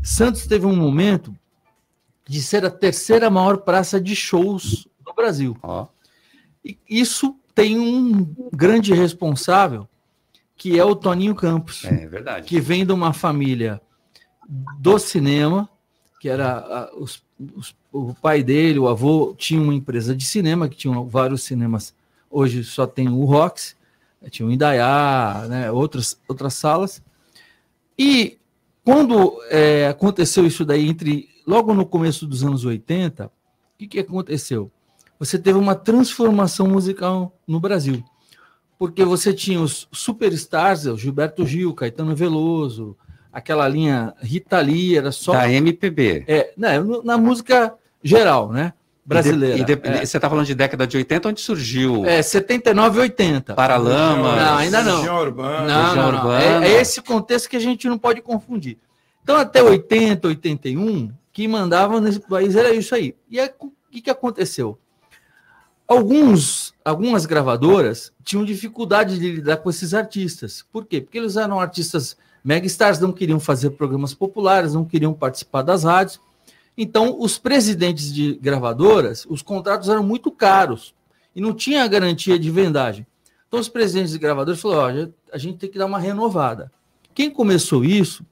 Santos 0.02 0.46
teve 0.46 0.66
um 0.66 0.74
momento 0.76 1.32
de 2.28 2.42
ser 2.42 2.64
a 2.64 2.70
terceira 2.70 3.30
maior 3.30 3.58
praça 3.58 4.00
de 4.00 4.14
shows 4.16 4.86
do 5.04 5.12
Brasil. 5.14 5.56
Ó. 5.62 5.86
E 6.64 6.76
isso 6.88 7.36
tem 7.54 7.78
um 7.78 8.24
grande 8.52 8.92
responsável, 8.92 9.88
que 10.56 10.78
é 10.78 10.84
o 10.84 10.96
Toninho 10.96 11.34
Campos 11.34 11.84
É 11.84 12.06
verdade. 12.06 12.46
que 12.46 12.60
vem 12.60 12.84
de 12.84 12.92
uma 12.92 13.12
família 13.12 13.80
do 14.78 14.98
cinema, 14.98 15.68
que 16.20 16.28
era 16.28 16.58
a- 16.58 16.90
os- 16.96 17.22
os- 17.54 17.74
o 17.92 18.14
pai 18.14 18.42
dele, 18.42 18.78
o 18.78 18.88
avô, 18.88 19.34
tinha 19.38 19.60
uma 19.60 19.74
empresa 19.74 20.14
de 20.14 20.24
cinema, 20.24 20.68
que 20.68 20.76
tinha 20.76 21.00
vários 21.02 21.42
cinemas, 21.44 21.94
hoje 22.30 22.64
só 22.64 22.86
tem 22.86 23.08
o 23.08 23.24
Rox, 23.24 23.76
tinha 24.30 24.46
o 24.46 24.50
Indaiá, 24.50 25.46
né, 25.48 25.70
outras, 25.70 26.18
outras 26.28 26.54
salas. 26.54 27.00
E 27.98 28.38
quando 28.84 29.38
eh, 29.50 29.88
aconteceu 29.88 30.44
isso 30.46 30.64
daí, 30.64 30.88
entre 30.88 31.28
logo 31.46 31.72
no 31.74 31.86
começo 31.86 32.26
dos 32.26 32.42
anos 32.42 32.64
80, 32.64 33.26
o 33.26 33.30
que, 33.78 33.86
que 33.86 33.98
aconteceu? 34.00 34.70
Você 35.18 35.38
teve 35.38 35.58
uma 35.58 35.74
transformação 35.74 36.66
musical 36.68 37.34
no 37.46 37.60
Brasil 37.60 38.02
porque 38.78 39.02
você 39.04 39.32
tinha 39.32 39.58
os 39.60 39.88
superstars, 39.90 40.84
o 40.84 40.98
Gilberto 40.98 41.46
Gil, 41.46 41.72
Caetano 41.72 42.14
Veloso, 42.14 42.94
aquela 43.32 43.66
linha 43.66 44.12
Rita 44.20 44.58
Lee, 44.60 44.98
era 44.98 45.10
só. 45.10 45.32
Da 45.32 45.50
MPB. 45.50 46.24
É, 46.28 46.52
né, 46.58 46.78
no- 46.78 47.02
na 47.02 47.16
música 47.16 47.72
geral, 48.02 48.52
né? 48.52 48.74
Brasileira. 49.02 49.56
E 49.56 49.64
de- 49.64 49.72
e 49.72 49.76
de- 49.76 49.88
é. 49.88 50.04
Você 50.04 50.18
está 50.18 50.28
falando 50.28 50.44
de 50.44 50.54
década 50.54 50.86
de 50.86 50.94
80, 50.96 51.28
onde 51.30 51.40
surgiu 51.40 52.04
É, 52.04 52.20
79 52.20 52.98
e 52.98 53.02
80. 53.02 53.54
Paralamas. 53.54 54.36
Não, 54.44 54.56
ainda 54.58 54.82
não. 54.82 54.96
Região 54.98 55.18
urbana. 55.20 55.66
Não, 55.66 55.86
Região 55.88 55.96
não, 55.96 56.12
não. 56.12 56.18
urbana. 56.18 56.66
É, 56.66 56.72
é 56.72 56.80
esse 56.80 57.00
contexto 57.00 57.48
que 57.48 57.56
a 57.56 57.60
gente 57.60 57.88
não 57.88 57.96
pode 57.96 58.20
confundir. 58.20 58.76
Então, 59.22 59.36
até 59.36 59.62
80, 59.62 60.28
81, 60.28 61.10
que 61.36 61.46
mandavam 61.46 62.00
nesse 62.00 62.18
país 62.18 62.56
era 62.56 62.72
isso 62.72 62.94
aí. 62.94 63.14
E 63.30 63.38
o 63.38 63.70
que, 63.90 64.00
que 64.00 64.08
aconteceu? 64.08 64.78
Alguns, 65.86 66.72
algumas 66.82 67.26
gravadoras 67.26 68.10
tinham 68.24 68.42
dificuldade 68.42 69.18
de 69.18 69.32
lidar 69.32 69.58
com 69.58 69.68
esses 69.68 69.92
artistas. 69.92 70.64
Por 70.72 70.86
quê? 70.86 70.98
Porque 70.98 71.18
eles 71.18 71.36
eram 71.36 71.60
artistas 71.60 72.16
megastars, 72.42 72.98
não 73.00 73.12
queriam 73.12 73.38
fazer 73.38 73.68
programas 73.68 74.14
populares, 74.14 74.72
não 74.72 74.86
queriam 74.86 75.12
participar 75.12 75.60
das 75.60 75.84
rádios. 75.84 76.18
Então, 76.74 77.20
os 77.20 77.36
presidentes 77.36 78.10
de 78.10 78.36
gravadoras, 78.36 79.26
os 79.28 79.42
contratos 79.42 79.90
eram 79.90 80.02
muito 80.02 80.30
caros 80.30 80.94
e 81.34 81.40
não 81.42 81.52
tinha 81.52 81.84
a 81.84 81.86
garantia 81.86 82.38
de 82.38 82.50
vendagem. 82.50 83.06
Então, 83.46 83.60
os 83.60 83.68
presidentes 83.68 84.12
de 84.12 84.18
gravadoras 84.18 84.58
falaram: 84.58 85.12
"Ó, 85.12 85.34
a 85.34 85.36
gente 85.36 85.58
tem 85.58 85.70
que 85.70 85.76
dar 85.76 85.84
uma 85.84 85.98
renovada. 85.98 86.72
Quem 87.14 87.30
começou 87.30 87.84
isso 87.84 88.24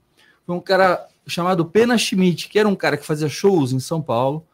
foi 0.46 0.56
um 0.56 0.60
cara 0.60 1.06
chamado 1.26 1.64
Pena 1.64 1.96
Schmidt, 1.96 2.48
que 2.48 2.58
era 2.58 2.68
um 2.68 2.76
cara 2.76 2.96
que 2.96 3.06
fazia 3.06 3.28
shows 3.28 3.72
em 3.72 3.80
São 3.80 4.02
Paulo, 4.02 4.46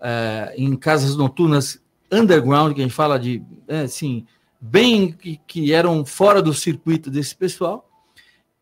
eh, 0.00 0.54
em 0.56 0.74
casas 0.76 1.16
noturnas 1.16 1.80
underground, 2.10 2.74
que 2.74 2.80
a 2.80 2.84
gente 2.84 2.94
fala 2.94 3.18
de, 3.18 3.42
é, 3.68 3.82
assim, 3.82 4.26
bem 4.60 5.12
que, 5.12 5.40
que 5.46 5.72
eram 5.72 6.04
fora 6.04 6.42
do 6.42 6.52
circuito 6.52 7.10
desse 7.10 7.34
pessoal. 7.34 7.88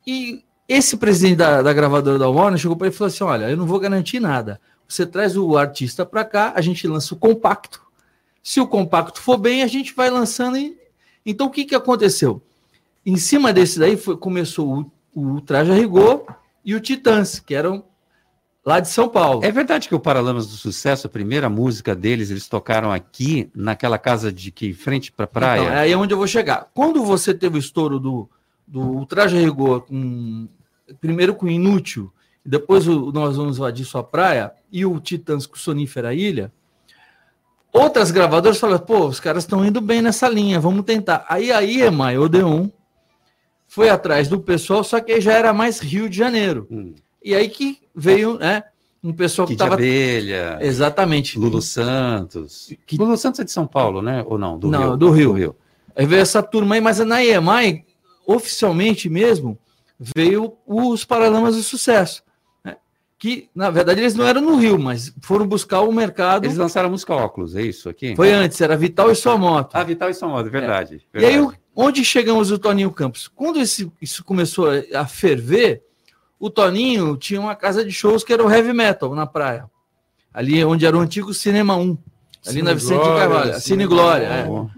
E 0.07 0.45
esse 0.69 0.97
presidente 0.97 1.37
da, 1.37 1.63
da 1.63 1.73
gravadora 1.73 2.19
da 2.19 2.29
Warner 2.29 2.59
chegou 2.59 2.77
para 2.77 2.87
ele 2.89 2.95
e 2.95 2.99
falou 2.99 3.09
assim: 3.09 3.25
Olha, 3.25 3.51
eu 3.51 3.57
não 3.57 3.67
vou 3.67 3.81
garantir 3.81 4.21
nada. 4.21 4.61
Você 4.87 5.07
traz 5.07 5.37
o 5.37 5.57
artista 5.57 6.05
para 6.07 6.25
cá, 6.25 6.53
a 6.55 6.61
gente 6.61 6.87
lança 6.87 7.15
o 7.15 7.17
compacto. 7.17 7.83
Se 8.43 8.61
o 8.61 8.67
compacto 8.67 9.21
for 9.21 9.37
bem, 9.37 9.63
a 9.63 9.67
gente 9.67 9.95
vai 9.95 10.11
lançando. 10.11 10.57
E... 10.57 10.77
Então, 11.25 11.47
o 11.47 11.51
que, 11.51 11.65
que 11.65 11.75
aconteceu? 11.75 12.43
Em 13.05 13.17
cima 13.17 13.53
desse 13.53 13.79
daí 13.79 13.97
foi, 13.97 14.17
começou 14.17 14.91
o, 15.15 15.37
o 15.37 15.41
Traje 15.41 15.71
a 15.71 15.75
Rigor 15.75 16.25
e 16.69 16.75
o 16.75 16.81
Titãs, 16.81 17.41
que 17.41 17.55
eram 17.55 17.83
lá 18.63 18.79
de 18.79 18.91
São 18.91 19.09
Paulo. 19.09 19.43
É 19.43 19.51
verdade 19.51 19.89
que 19.89 19.95
o 19.95 19.99
Paralamas 19.99 20.49
do 20.49 20.53
Sucesso, 20.53 21.07
a 21.07 21.11
primeira 21.11 21.49
música 21.49 21.95
deles, 21.95 22.31
eles 22.31 22.47
tocaram 22.47 22.93
aqui, 22.93 23.51
naquela 23.55 23.97
casa 23.97 24.31
de 24.31 24.51
que 24.51 24.75
frente 24.75 25.11
para 25.11 25.27
praia. 25.27 25.63
Então, 25.63 25.73
é 25.73 25.79
aí 25.79 25.95
onde 25.95 26.13
eu 26.13 26.19
vou 26.19 26.27
chegar. 26.27 26.69
Quando 26.75 27.03
você 27.03 27.33
teve 27.33 27.57
o 27.57 27.59
estouro 27.59 27.99
do, 27.99 28.29
do 28.67 29.07
Traje 29.07 29.39
a 29.39 29.41
Rigor, 29.41 29.81
com, 29.87 30.47
primeiro 31.01 31.35
com 31.35 31.47
o 31.47 31.51
Inútil, 31.51 32.13
depois 32.45 32.87
o 32.87 33.11
Nós 33.13 33.39
Vamos 33.39 33.57
Invadir 33.57 33.87
Sua 33.87 34.05
Praia, 34.05 34.53
e 34.71 34.85
o 34.85 35.01
Titãs 35.01 35.47
com 35.47 35.57
Sonífera 35.57 36.13
Ilha, 36.13 36.53
outras 37.73 38.11
gravadoras 38.11 38.61
falaram, 38.61 38.85
pô, 38.85 39.07
os 39.07 39.21
caras 39.21 39.45
estão 39.45 39.65
indo 39.65 39.81
bem 39.81 40.03
nessa 40.03 40.29
linha, 40.29 40.61
vamos 40.61 40.85
tentar. 40.85 41.25
Aí 41.31 41.51
a 41.51 41.65
EMI, 41.65 42.19
Odeon, 42.19 42.69
foi 43.69 43.89
atrás 43.91 44.27
do 44.29 44.41
pessoal, 44.41 44.83
só 44.83 44.99
que 44.99 45.13
aí 45.13 45.21
já 45.21 45.35
era 45.35 45.53
mais 45.53 45.79
Rio 45.79 46.09
de 46.09 46.17
Janeiro. 46.17 46.67
Hum. 46.71 46.95
E 47.23 47.35
aí 47.35 47.49
que 47.49 47.79
veio, 47.95 48.39
né, 48.39 48.65
um 49.05 49.13
pessoal 49.13 49.47
que 49.47 49.53
estava... 49.55 49.75
Abelha, 49.75 50.59
Exatamente. 50.61 51.39
Lulu 51.39 51.61
Santos. 51.63 52.73
Lulu 52.99 53.17
Santos 53.17 53.41
é 53.41 53.45
de 53.45 53.53
São 53.53 53.67
Paulo, 53.67 54.01
né? 54.03 54.25
Ou 54.27 54.37
não? 54.39 54.59
Do 54.59 54.69
Não, 54.69 54.81
Rio. 54.89 54.97
do 54.97 55.11
Rio. 55.11 55.57
Aí 55.95 56.07
veio 56.07 56.23
essa 56.23 56.43
turma 56.43 56.75
aí, 56.77 56.81
mas 56.81 56.99
na 57.01 57.23
EMI, 57.23 57.85
oficialmente 58.27 59.09
mesmo, 59.09 59.59
veio 59.99 60.55
os 60.67 61.05
Paralamas 61.05 61.57
do 61.57 61.63
Sucesso. 61.63 62.23
né? 62.65 62.77
Que, 63.19 63.49
na 63.55 63.69
verdade, 63.71 64.01
eles 64.01 64.15
não 64.15 64.25
eram 64.27 64.41
no 64.41 64.57
Rio, 64.57 64.79
mas 64.79 65.13
foram 65.23 65.47
buscar 65.47 65.81
o 65.81 65.93
mercado. 65.93 66.45
Eles 66.45 66.57
lançaram 66.57 66.89
a 66.89 66.91
música 66.93 67.15
Óculos, 67.15 67.57
é 67.57 67.63
isso 67.63 67.89
aqui? 67.89 68.15
Foi 68.15 68.33
antes, 68.33 68.61
era 68.61 68.77
Vital 68.77 69.11
e 69.11 69.15
Sua 69.17 69.37
Moto. 69.37 69.75
Ah, 69.75 69.83
Vital 69.83 70.09
e 70.11 70.15
Sua 70.15 70.29
Moto, 70.29 70.49
verdade. 70.51 71.03
E 71.15 71.19
aí, 71.25 71.33
verdade. 71.37 71.57
o- 71.57 71.68
onde 71.81 72.05
chegamos 72.05 72.51
o 72.51 72.59
Toninho 72.59 72.91
Campos? 72.91 73.29
Quando 73.29 73.61
esse- 73.61 73.91
isso 74.03 74.25
começou 74.25 74.69
a- 74.95 75.07
ferver, 75.07 75.83
o 76.41 76.51
Toninho 76.51 77.17
tinha 77.17 77.41
uma 77.41 77.55
casa 77.55 77.85
de 77.85 77.93
shows 77.93 78.25
que 78.25 78.33
era 78.33 78.45
o 78.45 78.51
Heavy 78.51 78.73
Metal 78.73 79.15
na 79.15 79.27
praia. 79.27 79.71
Ali 80.35 80.65
onde 80.65 80.85
era 80.85 80.97
o 80.97 81.01
antigo 81.01 81.33
Cinema 81.33 81.77
1. 81.77 81.97
Ali 82.47 82.63
na 82.63 82.71
Cine 82.71 82.75
Vicente 82.75 82.99
de 82.99 83.05
Glória, 83.05 83.19
Carvalho. 83.21 83.51
Cine 83.53 83.61
Cine 83.63 83.87
Glória. 83.87 84.27
é. 84.27 84.43
Glória. 84.45 84.71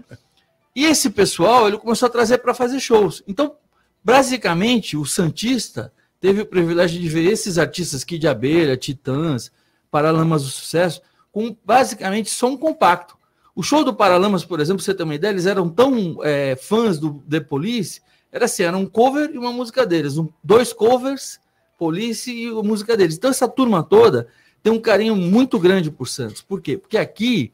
E 0.75 0.85
esse 0.85 1.09
pessoal 1.09 1.67
ele 1.67 1.77
começou 1.77 2.05
a 2.07 2.09
trazer 2.09 2.37
para 2.37 2.53
fazer 2.53 2.79
shows. 2.79 3.23
Então, 3.27 3.55
basicamente, 4.03 4.95
o 4.97 5.05
Santista 5.05 5.91
teve 6.19 6.41
o 6.41 6.45
privilégio 6.45 6.99
de 6.99 7.09
ver 7.09 7.25
esses 7.31 7.57
artistas 7.57 8.03
Kid 8.03 8.27
Abelha, 8.27 8.77
Titãs, 8.77 9.51
Paralamas 9.89 10.43
do 10.43 10.49
Sucesso, 10.49 11.01
com 11.31 11.55
basicamente 11.65 12.29
som 12.29 12.55
compacto. 12.57 13.17
O 13.55 13.61
show 13.61 13.83
do 13.83 13.93
Paralamas, 13.93 14.45
por 14.45 14.59
exemplo, 14.59 14.81
você 14.81 14.93
uma 15.03 15.15
ideia, 15.15 15.31
eles 15.31 15.45
eram 15.45 15.69
tão 15.69 16.19
é, 16.23 16.55
fãs 16.55 16.97
do 16.97 17.21
The 17.29 17.41
Police, 17.41 18.01
era 18.31 18.45
assim, 18.45 18.63
era 18.63 18.77
um 18.77 18.85
cover 18.85 19.29
e 19.33 19.37
uma 19.37 19.51
música 19.51 19.85
deles, 19.85 20.17
um, 20.17 20.29
dois 20.43 20.71
covers, 20.71 21.39
Police 21.77 22.31
e 22.31 22.47
a 22.47 22.63
música 22.63 22.95
deles. 22.95 23.17
Então 23.17 23.29
essa 23.29 23.47
turma 23.47 23.83
toda 23.83 24.27
tem 24.61 24.71
um 24.71 24.79
carinho 24.79 25.15
muito 25.15 25.59
grande 25.59 25.89
por 25.89 26.07
Santos. 26.07 26.41
Por 26.41 26.61
quê? 26.61 26.77
Porque 26.77 26.97
aqui 26.97 27.51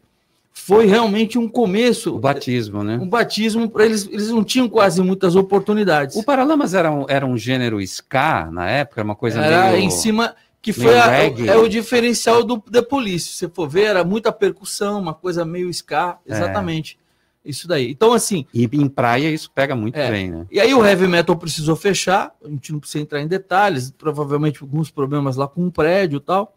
foi 0.52 0.86
realmente 0.86 1.38
um 1.38 1.48
começo. 1.48 2.16
O 2.16 2.20
batismo, 2.20 2.84
né? 2.84 2.98
Um 3.02 3.08
batismo 3.08 3.70
para 3.70 3.86
eles, 3.86 4.08
eles 4.12 4.30
não 4.30 4.43
tinham 4.43 4.68
quase 4.68 5.02
muitas 5.02 5.36
oportunidades. 5.36 6.16
O 6.18 6.24
Paralamas 6.24 6.74
era 6.74 6.91
um, 6.91 7.06
era 7.08 7.26
um 7.26 7.38
gênero 7.38 7.80
ska 7.82 8.50
na 8.52 8.70
época, 8.70 9.02
uma 9.02 9.16
coisa 9.16 9.39
era 9.39 9.72
meio... 9.72 9.84
em 9.84 9.89
cima 9.89 10.36
que 10.74 10.82
foi 10.82 10.97
a- 10.97 11.07
reggae. 11.07 11.47
é 11.49 11.55
o 11.57 11.68
diferencial 11.68 12.43
do 12.43 12.59
The 12.59 12.82
Police. 12.82 13.30
Se 13.30 13.34
você 13.38 13.49
for 13.49 13.68
ver, 13.70 13.84
era 13.86 14.03
muita 14.03 14.32
percussão, 14.32 14.99
uma 14.99 15.13
coisa 15.13 15.43
meio 15.45 15.70
ska, 15.70 16.18
É. 16.28 16.34
exatamente. 16.34 16.97
Isso 17.45 17.65
daí. 17.68 17.89
Então, 17.91 18.11
assim. 18.11 18.45
E 18.53 18.65
em 18.65 18.89
praia 18.89 19.30
isso 19.32 19.49
pega 19.51 19.74
muito 19.76 19.95
É. 19.95 20.11
bem, 20.11 20.30
né? 20.30 20.45
E 20.51 20.59
aí 20.59 20.74
o 20.74 20.86
heavy 20.86 21.07
metal 21.07 21.36
precisou 21.38 21.78
fechar, 21.78 22.34
a 22.43 22.49
gente 22.49 22.74
não 22.74 22.80
precisa 22.80 23.01
entrar 23.01 23.22
em 23.22 23.28
detalhes, 23.28 23.89
provavelmente 23.89 24.61
alguns 24.61 24.91
problemas 24.91 25.38
lá 25.38 25.47
com 25.47 25.65
o 25.68 25.72
prédio 25.72 26.18
e 26.18 26.20
tal. 26.22 26.53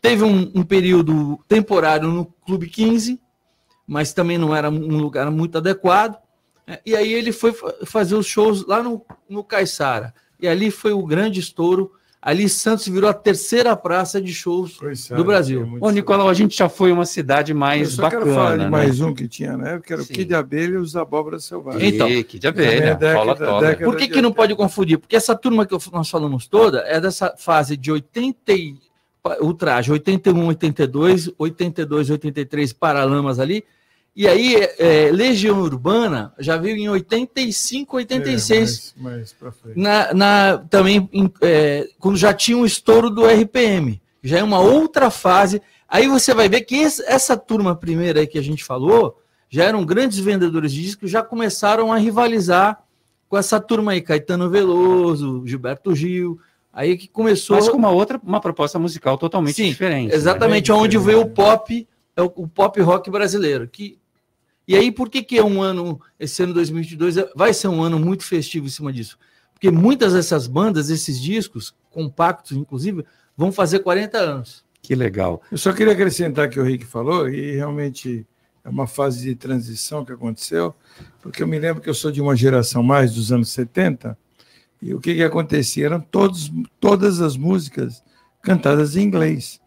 Teve 0.00 0.22
um, 0.22 0.52
um 0.54 0.62
período 0.62 1.40
temporário 1.48 2.06
no 2.08 2.24
Clube 2.46 2.68
15, 2.68 3.20
mas 3.84 4.12
também 4.12 4.38
não 4.38 4.54
era 4.54 4.70
um 4.70 4.96
lugar 4.98 5.28
muito 5.30 5.58
adequado. 5.58 6.16
né? 6.64 6.78
E 6.86 6.94
aí 6.94 7.12
ele 7.12 7.32
foi 7.32 7.50
fa- 7.52 7.74
fazer 7.84 8.14
os 8.14 8.26
shows 8.26 8.64
lá 8.64 8.80
no, 8.80 9.04
no 9.28 9.42
Caiçara. 9.42 10.14
E 10.40 10.46
ali 10.46 10.70
foi 10.70 10.92
o 10.92 11.04
grande 11.04 11.40
estouro. 11.40 11.90
Ali 12.20 12.48
Santos 12.48 12.88
virou 12.88 13.08
a 13.08 13.14
terceira 13.14 13.76
praça 13.76 14.20
de 14.20 14.34
shows 14.34 14.76
do 15.14 15.24
Brasil. 15.24 15.78
Ô, 15.80 15.88
Nicolau, 15.90 16.28
a 16.28 16.34
gente 16.34 16.56
já 16.56 16.68
foi 16.68 16.90
uma 16.90 17.06
cidade 17.06 17.52
Eu 17.52 17.56
mais 17.58 17.90
só 17.90 18.02
bacana, 18.02 18.22
quero 18.24 18.34
falar 18.34 18.56
de 18.56 18.64
né? 18.64 18.68
mais 18.70 19.00
um 19.00 19.14
que 19.14 19.28
tinha 19.28 19.56
na 19.56 19.68
época, 19.68 19.86
que 19.86 19.92
era 19.92 20.02
o 20.02 20.06
Kid 20.06 20.34
Abelha 20.34 20.74
e 20.74 20.76
os 20.78 20.96
Abóboras 20.96 21.44
Selvagens. 21.44 21.94
Então, 21.94 22.08
Ih, 22.08 22.24
Kid 22.24 22.44
Abelha, 22.48 22.84
é 22.86 22.94
década- 22.96 23.34
toda. 23.36 23.66
década 23.68 23.84
Por 23.84 23.96
que, 23.96 24.08
que 24.08 24.20
não 24.20 24.32
pode 24.32 24.54
confundir? 24.56 24.98
Porque 24.98 25.14
essa 25.14 25.36
turma 25.36 25.64
que 25.64 25.72
eu- 25.72 25.80
nós 25.92 26.10
falamos 26.10 26.48
toda 26.48 26.80
é 26.80 27.00
dessa 27.00 27.34
fase 27.38 27.76
de 27.76 27.92
80 27.92 28.52
e, 28.52 28.74
o 29.40 29.54
traje 29.54 29.92
81, 29.92 30.44
82, 30.48 31.30
82, 31.38 32.10
83 32.10 32.72
Paralamas 32.72 33.38
ali. 33.38 33.64
E 34.20 34.26
aí, 34.26 34.56
é, 34.80 35.12
Legião 35.12 35.60
Urbana 35.62 36.34
já 36.40 36.56
veio 36.56 36.76
em 36.76 36.88
85, 36.88 37.98
86. 37.98 38.94
É, 38.98 39.00
mais, 39.00 39.14
mais 39.14 39.32
pra 39.32 39.52
frente. 39.52 39.78
na, 39.78 40.12
na- 40.12 40.58
também 40.68 41.08
em, 41.12 41.30
é, 41.40 41.88
quando 42.00 42.16
já 42.16 42.34
tinha 42.34 42.58
um 42.58 42.66
estouro 42.66 43.10
do 43.10 43.24
RPM, 43.24 44.02
já 44.20 44.38
é 44.38 44.42
uma 44.42 44.58
outra 44.58 45.08
fase. 45.08 45.62
Aí 45.88 46.08
você 46.08 46.34
vai 46.34 46.48
ver 46.48 46.62
que 46.62 46.74
esse- 46.74 47.04
essa 47.06 47.36
turma 47.36 47.76
primeira 47.76 48.18
aí 48.18 48.26
que 48.26 48.36
a 48.38 48.42
gente 48.42 48.64
falou, 48.64 49.22
já 49.48 49.62
eram 49.62 49.84
grandes 49.86 50.18
vendedores 50.18 50.72
de 50.72 50.82
discos, 50.82 51.08
já 51.12 51.22
começaram 51.22 51.92
a 51.92 51.96
rivalizar 51.96 52.82
com 53.28 53.36
essa 53.38 53.60
turma 53.60 53.92
aí, 53.92 54.00
Caetano 54.00 54.50
Veloso, 54.50 55.44
Gilberto 55.46 55.94
Gil, 55.94 56.40
aí 56.72 56.96
que 56.96 57.06
começou... 57.06 57.54
Mas 57.54 57.68
com 57.68 57.76
uma 57.76 57.90
outra, 57.90 58.20
uma 58.24 58.40
proposta 58.40 58.80
musical 58.80 59.16
totalmente 59.16 59.54
Sim, 59.54 59.68
diferente. 59.68 60.12
Exatamente, 60.12 60.72
né? 60.72 60.76
onde 60.76 60.98
veio 60.98 61.20
o 61.20 61.30
pop, 61.30 61.86
é 62.16 62.22
o, 62.22 62.32
o 62.34 62.48
pop 62.48 62.80
rock 62.80 63.08
brasileiro. 63.10 63.68
Que, 63.68 63.97
e 64.68 64.76
aí, 64.76 64.92
por 64.92 65.08
que, 65.08 65.22
que 65.22 65.38
é 65.38 65.42
um 65.42 65.62
ano, 65.62 65.98
esse 66.20 66.42
ano 66.42 66.52
2022, 66.52 67.16
é- 67.16 67.30
vai 67.34 67.54
ser 67.54 67.68
um 67.68 67.82
ano 67.82 67.98
muito 67.98 68.22
festivo 68.22 68.66
em 68.66 68.68
cima 68.68 68.92
disso? 68.92 69.18
Porque 69.54 69.70
muitas 69.70 70.12
dessas 70.12 70.46
bandas, 70.46 70.90
esses 70.90 71.18
discos, 71.18 71.74
compactos 71.90 72.54
inclusive, 72.54 73.02
vão 73.34 73.50
fazer 73.50 73.78
40 73.78 74.18
anos. 74.18 74.62
Que 74.82 74.94
legal. 74.94 75.40
Eu 75.50 75.56
só 75.56 75.72
queria 75.72 75.94
acrescentar 75.94 76.50
que 76.50 76.60
o 76.60 76.62
Rick 76.62 76.84
falou, 76.84 77.30
e 77.30 77.56
realmente 77.56 78.26
é 78.62 78.68
uma 78.68 78.86
fase 78.86 79.24
de 79.24 79.34
transição 79.34 80.04
que 80.04 80.12
aconteceu, 80.12 80.74
porque 81.22 81.42
eu 81.42 81.46
me 81.48 81.58
lembro 81.58 81.82
que 81.82 81.88
eu 81.88 81.94
sou 81.94 82.12
de 82.12 82.20
uma 82.20 82.36
geração 82.36 82.82
mais 82.82 83.14
dos 83.14 83.32
anos 83.32 83.48
70, 83.48 84.18
e 84.82 84.92
o 84.92 85.00
que, 85.00 85.14
que 85.14 85.24
acontecia? 85.24 85.86
Eram 85.86 86.00
todos, 86.00 86.52
todas 86.78 87.22
as 87.22 87.38
músicas 87.38 88.02
cantadas 88.42 88.96
em 88.96 89.02
inglês. 89.02 89.60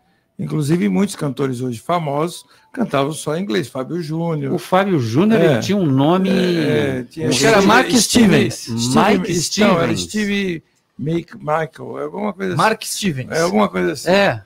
Inclusive, 0.43 0.89
muitos 0.89 1.15
cantores 1.15 1.61
hoje 1.61 1.79
famosos 1.79 2.43
cantavam 2.73 3.11
só 3.13 3.37
em 3.37 3.43
inglês. 3.43 3.67
Fábio 3.67 4.01
Júnior. 4.01 4.53
O 4.53 4.57
Fábio 4.57 4.99
Júnior 4.99 5.39
ele 5.39 5.59
tinha 5.59 5.77
um 5.77 5.85
nome. 5.85 6.29
É, 6.29 7.03
tinha 7.03 7.29
Acho 7.29 7.39
que 7.39 7.45
era 7.45 7.61
Mark 7.61 7.91
Stevens. 7.91 8.67
Mike 8.67 9.33
Steve- 9.35 9.67
Não, 9.67 9.79
era 9.79 9.95
Stevens. 9.95 10.01
Steve 10.01 10.63
Make 10.97 11.37
Michael, 11.37 11.99
é 11.99 12.03
alguma 12.03 12.33
coisa 12.33 12.53
assim. 12.53 12.61
Mark 12.61 12.83
Stevens. 12.83 13.29
É 13.31 13.41
alguma 13.41 13.69
coisa 13.69 13.91
assim. 13.93 14.09
É. 14.09 14.43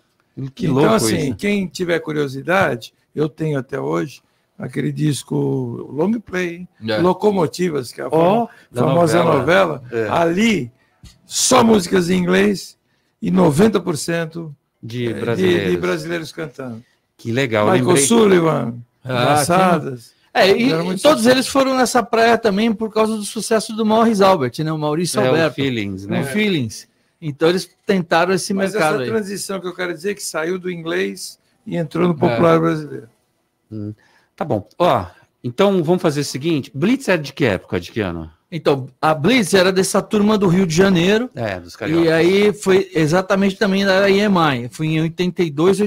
Que 0.54 0.66
então, 0.66 0.76
louco 0.76 0.94
assim, 0.96 1.28
isso. 1.30 1.36
quem 1.38 1.66
tiver 1.68 1.98
curiosidade, 2.00 2.94
eu 3.16 3.30
tenho 3.30 3.58
até 3.58 3.80
hoje 3.80 4.22
aquele 4.60 4.92
disco 4.92 5.36
Long 5.94 6.20
Play, 6.20 6.68
É. 6.86 6.98
Locomotivas, 6.98 7.92
que 7.94 8.02
é 8.02 8.04
a 8.06 8.10
da 8.10 8.12
famosa 8.82 9.24
novela. 9.24 9.40
novela. 9.40 9.84
É. 9.92 10.10
Ali, 10.10 10.72
só 11.26 11.64
músicas 11.64 12.10
em 12.10 12.18
inglês 12.18 12.78
e 13.22 13.32
90% 13.32 14.54
De 14.86 15.08
eh, 15.10 15.14
brasileiros. 15.14 15.72
de 15.72 15.78
brasileiros 15.78 16.32
cantando. 16.32 16.84
Que 17.18 17.32
legal. 17.32 17.66
Michael 17.66 17.86
lembrei- 17.86 18.06
Sullivan, 18.06 18.76
Ah, 19.04 19.10
Engraçadas. 19.10 20.14
É, 20.34 20.52
e, 20.52 20.70
e 20.70 21.00
todos 21.00 21.26
eles 21.28 21.48
foram 21.48 21.76
nessa 21.78 22.04
praia 22.04 22.38
também 22.38 22.74
por 22.74 22.92
causa 22.94 23.16
do 23.16 23.24
sucesso 23.24 23.74
do 23.74 23.86
Maurice 23.86 24.22
Albert, 24.24 24.52
né? 24.60 24.72
O 24.72 24.78
Maurício 24.78 25.20
É, 25.22 25.24
o 25.24 25.28
Alberto. 25.30 25.56
Feelings, 25.56 26.06
né? 26.06 26.22
O 26.22 26.26
Feelings. 26.26 26.88
Então 27.22 27.48
eles 27.48 27.70
tentaram 27.86 28.34
esse 28.34 28.54
Mas 28.54 28.74
mercado 28.74 28.96
essa 28.96 29.04
aí. 29.04 29.10
transição 29.10 29.62
que 29.62 29.68
eu 29.68 29.74
quero 29.74 29.94
dizer 29.94 30.12
é 30.12 30.14
que 30.14 30.22
saiu 30.24 30.60
do 30.60 30.70
inglês 30.70 31.40
e 31.66 31.78
entrou 31.78 32.08
no 32.08 32.14
popular 32.16 32.60
brasileiro. 32.60 33.08
Hum, 33.72 33.94
Tá 34.36 34.44
bom. 34.44 34.68
Ó, 34.78 35.06
então 35.42 35.82
vamos 35.82 36.02
fazer 36.02 36.20
o 36.20 36.26
seguinte: 36.26 36.70
Blitz 36.76 37.08
é 37.08 37.16
de 37.16 37.32
que 37.32 37.46
época? 37.46 37.80
De 37.80 37.90
que 37.92 38.02
ano? 38.02 38.30
Então, 38.52 38.88
a 39.02 39.14
Blitz 39.14 39.54
era 39.54 39.72
dessa 39.72 40.02
turma 40.02 40.38
do 40.38 40.48
Rio 40.48 40.66
de 40.66 40.76
Janeiro. 40.76 41.30
É, 41.36 41.60
dos 41.60 41.76
cariocas. 41.76 42.06
E 42.06 42.12
aí 42.12 42.54
foi 42.54 42.90
exatamente 42.94 43.56
também 43.58 43.86
da 43.86 44.10
EMI. 44.10 44.70
Foi 44.70 44.88
em 44.88 45.02
82, 45.02 45.80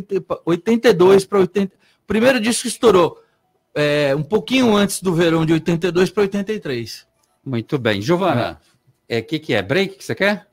82 0.45 1.25
para 1.25 1.39
80. 1.39 1.75
O 1.75 2.07
primeiro 2.07 2.41
disco 2.41 2.67
estourou 2.67 3.23
é, 3.75 4.15
um 4.15 4.23
pouquinho 4.23 4.75
antes 4.77 5.01
do 5.01 5.15
verão 5.15 5.47
de 5.47 5.53
82 5.53 6.11
para 6.11 6.23
83. 6.23 7.07
Muito 7.45 7.79
bem. 7.79 8.03
Giovana, 8.03 8.61
é 9.09 9.23
que 9.23 9.39
que 9.39 9.55
é? 9.55 9.63
Break 9.63 9.97
que 9.97 10.05
você 10.05 10.15
quer? 10.15 10.49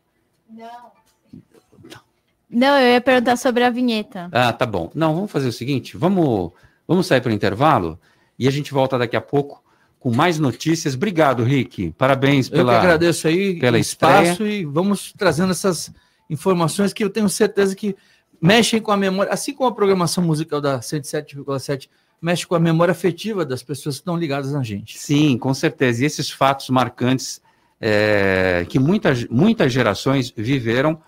Não, 2.48 2.80
eu 2.80 2.94
ia 2.94 3.02
perguntar 3.02 3.36
sobre 3.36 3.64
a 3.64 3.70
vinheta. 3.70 4.30
Ah, 4.32 4.54
tá 4.54 4.66
bom. 4.66 4.92
Não, 4.94 5.14
vamos 5.16 5.32
fazer 5.32 5.48
o 5.48 5.52
seguinte: 5.52 5.98
vamos, 5.98 6.52
vamos 6.88 7.08
sair 7.08 7.20
para 7.20 7.32
o 7.32 7.34
intervalo 7.34 8.00
e 8.38 8.48
a 8.48 8.52
gente 8.52 8.72
volta 8.72 8.98
daqui 8.98 9.16
a 9.16 9.22
pouco 9.22 9.65
com 10.06 10.14
mais 10.14 10.38
notícias. 10.38 10.94
Obrigado, 10.94 11.44
Rick. 11.44 11.92
Parabéns 11.98 12.46
Eu 12.46 12.58
pela. 12.58 12.74
que 12.74 12.78
agradeço 12.78 13.28
aí 13.28 13.60
pela 13.60 13.76
o 13.76 13.80
estreia. 13.80 14.22
espaço 14.22 14.46
e 14.46 14.64
vamos 14.64 15.12
trazendo 15.18 15.50
essas 15.50 15.92
informações 16.30 16.94
que 16.94 17.04
eu 17.04 17.10
tenho 17.10 17.28
certeza 17.28 17.76
que 17.76 17.96
mexem 18.40 18.80
com 18.80 18.92
a 18.92 18.98
memória, 18.98 19.34
assim 19.34 19.52
como 19.52 19.68
a 19.68 19.74
programação 19.74 20.24
musical 20.24 20.62
da 20.62 20.80
107,7 20.80 21.90
mexe 22.22 22.46
com 22.46 22.54
a 22.54 22.60
memória 22.60 22.92
afetiva 22.92 23.44
das 23.44 23.64
pessoas 23.64 23.96
que 23.96 24.02
estão 24.02 24.16
ligadas 24.16 24.52
na 24.52 24.62
gente. 24.62 24.96
Sim, 24.96 25.40
com 25.40 25.56
certeza. 25.56 26.04
E 26.04 26.06
esses 26.06 26.30
fatos 26.30 26.70
marcantes 26.70 27.42
é, 27.82 28.64
que 28.70 28.78
muitas, 28.78 29.26
muitas 29.26 29.74
gerações 29.74 30.32
viveram 30.38 31.02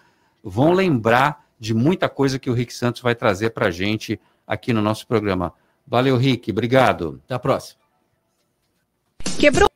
vão 0.43 0.74
lembrar 0.74 1.45
de 1.60 1.76
muita 1.76 2.10
coisa 2.10 2.39
que 2.39 2.50
o 2.50 2.54
Rick 2.54 2.74
Santos 2.74 3.04
vai 3.04 3.14
trazer 3.14 3.52
para 3.52 3.68
a 3.68 3.72
gente 3.72 4.20
aqui 4.48 4.74
no 4.74 4.82
nosso 4.82 5.06
programa. 5.06 5.54
Valeu, 5.86 6.18
Rick. 6.18 6.50
Obrigado. 6.50 7.22
Até 7.26 7.36
a 7.36 7.39
próxima. 7.39 7.87
Quebrou. 9.39 9.70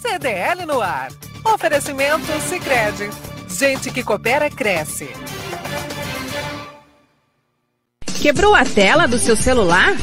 CDL 0.00 0.66
no 0.66 0.80
ar. 0.80 1.10
Oferecimento 1.44 2.26
Sicredi. 2.48 3.10
Gente 3.48 3.90
que 3.90 4.02
coopera 4.02 4.50
cresce. 4.50 5.08
Quebrou 8.20 8.54
a 8.54 8.64
tela 8.64 9.06
do 9.06 9.18
seu 9.18 9.36
celular? 9.36 9.94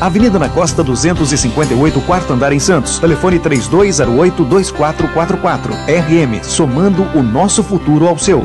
Avenida 0.00 0.38
na 0.38 0.48
Costa 0.48 0.84
258, 0.84 2.00
quarto 2.02 2.32
andar 2.32 2.52
em 2.52 2.58
Santos. 2.58 2.98
Telefone 2.98 3.38
3208-2444. 3.40 5.70
RM, 5.86 6.44
somando 6.44 7.02
o 7.16 7.22
nosso 7.22 7.62
futuro 7.62 8.06
ao 8.06 8.18
seu. 8.18 8.44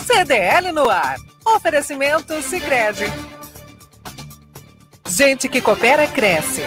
CDL 0.00 0.72
no 0.72 0.88
ar. 0.88 1.16
Oferecimento 1.44 2.40
Sicredi. 2.42 3.04
Gente 5.06 5.48
que 5.48 5.60
coopera 5.60 6.06
cresce. 6.06 6.62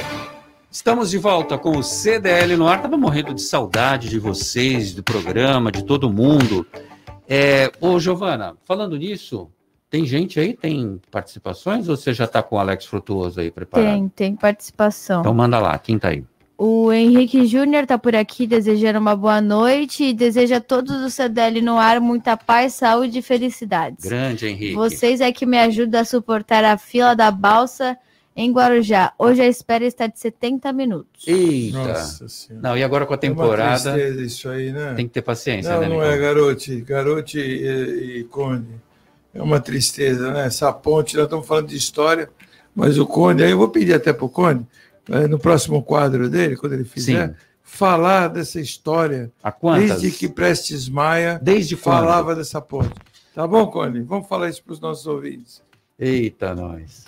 Estamos 0.71 1.11
de 1.11 1.17
volta 1.17 1.57
com 1.57 1.77
o 1.77 1.83
CDL 1.83 2.57
no 2.57 2.67
ar. 2.67 2.77
Estava 2.77 2.97
morrendo 2.97 3.33
de 3.33 3.41
saudade 3.41 4.09
de 4.09 4.19
vocês, 4.19 4.93
do 4.93 5.03
programa, 5.03 5.71
de 5.71 5.83
todo 5.83 6.11
mundo. 6.11 6.65
É, 7.27 7.71
ô, 7.79 7.99
Giovana, 7.99 8.55
falando 8.65 8.97
nisso, 8.97 9.49
tem 9.89 10.05
gente 10.05 10.39
aí? 10.39 10.55
Tem 10.55 10.99
participações? 11.11 11.87
Ou 11.87 11.95
você 11.95 12.13
já 12.13 12.25
está 12.25 12.41
com 12.41 12.55
o 12.55 12.59
Alex 12.59 12.85
Frutuoso 12.85 13.39
aí 13.39 13.51
preparado? 13.51 13.85
Tem, 13.85 14.09
tem 14.09 14.35
participação. 14.35 15.21
Então 15.21 15.33
manda 15.33 15.59
lá, 15.59 15.77
quem 15.77 15.99
tá 15.99 16.09
aí? 16.09 16.23
O 16.57 16.91
Henrique 16.93 17.45
Júnior 17.45 17.83
está 17.83 17.97
por 17.97 18.15
aqui 18.15 18.45
desejando 18.45 18.99
uma 18.99 19.15
boa 19.15 19.41
noite 19.41 20.03
e 20.03 20.13
deseja 20.13 20.57
a 20.57 20.61
todos 20.61 21.01
do 21.01 21.09
CDL 21.09 21.61
no 21.61 21.77
ar 21.77 21.99
muita 21.99 22.37
paz, 22.37 22.73
saúde 22.73 23.19
e 23.19 23.21
felicidades. 23.21 24.05
Grande, 24.05 24.47
Henrique. 24.47 24.75
Vocês 24.75 25.19
é 25.19 25.31
que 25.31 25.45
me 25.45 25.57
ajudam 25.59 26.01
a 26.01 26.05
suportar 26.05 26.63
a 26.63 26.77
fila 26.77 27.15
da 27.15 27.31
balsa 27.31 27.97
em 28.35 28.51
Guarujá. 28.51 29.13
Hoje 29.17 29.41
a 29.41 29.47
espera 29.47 29.85
está 29.85 30.07
de 30.07 30.19
70 30.19 30.71
minutos. 30.73 31.27
Eita. 31.27 31.77
Nossa 31.77 32.27
Senhora. 32.27 32.69
Não, 32.69 32.77
e 32.77 32.83
agora 32.83 33.05
com 33.05 33.13
a 33.13 33.15
É 33.15 33.17
uma 33.17 33.21
temporada. 33.21 33.93
tristeza 33.93 34.21
isso 34.23 34.49
aí, 34.49 34.71
né? 34.71 34.93
Tem 34.95 35.07
que 35.07 35.13
ter 35.13 35.21
paciência, 35.21 35.71
Não, 35.73 35.81
né, 35.81 35.87
não 35.89 35.95
Nicole? 35.97 36.13
é, 36.13 36.17
Garote. 36.17 36.81
Garote 36.81 37.39
e, 37.39 38.19
e 38.19 38.23
Conde. 38.25 38.67
É 39.33 39.41
uma 39.41 39.59
tristeza, 39.59 40.31
né? 40.31 40.45
Essa 40.45 40.71
ponte, 40.71 41.15
nós 41.15 41.25
estamos 41.25 41.47
falando 41.47 41.67
de 41.67 41.75
história, 41.75 42.29
mas 42.75 42.97
o 42.99 43.05
Conde, 43.05 43.43
aí 43.43 43.51
eu 43.51 43.57
vou 43.57 43.69
pedir 43.69 43.93
até 43.93 44.13
para 44.13 44.25
o 44.25 44.29
Conde, 44.29 44.65
eh, 45.09 45.27
no 45.27 45.39
próximo 45.39 45.81
quadro 45.81 46.29
dele, 46.29 46.55
quando 46.55 46.73
ele 46.73 46.83
fizer, 46.83 47.29
Sim. 47.29 47.35
falar 47.63 48.27
dessa 48.27 48.59
história. 48.61 49.31
Há 49.41 49.51
quantas? 49.51 50.01
Desde 50.01 50.11
que 50.17 50.29
Prestes 50.29 50.87
Maia 50.87 51.39
Desde 51.41 51.75
quando? 51.75 51.95
falava 51.95 52.35
dessa 52.35 52.61
ponte. 52.61 52.91
Tá 53.33 53.47
bom, 53.47 53.65
Conde? 53.67 54.01
Vamos 54.01 54.27
falar 54.27 54.49
isso 54.49 54.63
para 54.63 54.73
os 54.73 54.79
nossos 54.79 55.07
ouvintes. 55.07 55.63
Eita, 55.97 56.53
nós. 56.53 57.05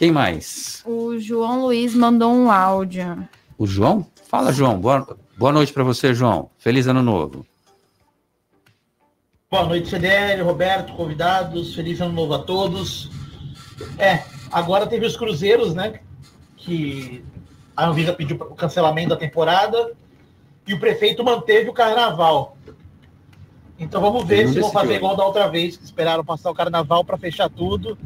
Quem 0.00 0.10
mais? 0.10 0.82
O 0.86 1.18
João 1.18 1.60
Luiz 1.60 1.94
mandou 1.94 2.32
um 2.32 2.50
áudio. 2.50 3.28
O 3.58 3.66
João? 3.66 4.06
Fala, 4.30 4.50
João. 4.50 4.80
Boa, 4.80 5.06
boa 5.36 5.52
noite 5.52 5.74
para 5.74 5.84
você, 5.84 6.14
João. 6.14 6.48
Feliz 6.56 6.86
ano 6.86 7.02
novo. 7.02 7.44
Boa 9.50 9.66
noite, 9.66 9.90
CDL, 9.90 10.40
Roberto, 10.40 10.94
convidados. 10.94 11.74
Feliz 11.74 12.00
ano 12.00 12.14
novo 12.14 12.32
a 12.32 12.38
todos. 12.38 13.10
É, 13.98 14.24
agora 14.50 14.86
teve 14.86 15.04
os 15.04 15.18
cruzeiros, 15.18 15.74
né? 15.74 16.00
Que 16.56 17.22
a 17.76 17.86
Anvisa 17.86 18.14
pediu 18.14 18.38
o 18.38 18.54
cancelamento 18.54 19.10
da 19.10 19.16
temporada 19.18 19.92
e 20.66 20.72
o 20.72 20.80
prefeito 20.80 21.22
manteve 21.22 21.68
o 21.68 21.74
carnaval. 21.74 22.56
Então 23.78 24.00
vamos 24.00 24.24
ver 24.24 24.48
se 24.48 24.60
vão 24.60 24.70
fazer 24.70 24.94
igual 24.94 25.14
da 25.14 25.26
outra 25.26 25.46
vez, 25.48 25.76
que 25.76 25.84
esperaram 25.84 26.24
passar 26.24 26.50
o 26.50 26.54
carnaval 26.54 27.04
para 27.04 27.18
fechar 27.18 27.50
tudo 27.50 27.98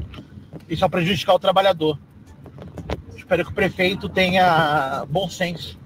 e 0.68 0.76
só 0.76 0.88
prejudicar 0.88 1.34
o 1.34 1.38
trabalhador. 1.38 1.98
Espero 3.16 3.44
que 3.44 3.50
o 3.50 3.55
prefeito 3.55 4.09
tenha 4.09 5.05
bom 5.09 5.28
senso 5.28 5.78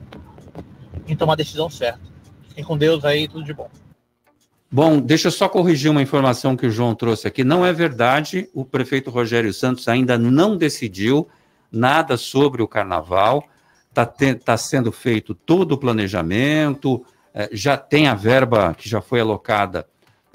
em 1.06 1.16
tomar 1.16 1.34
a 1.34 1.36
decisão 1.36 1.70
certa. 1.70 2.00
Fiquem 2.48 2.64
com 2.64 2.76
Deus 2.76 3.04
aí, 3.04 3.28
tudo 3.28 3.44
de 3.44 3.54
bom. 3.54 3.70
Bom, 4.70 5.00
deixa 5.00 5.28
eu 5.28 5.32
só 5.32 5.48
corrigir 5.48 5.90
uma 5.90 6.02
informação 6.02 6.54
que 6.54 6.66
o 6.66 6.70
João 6.70 6.94
trouxe 6.94 7.26
aqui. 7.26 7.42
Não 7.42 7.64
é 7.64 7.72
verdade, 7.72 8.50
o 8.52 8.64
prefeito 8.64 9.08
Rogério 9.08 9.52
Santos 9.54 9.88
ainda 9.88 10.18
não 10.18 10.56
decidiu 10.56 11.26
nada 11.72 12.16
sobre 12.18 12.62
o 12.62 12.68
carnaval. 12.68 13.44
Está 14.20 14.56
sendo 14.56 14.92
feito 14.92 15.34
todo 15.34 15.72
o 15.72 15.78
planejamento, 15.78 17.04
eh, 17.32 17.48
já 17.50 17.76
tem 17.76 18.08
a 18.08 18.14
verba 18.14 18.74
que 18.74 18.88
já 18.88 19.00
foi 19.00 19.20
alocada 19.20 19.86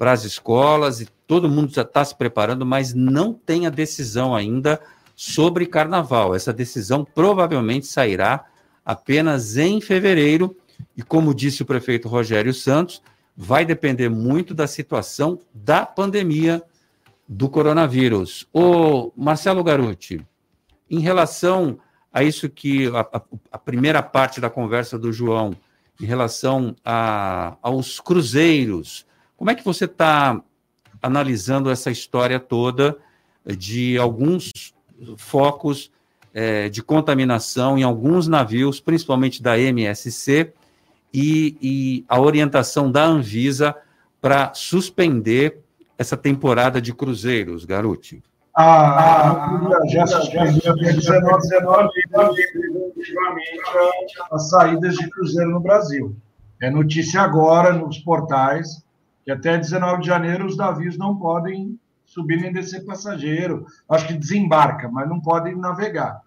para 0.04 0.12
as 0.12 0.24
escolas 0.24 1.00
e 1.00 1.06
todo 1.26 1.48
mundo 1.48 1.72
já 1.72 1.80
está 1.80 2.04
se 2.04 2.14
preparando, 2.14 2.66
mas 2.66 2.92
não 2.92 3.32
tem 3.32 3.66
a 3.66 3.70
decisão 3.70 4.36
ainda 4.36 4.78
sobre 5.16 5.64
carnaval. 5.64 6.34
Essa 6.34 6.52
decisão 6.52 7.06
provavelmente 7.06 7.86
sairá 7.86 8.44
apenas 8.84 9.56
em 9.56 9.80
fevereiro. 9.80 10.54
E 10.94 11.02
como 11.02 11.32
disse 11.34 11.62
o 11.62 11.64
prefeito 11.64 12.06
Rogério 12.06 12.52
Santos, 12.52 13.00
vai 13.34 13.64
depender 13.64 14.10
muito 14.10 14.52
da 14.52 14.66
situação 14.66 15.38
da 15.54 15.86
pandemia 15.86 16.62
do 17.26 17.48
coronavírus. 17.48 18.46
O 18.52 19.10
Marcelo 19.16 19.64
Garuti, 19.64 20.20
em 20.90 20.98
relação 21.00 21.78
a 22.12 22.22
isso 22.22 22.50
que 22.50 22.88
a, 22.88 23.00
a- 23.10 23.22
a 23.52 23.56
primeira 23.58 24.02
parte 24.02 24.38
da 24.38 24.50
conversa 24.50 24.98
do 24.98 25.10
João, 25.10 25.56
em 25.98 26.04
relação 26.04 26.76
a- 26.84 27.56
aos 27.62 28.00
cruzeiros, 28.00 29.06
como 29.44 29.50
é 29.50 29.54
que 29.54 29.62
você 29.62 29.84
está 29.84 30.40
analisando 31.02 31.70
essa 31.70 31.90
história 31.90 32.40
toda 32.40 32.96
de 33.44 33.98
alguns 33.98 34.50
focos 35.18 35.92
eh, 36.32 36.70
de 36.70 36.82
contaminação 36.82 37.76
em 37.76 37.82
alguns 37.82 38.26
navios, 38.26 38.80
principalmente 38.80 39.42
da 39.42 39.58
MSC, 39.58 40.50
e, 41.12 41.58
e 41.60 42.04
a 42.08 42.18
orientação 42.18 42.90
da 42.90 43.04
Anvisa 43.04 43.76
para 44.18 44.54
suspender 44.54 45.60
essa 45.98 46.16
temporada 46.16 46.80
de 46.80 46.94
cruzeiros, 46.94 47.66
Garuti? 47.66 48.22
A 48.56 49.56
Anvisa 49.56 49.78
já 49.90 50.06
suspendeu 50.06 50.72
até 50.72 50.90
19, 50.90 51.90
19 52.06 52.34
definitivamente 52.34 54.14
as 54.32 54.48
saídas 54.48 54.94
de 54.94 55.10
cruzeiro 55.10 55.50
no 55.50 55.60
Brasil. 55.60 56.16
É 56.62 56.70
notícia 56.70 57.20
agora 57.20 57.74
nos 57.74 57.98
portais 57.98 58.82
que 59.24 59.32
até 59.32 59.56
19 59.56 60.02
de 60.02 60.06
janeiro 60.06 60.46
os 60.46 60.56
navios 60.56 60.98
não 60.98 61.16
podem 61.16 61.78
subir 62.04 62.40
nem 62.40 62.52
descer 62.52 62.84
passageiro. 62.84 63.66
Acho 63.88 64.06
que 64.06 64.14
desembarca, 64.14 64.88
mas 64.88 65.08
não 65.08 65.20
podem 65.20 65.56
navegar. 65.56 66.20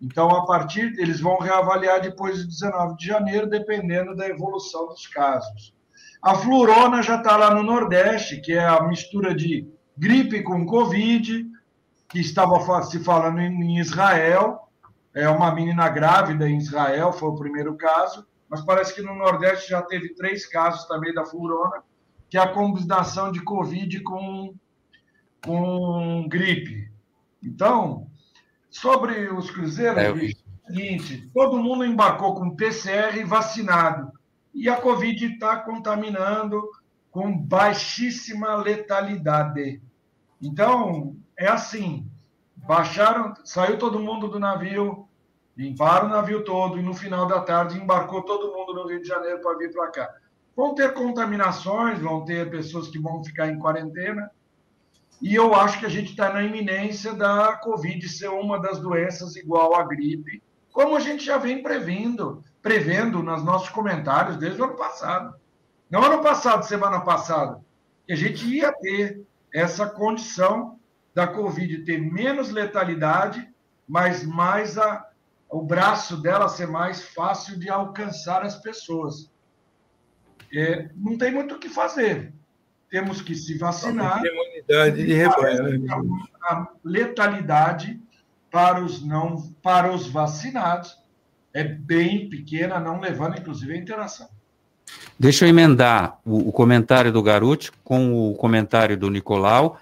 Então, 0.00 0.30
a 0.30 0.44
partir, 0.44 0.94
eles 0.98 1.20
vão 1.20 1.38
reavaliar 1.38 2.00
depois 2.00 2.38
de 2.38 2.46
19 2.46 2.96
de 2.96 3.06
janeiro, 3.06 3.48
dependendo 3.48 4.14
da 4.14 4.28
evolução 4.28 4.86
dos 4.86 5.06
casos. 5.06 5.74
A 6.22 6.34
flurona 6.34 7.02
já 7.02 7.16
está 7.16 7.36
lá 7.36 7.54
no 7.54 7.62
Nordeste, 7.62 8.40
que 8.40 8.52
é 8.52 8.64
a 8.64 8.82
mistura 8.82 9.34
de 9.34 9.68
gripe 9.96 10.42
com 10.42 10.66
Covid, 10.66 11.46
que 12.08 12.20
estava 12.20 12.82
se 12.82 12.98
falando 13.00 13.40
em 13.40 13.78
Israel. 13.78 14.68
É 15.14 15.28
uma 15.28 15.54
menina 15.54 15.88
grávida 15.88 16.48
em 16.48 16.58
Israel, 16.58 17.12
foi 17.12 17.30
o 17.30 17.36
primeiro 17.36 17.74
caso. 17.76 18.26
Mas 18.48 18.60
parece 18.62 18.94
que 18.94 19.02
no 19.02 19.14
Nordeste 19.14 19.70
já 19.70 19.82
teve 19.82 20.14
três 20.14 20.46
casos 20.46 20.86
também 20.86 21.12
da 21.12 21.24
flurona, 21.24 21.82
que 22.28 22.36
é 22.36 22.40
a 22.40 22.52
combinação 22.52 23.30
de 23.30 23.40
Covid 23.42 24.00
com, 24.00 24.54
com 25.44 26.26
gripe. 26.28 26.90
Então, 27.42 28.08
sobre 28.70 29.28
os 29.28 29.50
cruzeiros, 29.50 29.98
É, 29.98 30.06
é 30.06 30.12
o 30.12 30.66
seguinte, 30.66 31.30
todo 31.32 31.62
mundo 31.62 31.84
embarcou 31.84 32.34
com 32.34 32.56
PCR 32.56 33.24
vacinado. 33.24 34.12
E 34.52 34.68
a 34.68 34.76
Covid 34.76 35.26
está 35.26 35.58
contaminando 35.58 36.62
com 37.10 37.36
baixíssima 37.36 38.54
letalidade. 38.56 39.80
Então, 40.40 41.16
é 41.38 41.46
assim, 41.46 42.06
baixaram, 42.56 43.34
saiu 43.44 43.78
todo 43.78 44.00
mundo 44.00 44.28
do 44.28 44.40
navio, 44.40 45.08
limparam 45.56 46.08
o 46.08 46.10
navio 46.10 46.44
todo 46.44 46.78
e 46.78 46.82
no 46.82 46.94
final 46.94 47.26
da 47.26 47.40
tarde 47.40 47.78
embarcou 47.78 48.22
todo 48.22 48.52
mundo 48.52 48.74
no 48.74 48.88
Rio 48.88 49.00
de 49.00 49.08
Janeiro 49.08 49.40
para 49.40 49.56
vir 49.56 49.72
para 49.72 49.90
cá. 49.90 50.14
Vão 50.56 50.74
ter 50.74 50.94
contaminações, 50.94 52.00
vão 52.00 52.24
ter 52.24 52.50
pessoas 52.50 52.88
que 52.88 52.98
vão 52.98 53.22
ficar 53.22 53.48
em 53.48 53.58
quarentena, 53.58 54.30
e 55.20 55.34
eu 55.34 55.54
acho 55.54 55.78
que 55.78 55.86
a 55.86 55.90
gente 55.90 56.10
está 56.10 56.32
na 56.32 56.42
iminência 56.42 57.12
da 57.14 57.56
Covid 57.56 58.08
ser 58.08 58.28
uma 58.28 58.60
das 58.60 58.80
doenças 58.80 59.36
igual 59.36 59.74
à 59.74 59.82
gripe, 59.84 60.42
como 60.72 60.96
a 60.96 61.00
gente 61.00 61.24
já 61.24 61.38
vem 61.38 61.62
prevendo, 61.62 62.44
prevendo 62.60 63.22
nos 63.22 63.42
nossos 63.42 63.70
comentários 63.70 64.36
desde 64.36 64.60
o 64.60 64.64
ano 64.64 64.76
passado. 64.76 65.34
Não 65.90 66.02
ano 66.02 66.22
passado, 66.22 66.64
semana 66.64 67.00
passada, 67.00 67.60
que 68.06 68.12
a 68.12 68.16
gente 68.16 68.46
ia 68.46 68.72
ter 68.72 69.22
essa 69.54 69.86
condição 69.86 70.78
da 71.14 71.26
Covid 71.26 71.84
ter 71.84 71.98
menos 71.98 72.50
letalidade, 72.50 73.48
mas 73.88 74.22
mais 74.22 74.76
a, 74.76 75.06
o 75.48 75.62
braço 75.62 76.18
dela 76.18 76.48
ser 76.48 76.66
mais 76.66 77.02
fácil 77.02 77.58
de 77.58 77.70
alcançar 77.70 78.42
as 78.42 78.56
pessoas. 78.56 79.30
É, 80.52 80.88
não 80.94 81.16
tem 81.16 81.32
muito 81.32 81.54
o 81.54 81.58
que 81.58 81.68
fazer. 81.68 82.32
Temos 82.90 83.20
que 83.20 83.34
se 83.34 83.58
vacinar. 83.58 84.22
Imunidade 84.24 85.04
de 85.04 85.12
rebanho. 85.12 85.80
Né? 85.80 85.96
A 86.42 86.68
letalidade 86.84 88.00
para 88.50 88.82
os 88.82 89.04
não, 89.04 89.52
para 89.62 89.92
os 89.92 90.06
vacinados 90.06 90.96
é 91.52 91.64
bem 91.64 92.28
pequena, 92.28 92.78
não 92.78 93.00
levando 93.00 93.38
inclusive 93.38 93.72
a 93.72 93.76
interação. 93.76 94.28
Deixa 95.18 95.44
eu 95.44 95.48
emendar 95.48 96.18
o, 96.24 96.48
o 96.48 96.52
comentário 96.52 97.10
do 97.10 97.22
Garuti 97.22 97.72
com 97.82 98.30
o 98.30 98.34
comentário 98.34 98.96
do 98.96 99.10
Nicolau. 99.10 99.80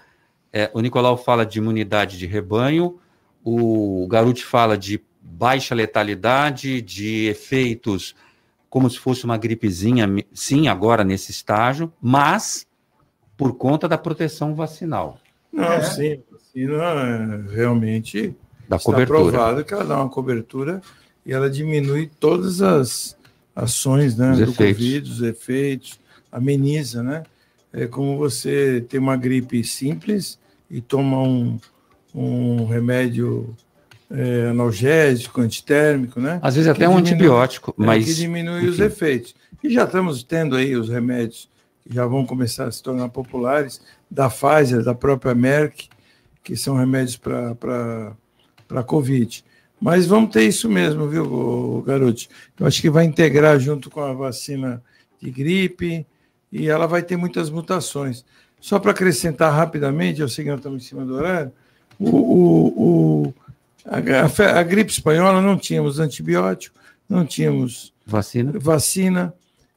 É, 0.51 0.71
o 0.73 0.79
Nicolau 0.79 1.17
fala 1.17 1.45
de 1.45 1.59
imunidade 1.59 2.17
de 2.17 2.25
rebanho, 2.25 2.99
o 3.43 4.07
Garuti 4.09 4.43
fala 4.43 4.77
de 4.77 5.03
baixa 5.21 5.75
letalidade, 5.75 6.81
de 6.81 7.27
efeitos 7.27 8.15
como 8.75 8.89
se 8.89 8.99
fosse 8.99 9.23
uma 9.23 9.37
gripezinha, 9.37 10.05
sim, 10.33 10.67
agora 10.67 11.01
nesse 11.01 11.31
estágio, 11.31 11.93
mas 12.01 12.67
por 13.37 13.55
conta 13.55 13.87
da 13.87 13.97
proteção 13.97 14.53
vacinal. 14.53 15.17
Não, 15.49 15.63
é. 15.63 15.81
sim, 15.81 16.21
a 16.29 16.33
vacina 16.33 17.45
realmente 17.53 18.35
da 18.67 18.75
está 18.75 18.91
cobertura. 18.91 19.31
provado 19.31 19.63
que 19.63 19.73
ela 19.73 19.85
dá 19.85 19.95
uma 20.01 20.09
cobertura 20.09 20.81
e 21.25 21.31
ela 21.31 21.49
diminui 21.49 22.11
todas 22.19 22.61
as 22.61 23.17
ações 23.55 24.17
né, 24.17 24.31
Os 24.31 24.39
do 24.39 24.43
efeitos. 24.43 24.75
Covid, 24.75 25.09
os 25.09 25.21
efeitos, 25.21 25.99
ameniza, 26.29 27.01
né? 27.01 27.23
É 27.71 27.87
como 27.87 28.17
você 28.17 28.85
tem 28.89 28.99
uma 28.99 29.15
gripe 29.15 29.63
simples 29.63 30.37
e 30.69 30.81
toma 30.81 31.21
um, 31.21 31.57
um 32.13 32.65
remédio 32.65 33.55
é, 34.17 34.49
analgésico, 34.49 35.41
antitérmico, 35.41 36.19
né? 36.19 36.39
Às 36.41 36.55
vezes 36.55 36.69
até 36.69 36.87
um 36.87 36.95
diminui- 37.01 37.11
antibiótico, 37.13 37.71
é, 37.79 37.85
mas, 37.85 38.05
que 38.05 38.13
diminui 38.13 38.67
os 38.67 38.75
enfim. 38.75 38.83
efeitos. 38.83 39.35
E 39.63 39.69
já 39.69 39.83
estamos 39.83 40.23
tendo 40.23 40.55
aí 40.55 40.75
os 40.75 40.89
remédios 40.89 41.49
que 41.83 41.93
já 41.93 42.05
vão 42.05 42.25
começar 42.25 42.65
a 42.65 42.71
se 42.71 42.81
tornar 42.81 43.09
populares, 43.09 43.81
da 44.09 44.29
Pfizer, 44.29 44.83
da 44.83 44.93
própria 44.95 45.35
Merck, 45.35 45.89
que 46.43 46.55
são 46.55 46.75
remédios 46.75 47.17
para 47.17 48.13
a 48.69 48.83
Covid. 48.83 49.43
Mas 49.81 50.05
vamos 50.07 50.31
ter 50.31 50.43
isso 50.43 50.69
mesmo, 50.69 51.07
viu, 51.07 51.83
garoto? 51.85 52.27
Eu 52.59 52.65
acho 52.65 52.81
que 52.81 52.89
vai 52.89 53.03
integrar 53.05 53.59
junto 53.59 53.89
com 53.89 53.99
a 54.01 54.13
vacina 54.13 54.81
de 55.21 55.29
gripe 55.29 56.05
e 56.51 56.67
ela 56.67 56.87
vai 56.87 57.03
ter 57.03 57.17
muitas 57.17 57.49
mutações. 57.49 58.23
Só 58.59 58.79
para 58.79 58.91
acrescentar 58.91 59.53
rapidamente, 59.53 60.21
eu 60.21 60.29
sei 60.29 60.43
que 60.45 60.49
nós 60.49 60.59
estamos 60.59 60.83
em 60.83 60.87
cima 60.87 61.05
do 61.05 61.15
horário, 61.15 61.51
o, 61.99 62.09
o, 62.09 63.25
o- 63.27 63.33
a, 63.85 64.59
a 64.59 64.63
gripe 64.63 64.91
espanhola 64.91 65.41
não 65.41 65.57
tínhamos 65.57 65.99
antibiótico, 65.99 66.77
não 67.07 67.25
tínhamos 67.25 67.93
vacina, 68.05 68.51
vacina 68.55 69.33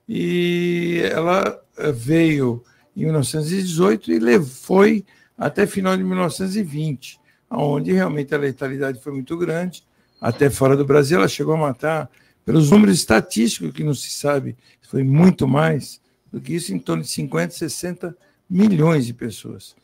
e 0.09 1.03
ela 1.13 1.61
eh, 1.77 1.93
veio 1.93 2.65
em 2.97 3.05
1918 3.05 4.11
e 4.13 4.45
foi 4.45 5.05
até 5.37 5.67
final 5.67 5.97
de 5.97 6.03
1920, 6.03 7.21
onde 7.51 7.93
realmente 7.93 8.35
a 8.35 8.39
letalidade 8.39 9.01
foi 9.01 9.13
muito 9.13 9.37
grande. 9.37 9.85
Até 10.21 10.51
fora 10.51 10.77
do 10.77 10.85
Brasil, 10.85 11.19
ela 11.19 11.29
chegou 11.29 11.55
a 11.55 11.59
matar, 11.59 12.11
pelos 12.45 12.71
números 12.71 12.97
estatísticos 12.97 13.73
que 13.73 13.85
não 13.85 13.95
se 13.95 14.11
sabe, 14.11 14.57
foi 14.81 15.05
muito 15.05 15.47
mais 15.47 16.01
do 16.33 16.41
que 16.41 16.55
isso, 16.55 16.75
em 16.75 16.79
torno 16.79 17.03
de 17.03 17.09
50, 17.11 17.53
60 17.53 18.17
milhões 18.49 19.07
de 19.07 19.13
pessoas. 19.13 19.77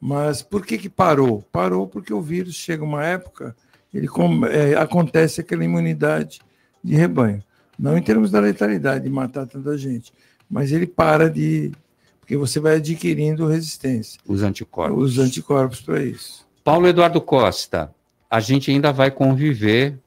Mas 0.00 0.42
por 0.42 0.66
que, 0.66 0.76
que 0.76 0.88
parou? 0.88 1.42
Parou 1.52 1.86
porque 1.86 2.12
o 2.12 2.20
vírus 2.20 2.54
chega 2.54 2.84
uma 2.84 3.04
época, 3.04 3.56
ele 3.92 4.08
é, 4.50 4.74
acontece 4.74 5.40
aquela 5.40 5.64
imunidade 5.64 6.40
de 6.82 6.94
rebanho. 6.94 7.42
Não 7.78 7.96
em 7.96 8.02
termos 8.02 8.30
da 8.30 8.40
letalidade, 8.40 9.04
de 9.04 9.10
matar 9.10 9.46
tanta 9.46 9.76
gente, 9.78 10.12
mas 10.50 10.72
ele 10.72 10.86
para 10.86 11.30
de. 11.30 11.72
Porque 12.20 12.36
você 12.36 12.60
vai 12.60 12.76
adquirindo 12.76 13.46
resistência. 13.46 14.20
Os 14.26 14.42
anticorpos. 14.42 15.12
Os 15.12 15.18
anticorpos 15.18 15.80
para 15.80 16.02
isso. 16.02 16.46
Paulo 16.62 16.86
Eduardo 16.86 17.20
Costa, 17.20 17.90
a 18.28 18.40
gente 18.40 18.70
ainda 18.70 18.92
vai 18.92 19.10
conviver 19.10 19.98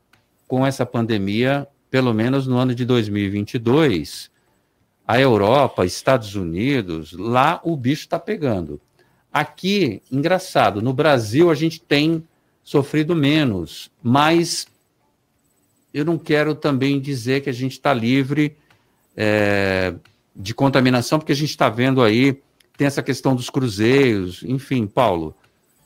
com 0.47 0.67
essa 0.67 0.85
pandemia, 0.85 1.67
pelo 1.89 2.13
menos 2.13 2.45
no 2.45 2.57
ano 2.57 2.75
de 2.75 2.85
2022. 2.85 4.29
A 5.07 5.19
Europa, 5.19 5.85
Estados 5.85 6.35
Unidos, 6.35 7.13
lá 7.13 7.59
o 7.63 7.75
bicho 7.75 8.01
está 8.01 8.19
pegando. 8.19 8.79
Aqui, 9.33 10.01
engraçado, 10.11 10.81
no 10.81 10.93
Brasil 10.93 11.49
a 11.49 11.55
gente 11.55 11.81
tem 11.81 12.23
sofrido 12.71 13.13
menos, 13.13 13.91
mas 14.01 14.65
eu 15.93 16.05
não 16.05 16.17
quero 16.17 16.55
também 16.55 17.01
dizer 17.01 17.41
que 17.41 17.49
a 17.49 17.53
gente 17.53 17.73
está 17.73 17.93
livre 17.93 18.55
é, 19.13 19.93
de 20.33 20.53
contaminação, 20.53 21.19
porque 21.19 21.33
a 21.33 21.35
gente 21.35 21.49
está 21.49 21.67
vendo 21.67 22.01
aí, 22.01 22.41
tem 22.77 22.87
essa 22.87 23.03
questão 23.03 23.35
dos 23.35 23.49
cruzeiros, 23.49 24.41
enfim, 24.43 24.87
Paulo, 24.87 25.35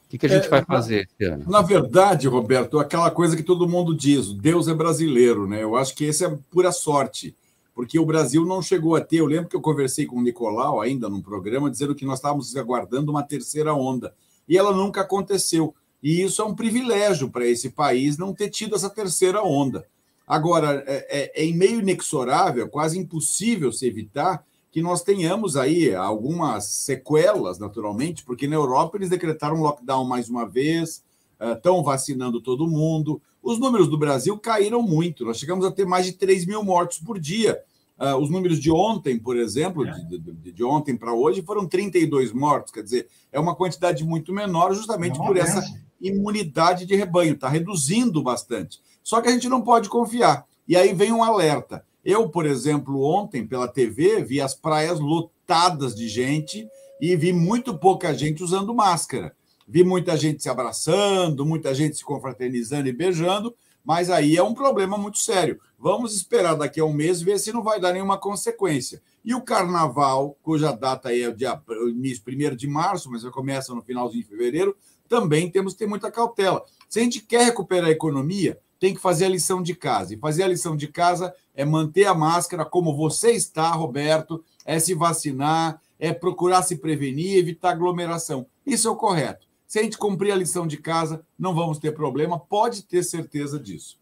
o 0.05 0.09
que, 0.09 0.19
que 0.19 0.27
a 0.27 0.29
gente 0.29 0.45
É, 0.45 0.49
vai 0.49 0.63
fazer 0.63 1.09
esse 1.09 1.27
ano? 1.27 1.45
Na 1.47 1.63
verdade, 1.63 2.27
Roberto, 2.27 2.77
aquela 2.77 3.09
coisa 3.09 3.35
que 3.35 3.41
todo 3.41 3.67
mundo 3.67 3.97
diz, 3.97 4.31
Deus 4.31 4.67
é 4.67 4.73
brasileiro, 4.75 5.47
né? 5.47 5.63
Eu 5.63 5.75
acho 5.75 5.95
que 5.95 6.05
esse 6.05 6.23
é 6.23 6.37
pura 6.51 6.71
sorte, 6.71 7.35
porque 7.73 7.97
o 7.97 8.05
Brasil 8.05 8.45
não 8.45 8.61
chegou 8.61 8.95
a 8.95 9.01
ter. 9.01 9.17
Eu 9.17 9.25
lembro 9.25 9.49
que 9.49 9.55
eu 9.55 9.61
conversei 9.61 10.05
com 10.05 10.17
o 10.17 10.21
Nicolau 10.21 10.79
ainda 10.79 11.09
num 11.09 11.19
programa, 11.19 11.71
dizendo 11.71 11.95
que 11.95 12.05
nós 12.05 12.19
estávamos 12.19 12.55
aguardando 12.55 13.11
uma 13.11 13.23
terceira 13.23 13.73
onda, 13.73 14.13
e 14.47 14.55
ela 14.55 14.71
nunca 14.71 15.01
aconteceu. 15.01 15.73
E 16.05 16.21
isso 16.21 16.39
é 16.39 16.45
um 16.45 16.53
privilégio 16.53 17.31
para 17.31 17.47
esse 17.47 17.71
país 17.71 18.15
não 18.15 18.31
ter 18.31 18.51
tido 18.51 18.75
essa 18.75 18.91
terceira 18.91 19.41
onda. 19.41 19.87
Agora, 20.27 20.83
é, 20.85 21.33
é, 21.33 21.49
é 21.49 21.51
meio 21.51 21.79
inexorável, 21.79 22.69
quase 22.69 22.99
impossível 22.99 23.71
se 23.71 23.87
evitar 23.87 24.45
que 24.71 24.83
nós 24.83 25.01
tenhamos 25.01 25.57
aí 25.57 25.95
algumas 25.95 26.65
sequelas, 26.65 27.57
naturalmente, 27.57 28.23
porque 28.23 28.47
na 28.47 28.55
Europa 28.55 28.97
eles 28.97 29.09
decretaram 29.09 29.63
lockdown 29.63 30.05
mais 30.05 30.29
uma 30.29 30.47
vez, 30.47 31.03
estão 31.39 31.81
vacinando 31.81 32.39
todo 32.39 32.67
mundo. 32.67 33.19
Os 33.41 33.57
números 33.57 33.89
do 33.89 33.97
Brasil 33.97 34.37
caíram 34.37 34.83
muito, 34.83 35.25
nós 35.25 35.39
chegamos 35.39 35.65
a 35.65 35.71
ter 35.71 35.87
mais 35.87 36.05
de 36.05 36.11
3 36.11 36.45
mil 36.45 36.63
mortos 36.63 36.99
por 36.99 37.17
dia. 37.17 37.59
Ah, 37.97 38.17
os 38.17 38.29
números 38.29 38.59
de 38.59 38.69
ontem, 38.71 39.17
por 39.17 39.37
exemplo, 39.37 39.85
de, 39.85 40.17
de- 40.19 40.51
de 40.51 40.63
ontem 40.63 40.95
para 40.97 41.13
hoje, 41.13 41.41
foram 41.41 41.65
32 41.67 42.33
mortos, 42.33 42.71
quer 42.73 42.83
dizer, 42.83 43.07
é 43.31 43.39
uma 43.39 43.55
quantidade 43.55 44.03
muito 44.03 44.33
menor, 44.33 44.73
justamente 44.73 45.15
É 45.17 45.19
uma 45.21 45.27
por 45.27 45.37
essa 45.37 45.61
imunidade 46.01 46.85
de 46.85 46.95
rebanho, 46.95 47.33
está 47.33 47.47
reduzindo 47.49 48.21
bastante. 48.21 48.79
Só 49.03 49.21
que 49.21 49.27
a 49.29 49.31
gente 49.31 49.47
não 49.49 49.61
pode 49.61 49.89
confiar. 49.89 50.45
E 50.67 50.75
aí 50.75 50.93
vem 50.93 51.11
um 51.11 51.23
alerta. 51.23 51.85
Eu, 52.03 52.29
por 52.29 52.45
exemplo, 52.45 53.01
ontem 53.03 53.45
pela 53.47 53.67
TV 53.67 54.23
vi 54.23 54.39
as 54.41 54.53
praias 54.53 54.99
lotadas 54.99 55.95
de 55.95 56.07
gente 56.07 56.67
e 57.01 57.15
vi 57.15 57.31
muito 57.33 57.77
pouca 57.77 58.13
gente 58.13 58.43
usando 58.43 58.73
máscara. 58.73 59.33
Vi 59.67 59.83
muita 59.83 60.15
gente 60.15 60.43
se 60.43 60.49
abraçando, 60.49 61.45
muita 61.45 61.73
gente 61.73 61.97
se 61.97 62.03
confraternizando 62.05 62.87
e 62.87 62.93
beijando, 62.93 63.55
mas 63.85 64.09
aí 64.09 64.35
é 64.35 64.41
um 64.43 64.53
problema 64.53 64.97
muito 64.97 65.19
sério. 65.19 65.59
Vamos 65.77 66.15
esperar 66.15 66.55
daqui 66.55 66.79
a 66.79 66.85
um 66.85 66.91
mês 66.91 67.21
ver 67.21 67.37
se 67.37 67.53
não 67.53 67.61
vai 67.61 67.79
dar 67.79 67.93
nenhuma 67.93 68.17
consequência. 68.17 69.01
E 69.23 69.35
o 69.35 69.41
carnaval, 69.41 70.35
cuja 70.41 70.71
data 70.71 71.15
é 71.15 71.29
o 71.29 71.35
dia 71.35 71.61
início 71.89 72.23
1 72.27 72.55
de 72.55 72.67
março, 72.67 73.11
mas 73.11 73.21
já 73.21 73.29
começa 73.29 73.73
no 73.73 73.81
finalzinho 73.81 74.23
de 74.23 74.29
fevereiro, 74.29 74.75
também 75.07 75.49
temos 75.49 75.73
que 75.73 75.79
ter 75.79 75.87
muita 75.87 76.11
cautela. 76.11 76.65
Se 76.89 76.99
a 76.99 77.03
gente 77.03 77.21
quer 77.21 77.45
recuperar 77.45 77.89
a 77.89 77.91
economia, 77.91 78.59
tem 78.79 78.93
que 78.93 78.99
fazer 78.99 79.25
a 79.25 79.29
lição 79.29 79.61
de 79.61 79.75
casa. 79.75 80.13
E 80.13 80.17
fazer 80.17 80.43
a 80.43 80.47
lição 80.47 80.75
de 80.75 80.87
casa 80.87 81.33
é 81.53 81.63
manter 81.63 82.05
a 82.05 82.13
máscara 82.13 82.65
como 82.65 82.95
você 82.95 83.31
está, 83.31 83.71
Roberto, 83.71 84.43
é 84.65 84.79
se 84.79 84.93
vacinar, 84.93 85.79
é 85.99 86.11
procurar 86.11 86.63
se 86.63 86.77
prevenir, 86.77 87.37
evitar 87.37 87.71
aglomeração. 87.71 88.47
Isso 88.65 88.87
é 88.87 88.91
o 88.91 88.95
correto. 88.95 89.44
Se 89.67 89.79
a 89.79 89.83
gente 89.83 89.97
cumprir 89.97 90.31
a 90.31 90.35
lição 90.35 90.65
de 90.67 90.77
casa, 90.77 91.23
não 91.37 91.53
vamos 91.53 91.77
ter 91.79 91.91
problema, 91.93 92.39
pode 92.39 92.83
ter 92.83 93.03
certeza 93.03 93.59
disso. 93.59 93.99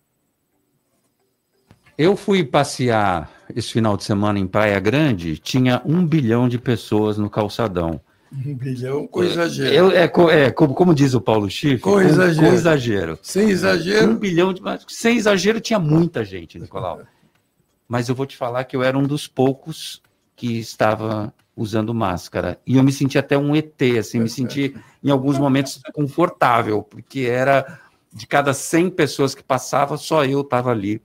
Eu 1.97 2.15
fui 2.15 2.43
passear 2.43 3.31
esse 3.55 3.71
final 3.71 3.95
de 3.95 4.03
semana 4.03 4.39
em 4.39 4.47
Praia 4.47 4.79
Grande, 4.79 5.37
tinha 5.37 5.81
um 5.85 6.05
bilhão 6.05 6.49
de 6.49 6.57
pessoas 6.57 7.17
no 7.17 7.29
calçadão. 7.29 8.01
Um 8.31 8.55
bilhão 8.55 9.05
com 9.05 9.23
exagero. 9.23 9.91
É, 9.91 10.07
co- 10.07 10.29
é, 10.31 10.49
como, 10.49 10.73
como 10.73 10.95
diz 10.95 11.13
o 11.13 11.21
Paulo 11.21 11.47
Schiff, 11.47 11.77
Com 11.83 12.01
exagero. 12.01 12.47
Com 12.47 12.53
exagero. 12.53 13.19
Sem 13.21 13.49
exagero. 13.51 14.09
Um 14.11 14.15
bilhão 14.17 14.51
de. 14.51 14.59
Sem 14.87 15.17
exagero 15.17 15.61
tinha 15.61 15.77
muita 15.77 16.25
gente, 16.25 16.57
Nicolau. 16.57 17.01
Mas 17.87 18.09
eu 18.09 18.15
vou 18.15 18.25
te 18.25 18.35
falar 18.35 18.63
que 18.63 18.75
eu 18.75 18.81
era 18.81 18.97
um 18.97 19.03
dos 19.03 19.27
poucos 19.27 20.01
que 20.35 20.57
estava 20.57 21.31
usando 21.55 21.93
máscara. 21.93 22.59
E 22.65 22.77
eu 22.77 22.83
me 22.83 22.91
senti 22.91 23.17
até 23.17 23.37
um 23.37 23.55
ET, 23.55 23.79
assim, 23.99 24.19
me 24.19 24.29
senti 24.29 24.75
em 25.03 25.09
alguns 25.11 25.37
momentos 25.37 25.79
confortável, 25.93 26.81
porque 26.81 27.21
era 27.21 27.79
de 28.11 28.27
cada 28.27 28.53
100 28.53 28.89
pessoas 28.91 29.33
que 29.35 29.43
passava, 29.43 29.97
só 29.97 30.23
eu 30.25 30.41
estava 30.41 30.71
ali 30.71 31.01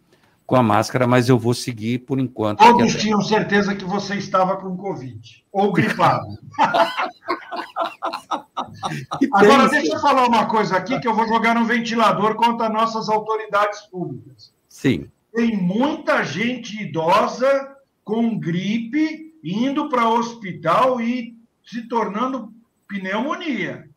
com 0.46 0.56
a 0.56 0.62
máscara, 0.62 1.06
mas 1.06 1.28
eu 1.28 1.38
vou 1.38 1.52
seguir 1.52 1.98
por 2.00 2.18
enquanto. 2.18 2.60
Todos 2.60 2.90
até- 2.94 3.02
tinham 3.02 3.20
certeza 3.20 3.74
que 3.74 3.84
você 3.84 4.14
estava 4.14 4.56
com 4.56 4.74
Covid 4.76 5.44
ou 5.52 5.70
gripado. 5.72 6.26
Agora, 9.34 9.68
deixa 9.68 9.94
eu 9.94 10.00
falar 10.00 10.26
uma 10.26 10.46
coisa 10.46 10.76
aqui 10.76 10.98
que 11.00 11.06
eu 11.06 11.14
vou 11.14 11.28
jogar 11.28 11.54
no 11.54 11.66
ventilador 11.66 12.34
contra 12.34 12.68
nossas 12.70 13.10
autoridades 13.10 13.80
públicas. 13.82 14.52
Sim. 14.68 15.10
Tem 15.34 15.56
muita 15.56 16.22
gente 16.24 16.82
idosa 16.82 17.76
com 18.02 18.38
gripe 18.38 19.27
indo 19.48 19.88
para 19.88 20.06
o 20.08 20.18
hospital 20.18 21.00
e 21.00 21.36
se 21.64 21.88
tornando 21.88 22.52
pneumonia. 22.86 23.88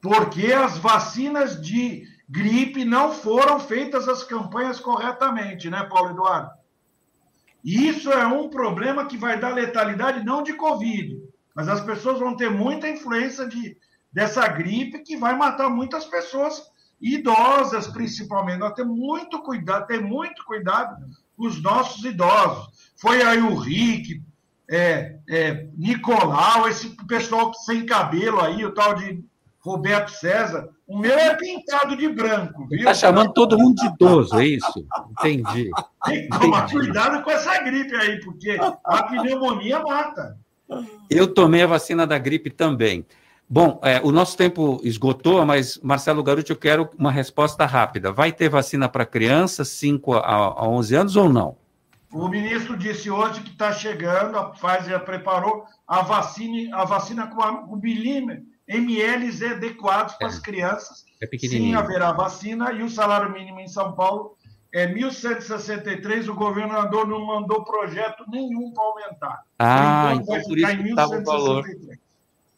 Porque 0.00 0.52
as 0.52 0.78
vacinas 0.78 1.60
de 1.60 2.04
gripe 2.28 2.84
não 2.84 3.12
foram 3.12 3.60
feitas 3.60 4.08
as 4.08 4.22
campanhas 4.22 4.80
corretamente, 4.80 5.68
né, 5.68 5.84
Paulo 5.84 6.10
Eduardo? 6.10 6.50
Isso 7.62 8.10
é 8.10 8.26
um 8.26 8.48
problema 8.48 9.04
que 9.04 9.18
vai 9.18 9.38
dar 9.38 9.52
letalidade 9.52 10.24
não 10.24 10.42
de 10.42 10.54
Covid, 10.54 11.20
mas 11.54 11.68
as 11.68 11.82
pessoas 11.82 12.18
vão 12.18 12.34
ter 12.34 12.50
muita 12.50 12.88
influência 12.88 13.46
de, 13.46 13.76
dessa 14.10 14.48
gripe 14.48 15.00
que 15.00 15.18
vai 15.18 15.36
matar 15.36 15.68
muitas 15.68 16.06
pessoas, 16.06 16.62
idosas 16.98 17.86
principalmente. 17.88 18.60
Nós 18.60 18.72
temos 18.72 18.96
muito 18.96 19.42
cuidado, 19.42 19.86
ter 19.86 20.00
muito 20.00 20.42
cuidado 20.46 20.96
com 21.36 21.46
os 21.46 21.62
nossos 21.62 22.02
idosos. 22.02 22.70
Foi 22.96 23.22
aí 23.22 23.42
o 23.42 23.54
Rick, 23.54 24.22
é, 24.70 25.16
é, 25.28 25.66
Nicolau, 25.76 26.68
esse 26.68 26.96
pessoal 27.08 27.52
sem 27.52 27.84
cabelo 27.84 28.40
aí, 28.40 28.64
o 28.64 28.72
tal 28.72 28.94
de 28.94 29.22
Roberto 29.58 30.10
César. 30.12 30.68
O 30.86 30.98
meu 30.98 31.12
é 31.12 31.34
pintado 31.34 31.96
de 31.96 32.08
branco, 32.08 32.66
viu? 32.68 32.78
Está 32.78 32.94
chamando 32.94 33.32
todo 33.32 33.58
mundo 33.58 33.76
de 33.76 33.86
idoso, 33.86 34.38
é 34.38 34.46
isso? 34.46 34.86
Entendi. 35.10 35.70
Tem 36.04 36.28
que 36.28 36.38
tomar 36.38 36.70
cuidado 36.70 37.22
com 37.22 37.30
essa 37.30 37.60
gripe 37.62 37.94
aí, 37.96 38.20
porque 38.20 38.56
a 38.84 39.02
pneumonia 39.04 39.80
mata. 39.80 40.38
Eu 41.08 41.32
tomei 41.32 41.62
a 41.62 41.66
vacina 41.66 42.06
da 42.06 42.18
gripe 42.18 42.48
também. 42.48 43.04
Bom, 43.48 43.80
é, 43.82 44.00
o 44.04 44.12
nosso 44.12 44.36
tempo 44.36 44.80
esgotou, 44.84 45.44
mas, 45.44 45.78
Marcelo 45.82 46.22
Garuti, 46.22 46.50
eu 46.50 46.56
quero 46.56 46.88
uma 46.96 47.10
resposta 47.10 47.66
rápida. 47.66 48.12
Vai 48.12 48.32
ter 48.32 48.48
vacina 48.48 48.88
para 48.88 49.04
crianças 49.04 49.68
5 49.68 50.14
a, 50.14 50.20
a 50.20 50.68
11 50.68 50.94
anos 50.94 51.16
ou 51.16 51.28
não? 51.28 51.56
O 52.12 52.28
ministro 52.28 52.76
disse 52.76 53.10
hoje 53.10 53.40
que 53.40 53.50
está 53.50 53.72
chegando, 53.72 54.36
a 54.36 54.50
Pfizer 54.50 54.90
já 54.90 54.98
preparou 54.98 55.64
a 55.86 56.02
vacina, 56.02 56.76
a 56.76 56.84
vacina 56.84 57.26
com 57.28 57.42
a, 57.42 57.64
o 57.64 57.76
bilímetro, 57.76 58.44
ml 58.66 59.46
adequados 59.46 60.14
para 60.14 60.26
as 60.26 60.38
crianças. 60.38 61.04
É 61.22 61.26
pequenininho. 61.26 61.70
Sim, 61.70 61.74
haverá 61.74 62.12
vacina 62.12 62.72
e 62.72 62.82
o 62.82 62.90
salário 62.90 63.32
mínimo 63.32 63.60
em 63.60 63.68
São 63.68 63.92
Paulo 63.92 64.36
é 64.72 64.86
1.163. 64.86 66.28
O 66.28 66.34
governador 66.34 67.06
não 67.06 67.24
mandou 67.24 67.64
projeto 67.64 68.24
nenhum 68.28 68.72
para 68.72 68.84
aumentar. 68.84 69.42
Ah, 69.58 70.12
então 70.14 70.26
vai 70.26 70.42
por 70.42 70.58
isso 70.58 70.68
ficar 70.68 70.80
em 70.80 70.82
que 70.82 70.88
estava 70.90 71.18
o 71.18 71.24
valor. 71.24 71.64
1.163. 71.64 71.98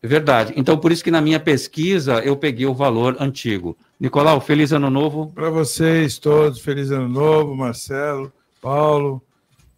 Verdade. 0.05 0.53
Então, 0.57 0.77
por 0.77 0.91
isso 0.91 1.05
que 1.05 1.13
na 1.13 1.21
minha 1.21 1.39
pesquisa 1.39 2.19
eu 2.25 2.37
peguei 2.37 2.67
o 2.67 2.75
valor 2.75 3.17
antigo. 3.21 3.77
Nicolau, 4.01 4.41
feliz 4.41 4.73
ano 4.73 4.91
novo. 4.91 5.31
Para 5.33 5.49
vocês 5.49 6.19
todos, 6.19 6.61
feliz 6.61 6.91
ano 6.91 7.09
novo, 7.09 7.55
Marcelo, 7.55 8.33
Paulo, 8.61 9.23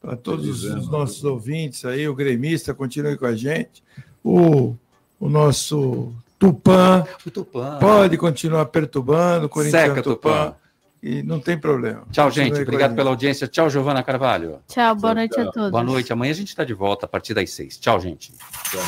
para 0.05 0.17
todos 0.17 0.45
Feliz 0.45 0.63
os 0.63 0.71
ano 0.71 0.91
nossos 0.91 1.25
ouvintes 1.25 1.85
aí, 1.85 2.07
o 2.09 2.15
gremista 2.15 2.75
continue 2.75 3.17
com 3.17 3.27
a 3.27 3.35
gente, 3.35 3.83
o, 4.23 4.75
o 5.19 5.29
nosso 5.29 6.13
Tupã, 6.39 7.05
O 7.27 7.31
Tupã. 7.31 7.79
pode 7.81 8.19
continuar 8.19 8.67
perturbando, 8.67 9.47
o 9.47 9.49
Corinthians 9.49 9.83
Seca, 9.89 10.03
Tupã, 10.03 10.31
Tupã. 10.31 10.55
e 11.03 11.23
não 11.23 11.41
tem 11.41 11.57
problema. 11.59 12.03
Tchau, 12.13 12.27
Continue 12.29 12.49
gente. 12.51 12.63
Obrigado 12.63 12.91
gente. 12.91 12.97
pela 12.97 13.11
audiência. 13.11 13.49
Tchau, 13.49 13.71
Giovana 13.71 14.03
Carvalho. 14.03 14.59
Tchau, 14.69 14.95
boa 14.97 15.15
noite 15.15 15.41
a 15.41 15.51
todos. 15.51 15.71
Boa 15.71 15.83
noite. 15.85 16.13
Amanhã 16.13 16.33
a 16.33 16.35
gente 16.37 16.49
está 16.49 16.65
de 16.65 16.75
volta 16.75 17.07
a 17.07 17.09
partir 17.09 17.33
das 17.33 17.51
seis. 17.51 17.79
Tchau, 17.79 17.99
gente. 18.01 18.33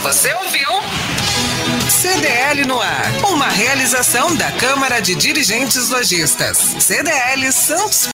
Você 0.02 0.34
ouviu? 0.34 0.68
CDL 1.88 2.64
no 2.66 2.80
ar. 2.80 3.04
Uma 3.32 3.48
realização 3.48 4.34
da 4.36 4.50
Câmara 4.52 5.00
de 5.00 5.14
Dirigentes 5.14 5.88
Lojistas. 5.90 6.56
CDL 6.58 7.50
Santos 7.52 8.04